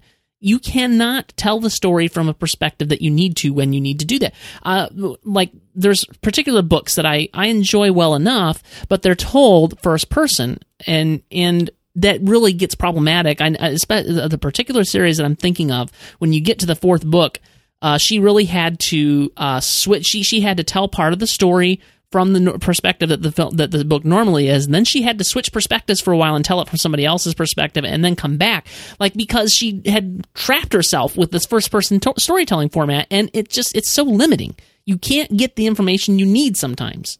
[0.45, 3.99] you cannot tell the story from a perspective that you need to when you need
[3.99, 4.35] to do that.
[4.61, 4.87] Uh,
[5.23, 10.59] like there's particular books that I, I enjoy well enough, but they're told first person
[10.85, 13.41] and and that really gets problematic.
[13.41, 17.03] I, I the particular series that I'm thinking of when you get to the fourth
[17.03, 17.39] book,
[17.81, 20.05] uh, she really had to uh, switch.
[20.05, 23.55] She she had to tell part of the story from the perspective that the film
[23.57, 26.35] that the book normally is, and then she had to switch perspectives for a while
[26.35, 28.67] and tell it from somebody else's perspective, and then come back,
[28.99, 33.49] like because she had trapped herself with this first person to- storytelling format, and it
[33.49, 34.55] just it's so limiting.
[34.85, 37.17] You can't get the information you need sometimes.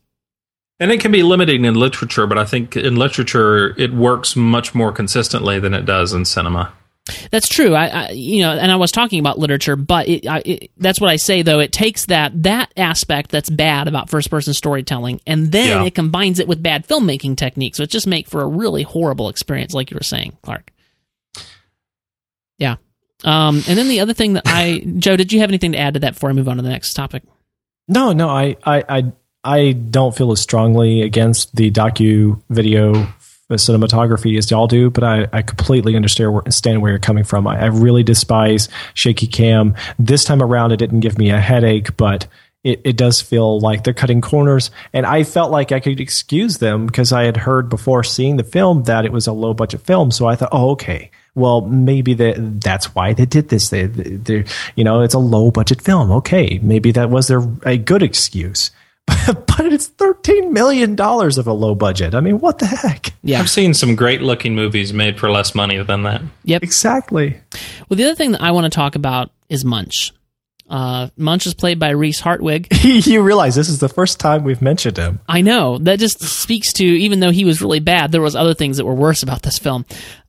[0.79, 4.75] And it can be limiting in literature, but I think in literature, it works much
[4.75, 6.73] more consistently than it does in cinema.
[7.29, 7.75] That's true.
[7.75, 10.99] I, I you know, and I was talking about literature, but it, I, it, that's
[10.99, 11.59] what I say though.
[11.59, 15.85] It takes that that aspect that's bad about first person storytelling, and then Yeah.
[15.85, 19.29] it combines it with bad filmmaking techniques, so it just make for a really horrible
[19.29, 20.71] experience, like you were saying, Clark.
[22.57, 22.75] Yeah.
[23.23, 25.93] Um, and then the other thing that I, Joe, did you have anything to add
[25.95, 27.23] to that before I move on to the next topic?
[27.87, 29.11] No, no, I, I, I,
[29.43, 33.07] I don't feel as strongly against the docu video
[33.51, 37.47] cinematography as y'all do, but I, I completely understand where, where you're coming from.
[37.47, 39.75] I, I really despise shaky cam.
[39.99, 42.27] This time around, it didn't give me a headache, but
[42.63, 44.71] it, it does feel like they're cutting corners.
[44.91, 48.43] And I felt like I could excuse them because I had heard before seeing the
[48.43, 50.09] film that it was a low budget film.
[50.09, 51.11] So I thought, oh, okay.
[51.35, 53.69] Well, maybe that that's why they did this.
[53.69, 54.45] They, they,
[54.75, 56.09] you know, it's a low budget film.
[56.09, 58.71] Okay, maybe that was their a good excuse.
[59.07, 62.15] but it's thirteen million dollars of a low budget.
[62.15, 63.13] I mean, what the heck?
[63.23, 66.21] Yeah, I've seen some great looking movies made for less money than that.
[66.43, 66.63] Yep.
[66.63, 67.39] Exactly.
[67.89, 70.11] Well, the other thing that I want to talk about is Munch.
[70.67, 72.67] Uh, Munch is played by Reese Hartwig.
[72.83, 75.19] you realize this is the first time we've mentioned him.
[75.27, 78.55] I know that just speaks to even though he was really bad, there was other
[78.55, 79.85] things that were worse about this film.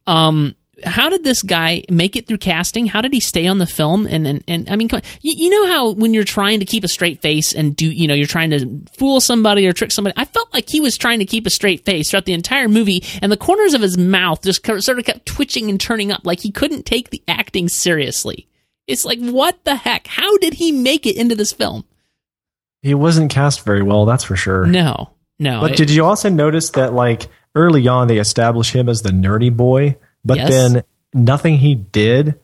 [0.06, 0.54] Um,
[0.84, 2.86] how did this guy make it through casting?
[2.86, 4.06] How did he stay on the film?
[4.06, 4.88] And and, and I mean,
[5.22, 8.06] you, you, know how when you're trying to keep a straight face and do you
[8.06, 10.14] know you're trying to fool somebody or trick somebody.
[10.16, 13.02] I felt like he was trying to keep a straight face throughout the entire movie,
[13.22, 16.40] and the corners of his mouth just sort of kept twitching and turning up, like
[16.40, 18.48] he couldn't take the acting seriously.
[18.86, 20.06] It's like, what the heck?
[20.06, 21.84] How did he make it into this film?
[22.82, 24.66] He wasn't cast very well, that's for sure.
[24.66, 25.60] No, no.
[25.60, 27.26] But it, did you also notice that, like,
[27.56, 29.96] early on, they establish him as the nerdy boy,
[30.26, 30.50] but yes.
[30.50, 30.82] then
[31.14, 32.38] nothing he did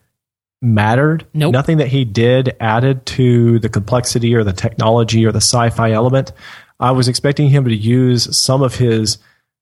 [0.62, 1.26] mattered.
[1.34, 1.52] Nope.
[1.52, 5.90] Nothing that he did added to the complexity or the technology or the sci fi
[5.90, 6.32] element.
[6.80, 9.18] I was expecting him to use some of his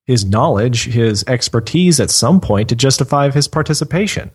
[0.06, 4.30] his knowledge, his expertise at some point to justify his participation.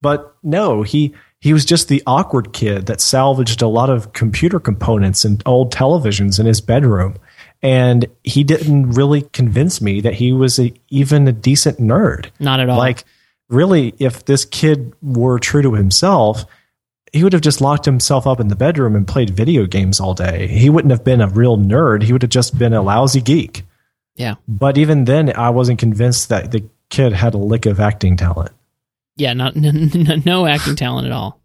[0.00, 4.58] But no, he he was just the awkward kid that salvaged a lot of computer
[4.58, 7.16] components and old televisions in his bedroom.
[7.62, 12.30] And he didn't really convince me that he was a, even a decent nerd.
[12.38, 12.78] Not at all.
[12.78, 13.04] Like,
[13.48, 16.44] really, if this kid were true to himself,
[17.12, 20.14] he would have just locked himself up in the bedroom and played video games all
[20.14, 20.48] day.
[20.48, 22.02] He wouldn't have been a real nerd.
[22.02, 23.64] He would have just been a lousy geek.
[24.16, 24.34] Yeah.
[24.48, 28.52] But even then, I wasn't convinced that the kid had a lick of acting talent.
[29.16, 29.70] Yeah, not no,
[30.24, 31.40] no acting talent at all.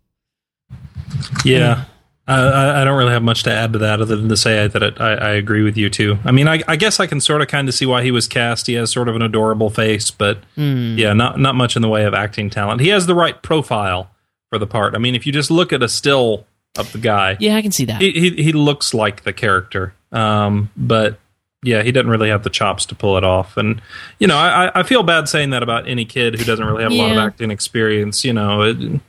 [1.45, 1.71] Yeah.
[1.71, 1.85] Um,
[2.27, 4.83] I, I, don't really have much to add to that other than to say that
[4.83, 6.19] it, I, I, agree with you too.
[6.23, 8.27] I mean, I, I guess I can sort of kind of see why he was
[8.27, 8.67] cast.
[8.67, 10.97] He has sort of an adorable face, but mm.
[10.97, 12.81] yeah, not not much in the way of acting talent.
[12.81, 14.11] He has the right profile
[14.49, 14.93] for the part.
[14.93, 16.45] I mean, if you just look at a still
[16.77, 17.99] of the guy, yeah, I can see that.
[17.99, 21.19] He he, he looks like the character, um, but
[21.63, 23.57] yeah, he doesn't really have the chops to pull it off.
[23.57, 23.81] And
[24.19, 26.91] you know, I, I feel bad saying that about any kid who doesn't really have
[26.91, 27.01] yeah.
[27.01, 28.23] a lot of acting experience.
[28.23, 29.01] You know, it,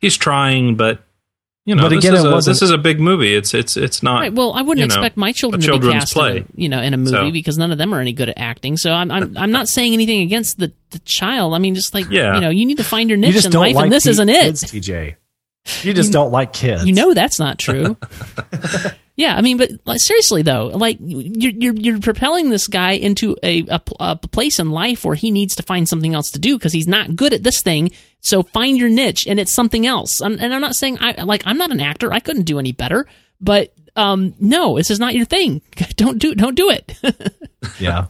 [0.00, 1.02] he's trying, but
[1.68, 3.34] you know, but again, this, is a, this is a big movie.
[3.34, 4.20] It's it's it's not.
[4.20, 4.32] Right.
[4.32, 6.38] Well, I wouldn't expect know, my children to be cast play.
[6.38, 7.30] In, you know, in a movie so.
[7.30, 8.78] because none of them are any good at acting.
[8.78, 11.52] So I'm I'm, I'm not saying anything against the, the child.
[11.54, 12.36] I mean, just like yeah.
[12.36, 14.44] you know, you need to find your niche in life, like and this isn't it.
[14.44, 14.68] kids, it.
[14.68, 15.16] TJ,
[15.82, 16.86] you just you, don't like kids.
[16.86, 17.96] You know that's not true.
[19.18, 23.36] Yeah, I mean, but like, seriously though, like you're, you're, you're propelling this guy into
[23.42, 26.56] a, a, a place in life where he needs to find something else to do
[26.56, 27.90] because he's not good at this thing.
[28.20, 30.22] So find your niche, and it's something else.
[30.22, 32.12] I'm, and I'm not saying I like I'm not an actor.
[32.12, 33.08] I couldn't do any better,
[33.40, 35.62] but um, no, this is not your thing.
[35.96, 36.96] Don't do don't do it.
[37.80, 38.06] yeah.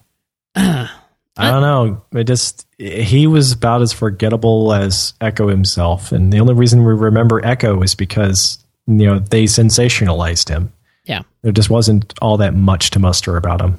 [1.39, 2.03] I don't know.
[2.19, 6.93] It just he was about as forgettable as Echo himself, and the only reason we
[6.93, 10.73] remember Echo is because you know they sensationalized him.
[11.05, 11.23] Yeah.
[11.43, 13.79] There just wasn't all that much to muster about him.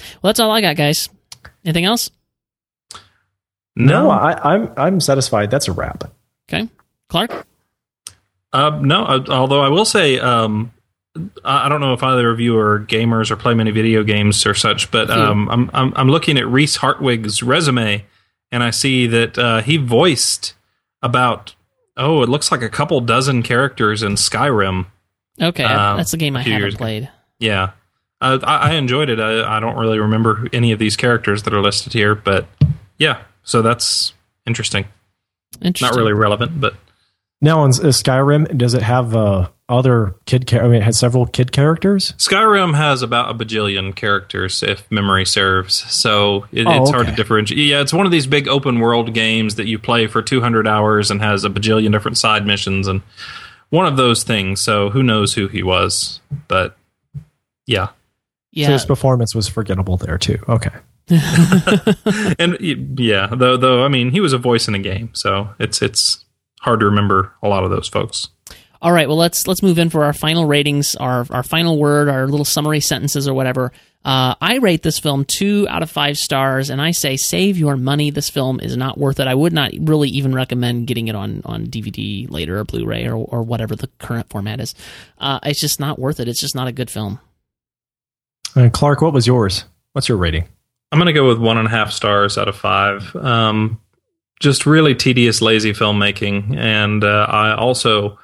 [0.00, 1.08] Well, that's all I got, guys.
[1.64, 2.10] Anything else?
[3.76, 5.50] No, no I, am I'm, I'm satisfied.
[5.50, 6.12] That's a wrap.
[6.48, 6.68] Okay,
[7.08, 7.46] Clark.
[8.52, 10.72] Uh, no, uh, although I will say, um,
[11.44, 14.54] I don't know if either of you are gamers or play many video games or
[14.54, 18.04] such, but um, I'm, I'm, I'm looking at Reese Hartwig's resume,
[18.52, 20.54] and I see that uh, he voiced
[21.02, 21.54] about
[21.96, 24.86] oh, it looks like a couple dozen characters in Skyrim.
[25.40, 27.04] Okay, um, that's the game I haven't played.
[27.04, 27.12] Ago.
[27.38, 27.72] Yeah,
[28.20, 29.18] uh, I, I, enjoyed it.
[29.18, 32.46] I, I, don't really remember any of these characters that are listed here, but
[32.98, 34.12] yeah, so that's
[34.46, 34.86] interesting.
[35.62, 35.94] Interesting.
[35.94, 36.74] Not really relevant, but
[37.40, 40.48] now on Skyrim, does it have uh, other kid?
[40.48, 42.12] Char- I mean, it has several kid characters.
[42.18, 45.76] Skyrim has about a bajillion characters, if memory serves.
[45.92, 46.92] So it, oh, it's okay.
[46.92, 47.66] hard to differentiate.
[47.66, 51.10] Yeah, it's one of these big open world games that you play for 200 hours
[51.10, 53.02] and has a bajillion different side missions and
[53.70, 54.60] one of those things.
[54.60, 56.76] So who knows who he was, but
[57.66, 57.88] yeah.
[58.52, 58.66] Yeah.
[58.66, 60.38] So his performance was forgettable there too.
[60.48, 60.70] Okay.
[62.38, 62.56] and
[62.98, 66.24] yeah, though though I mean he was a voice in a game, so it's it's
[66.60, 68.28] hard to remember a lot of those folks.
[68.82, 72.08] All right, well let's let's move in for our final ratings, our our final word,
[72.08, 73.72] our little summary sentences or whatever.
[74.02, 77.76] Uh, I rate this film two out of five stars, and I say save your
[77.76, 78.10] money.
[78.10, 79.26] This film is not worth it.
[79.26, 83.16] I would not really even recommend getting it on on DVD later or Blu-ray or
[83.16, 84.74] or whatever the current format is.
[85.18, 86.28] Uh, it's just not worth it.
[86.28, 87.20] It's just not a good film.
[88.56, 89.64] Uh, Clark, what was yours?
[89.92, 90.48] What's your rating?
[90.90, 93.14] I'm going to go with one and a half stars out of five.
[93.14, 93.80] Um,
[94.40, 98.18] just really tedious, lazy filmmaking, and uh, I also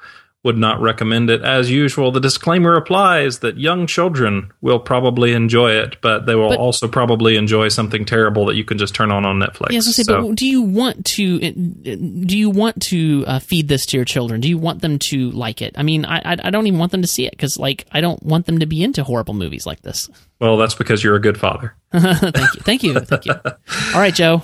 [0.47, 2.11] would not recommend it as usual.
[2.11, 6.87] The disclaimer applies that young children will probably enjoy it, but they will But- also
[6.87, 9.71] probably enjoy something terrible that you can just turn on on Netflix.
[9.71, 11.51] Yeah, I was say, So- but do you want to?
[11.51, 14.39] Do you want to uh, feed this to your children?
[14.41, 15.73] Do you want them to like it?
[15.77, 17.99] I mean, I I, I don't even want them to see it because like I
[18.01, 20.09] don't want them to be into horrible movies like this.
[20.39, 21.75] well, that's because you're a good father.
[21.91, 23.33] thank you, thank you, thank you.
[23.93, 24.43] All right, Joe,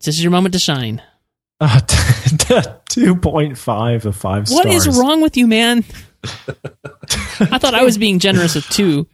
[0.00, 1.02] this is your moment to shine.
[1.60, 4.86] Uh, 2.5 of 5 What stars.
[4.86, 5.84] is wrong with you, man?
[6.24, 9.06] I thought I was being generous with two.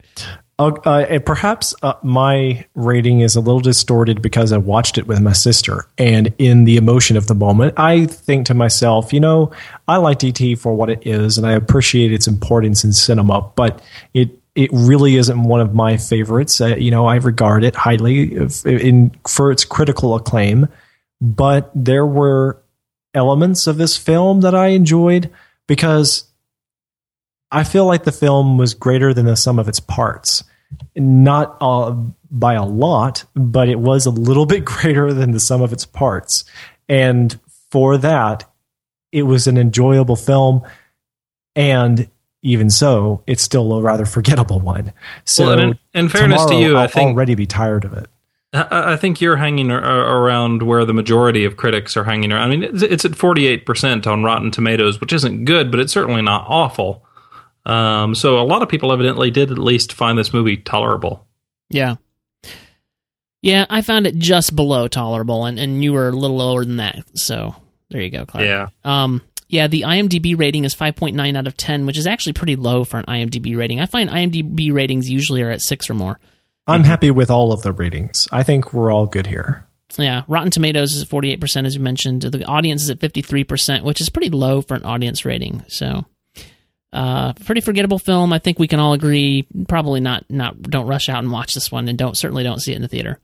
[0.59, 5.19] Uh, uh, perhaps uh, my rating is a little distorted because I watched it with
[5.19, 9.51] my sister, and in the emotion of the moment, I think to myself, you know,
[9.87, 13.81] I like ET for what it is, and I appreciate its importance in cinema, but
[14.13, 16.59] it it really isn't one of my favorites.
[16.61, 18.35] Uh, you know, I regard it highly
[18.65, 20.67] in for its critical acclaim,
[21.21, 22.61] but there were
[23.13, 25.29] elements of this film that I enjoyed
[25.67, 26.25] because
[27.51, 30.43] I feel like the film was greater than the sum of its parts.
[30.95, 31.91] Not uh,
[32.31, 35.85] by a lot, but it was a little bit greater than the sum of its
[35.85, 36.45] parts.
[36.87, 37.37] And
[37.69, 38.49] for that,
[39.11, 40.61] it was an enjoyable film.
[41.55, 42.09] And
[42.41, 44.93] even so, it's still a rather forgettable one.
[45.25, 48.07] So, Well, in- in fairness to you, I I'll think- already be tired of it.
[48.53, 52.43] I I think you're hanging around where the majority of critics are hanging around.
[52.43, 56.21] I mean, it's- it's at 48% on Rotten Tomatoes, which isn't good, but it's certainly
[56.21, 57.05] not awful.
[57.65, 61.27] Um, so a lot of people evidently did at least find this movie tolerable.
[61.69, 61.95] Yeah.
[63.41, 66.77] Yeah, I found it just below tolerable, and, and you were a little lower than
[66.77, 67.03] that.
[67.15, 67.55] So
[67.89, 68.45] there you go, Clark.
[68.45, 68.67] Yeah.
[68.83, 72.83] Um, yeah, the IMDb rating is 5.9 out of 10, which is actually pretty low
[72.83, 73.79] for an IMDb rating.
[73.79, 76.19] I find IMDb ratings usually are at six or more.
[76.67, 78.27] I'm happy with all of the ratings.
[78.31, 79.65] I think we're all good here.
[79.97, 82.21] Yeah, Rotten Tomatoes is at 48%, as you mentioned.
[82.21, 85.65] The audience is at 53%, which is pretty low for an audience rating.
[85.67, 86.05] So,
[86.93, 88.31] uh, pretty forgettable film.
[88.33, 89.47] I think we can all agree.
[89.67, 90.23] Probably not.
[90.29, 90.61] Not.
[90.61, 92.87] Don't rush out and watch this one, and don't certainly don't see it in the
[92.87, 93.19] theater.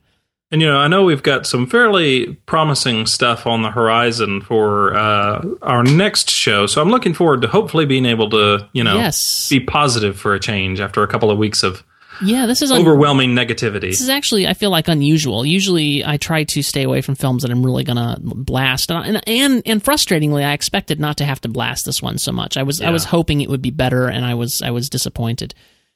[0.50, 4.94] And, you know, I know we've got some fairly promising stuff on the horizon for
[4.96, 6.66] uh, our next show.
[6.66, 9.48] So I'm looking forward to hopefully being able to, you know, Yes.
[9.50, 11.82] be positive for a change after a couple of weeks of
[12.22, 13.82] Yeah, this is un- overwhelming negativity.
[13.90, 15.44] This is actually, I feel like, unusual.
[15.46, 19.62] Usually, I try to stay away from films that I'm really gonna blast, and and
[19.66, 22.56] and, frustratingly, I expected not to have to blast this one so much.
[22.56, 25.54] I was I was hoping it would be better, and I was I was disappointed.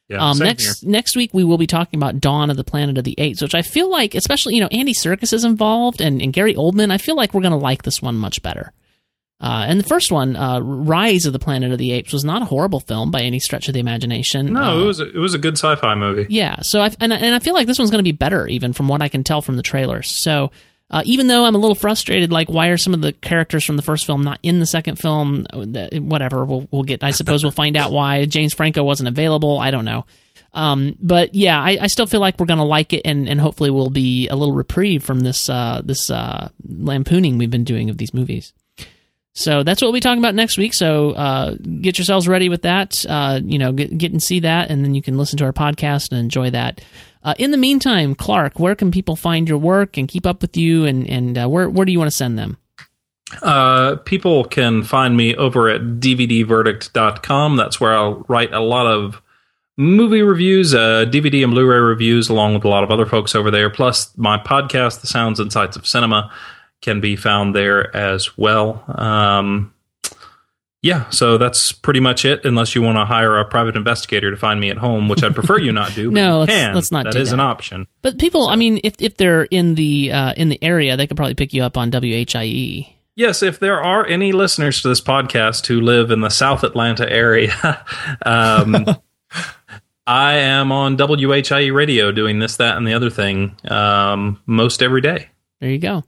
[0.08, 0.90] Yeah, Um, next here.
[0.90, 3.54] next week we will be talking about Dawn of the Planet of the Apes, which
[3.54, 6.90] I feel like, especially you know Andy Serkis is involved and, and Gary Oldman.
[6.92, 8.72] I feel like we're gonna like this one much better.
[9.42, 12.42] Uh, and the first one, uh, Rise of the Planet of the Apes, was not
[12.42, 14.52] a horrible film by any stretch of the imagination.
[14.52, 16.26] No, Uh, it was a, it was a good sci-fi movie.
[16.30, 16.60] yeah.
[16.62, 18.86] So I and and I feel like this one's going to be better, even from
[18.88, 20.08] what I can tell from the trailers.
[20.10, 20.50] So.
[20.90, 23.76] Uh, even though I'm a little frustrated, like why are some of the characters from
[23.76, 25.46] the first film not in the second film?
[25.54, 27.02] Whatever, we'll we'll get.
[27.02, 29.58] I suppose we'll find out why James Franco wasn't available.
[29.58, 30.04] I don't know.
[30.52, 33.70] Um, but yeah, I, I still feel like we're gonna like it, and, and hopefully
[33.70, 37.96] we'll be a little reprieve from this uh, this uh, lampooning we've been doing of
[37.96, 38.52] these movies.
[39.34, 40.74] So that's what we'll be talking about next week.
[40.74, 43.04] So uh, get yourselves ready with that.
[43.08, 45.52] Uh, you know, get, get and see that, and then you can listen to our
[45.52, 46.82] podcast and enjoy that.
[47.24, 50.56] Uh, in the meantime, Clark, where can people find your work and keep up with
[50.56, 52.58] you, and and uh, where where do you want to send them?
[53.40, 57.56] Uh, people can find me over at dvdverdict.com.
[57.56, 59.22] That's where I'll write a lot of
[59.76, 63.50] movie reviews, uh, DVD and Blu-ray reviews, along with a lot of other folks over
[63.50, 63.70] there.
[63.70, 66.30] Plus, my podcast, The Sounds and Sights of Cinema,
[66.82, 68.84] can be found there as well.
[68.88, 69.72] Um,
[70.82, 72.44] yeah, so that's pretty much it.
[72.44, 75.34] Unless you want to hire a private investigator to find me at home, which I'd
[75.34, 76.10] prefer you not do.
[76.12, 76.74] No, let's- can.
[76.74, 77.34] let's not That is that.
[77.34, 77.86] an option.
[78.02, 81.16] But people, I mean, if if they're in the uh, in the area, they could
[81.16, 82.96] probably pick you up on WHIE.
[83.14, 87.08] Yes, if there are any listeners to this podcast who live in the South Atlanta
[87.08, 87.84] area,
[88.26, 88.84] um,
[90.06, 95.00] I am on WHIE radio doing this, that, and the other thing um, most every
[95.00, 95.28] day.
[95.60, 96.02] There you go.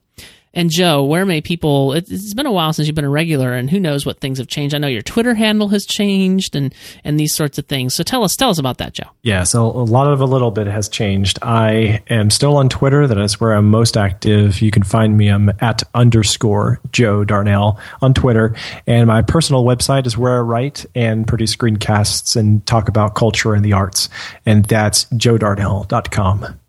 [0.55, 1.93] And Joe, where may people?
[1.93, 4.37] it- It's been a while since you've been a regular, and who knows what things
[4.37, 4.73] have changed.
[4.73, 6.73] I know your Twitter handle has changed, and
[7.03, 7.93] and these sorts of things.
[7.93, 9.03] So tell us, tell us about that, Joe.
[9.21, 11.39] Yeah, so a lot of a little bit has changed.
[11.41, 13.05] I am still on Twitter.
[13.07, 14.61] That is where I'm most active.
[14.61, 15.27] You can find me.
[15.27, 18.55] I'm at underscore Joe Darnell on Twitter.
[18.87, 23.53] And my personal website is where I write and produce screencasts and talk about culture
[23.53, 24.07] and the arts.
[24.45, 26.59] And that's joedarnell.com.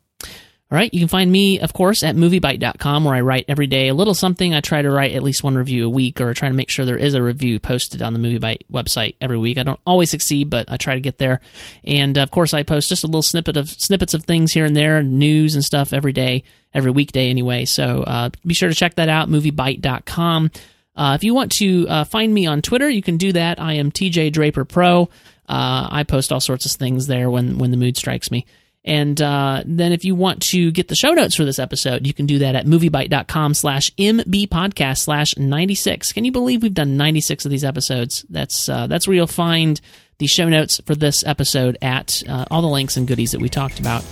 [0.68, 3.86] All right, you can find me, of course, at moviebyte.com where I write every day
[3.86, 4.52] a little something.
[4.52, 6.84] I try to write at least one review a week or try to make sure
[6.84, 9.58] there is a review posted on the MovieByte website every week.
[9.58, 11.40] I don't always succeed, but I try to get there.
[11.84, 14.76] And of course, I post just a little snippet of snippets of things here and
[14.76, 16.42] there, news and stuff every day,
[16.74, 17.64] every weekday anyway.
[17.64, 20.50] So uh, be sure to check that out, moviebyte.com.
[20.96, 23.60] Uh, if you want to uh, find me on Twitter, you can do that.
[23.60, 25.10] I am TJ Draper Pro.
[25.48, 28.46] Uh, I post all sorts of things there when when the mood strikes me.
[28.86, 32.14] And uh, then if you want to get the show notes for this episode, you
[32.14, 36.12] can do that at moviebyte.com slash mbpodcast slash 96.
[36.12, 38.24] Can you believe we've done 96 of these episodes?
[38.30, 39.80] That's, uh, that's where you'll find
[40.18, 43.48] the show notes for this episode at uh, all the links and goodies that we
[43.48, 44.04] talked about.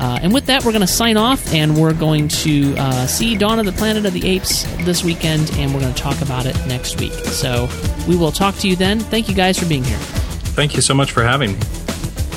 [0.00, 3.36] Uh, and with that, we're going to sign off and we're going to uh, see
[3.36, 6.46] Dawn of the Planet of the Apes this weekend and we're going to talk about
[6.46, 7.12] it next week.
[7.12, 7.68] So
[8.06, 9.00] we will talk to you then.
[9.00, 9.98] Thank you guys for being here.
[9.98, 11.58] Thank you so much for having me.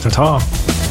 [0.01, 0.90] Ta ta.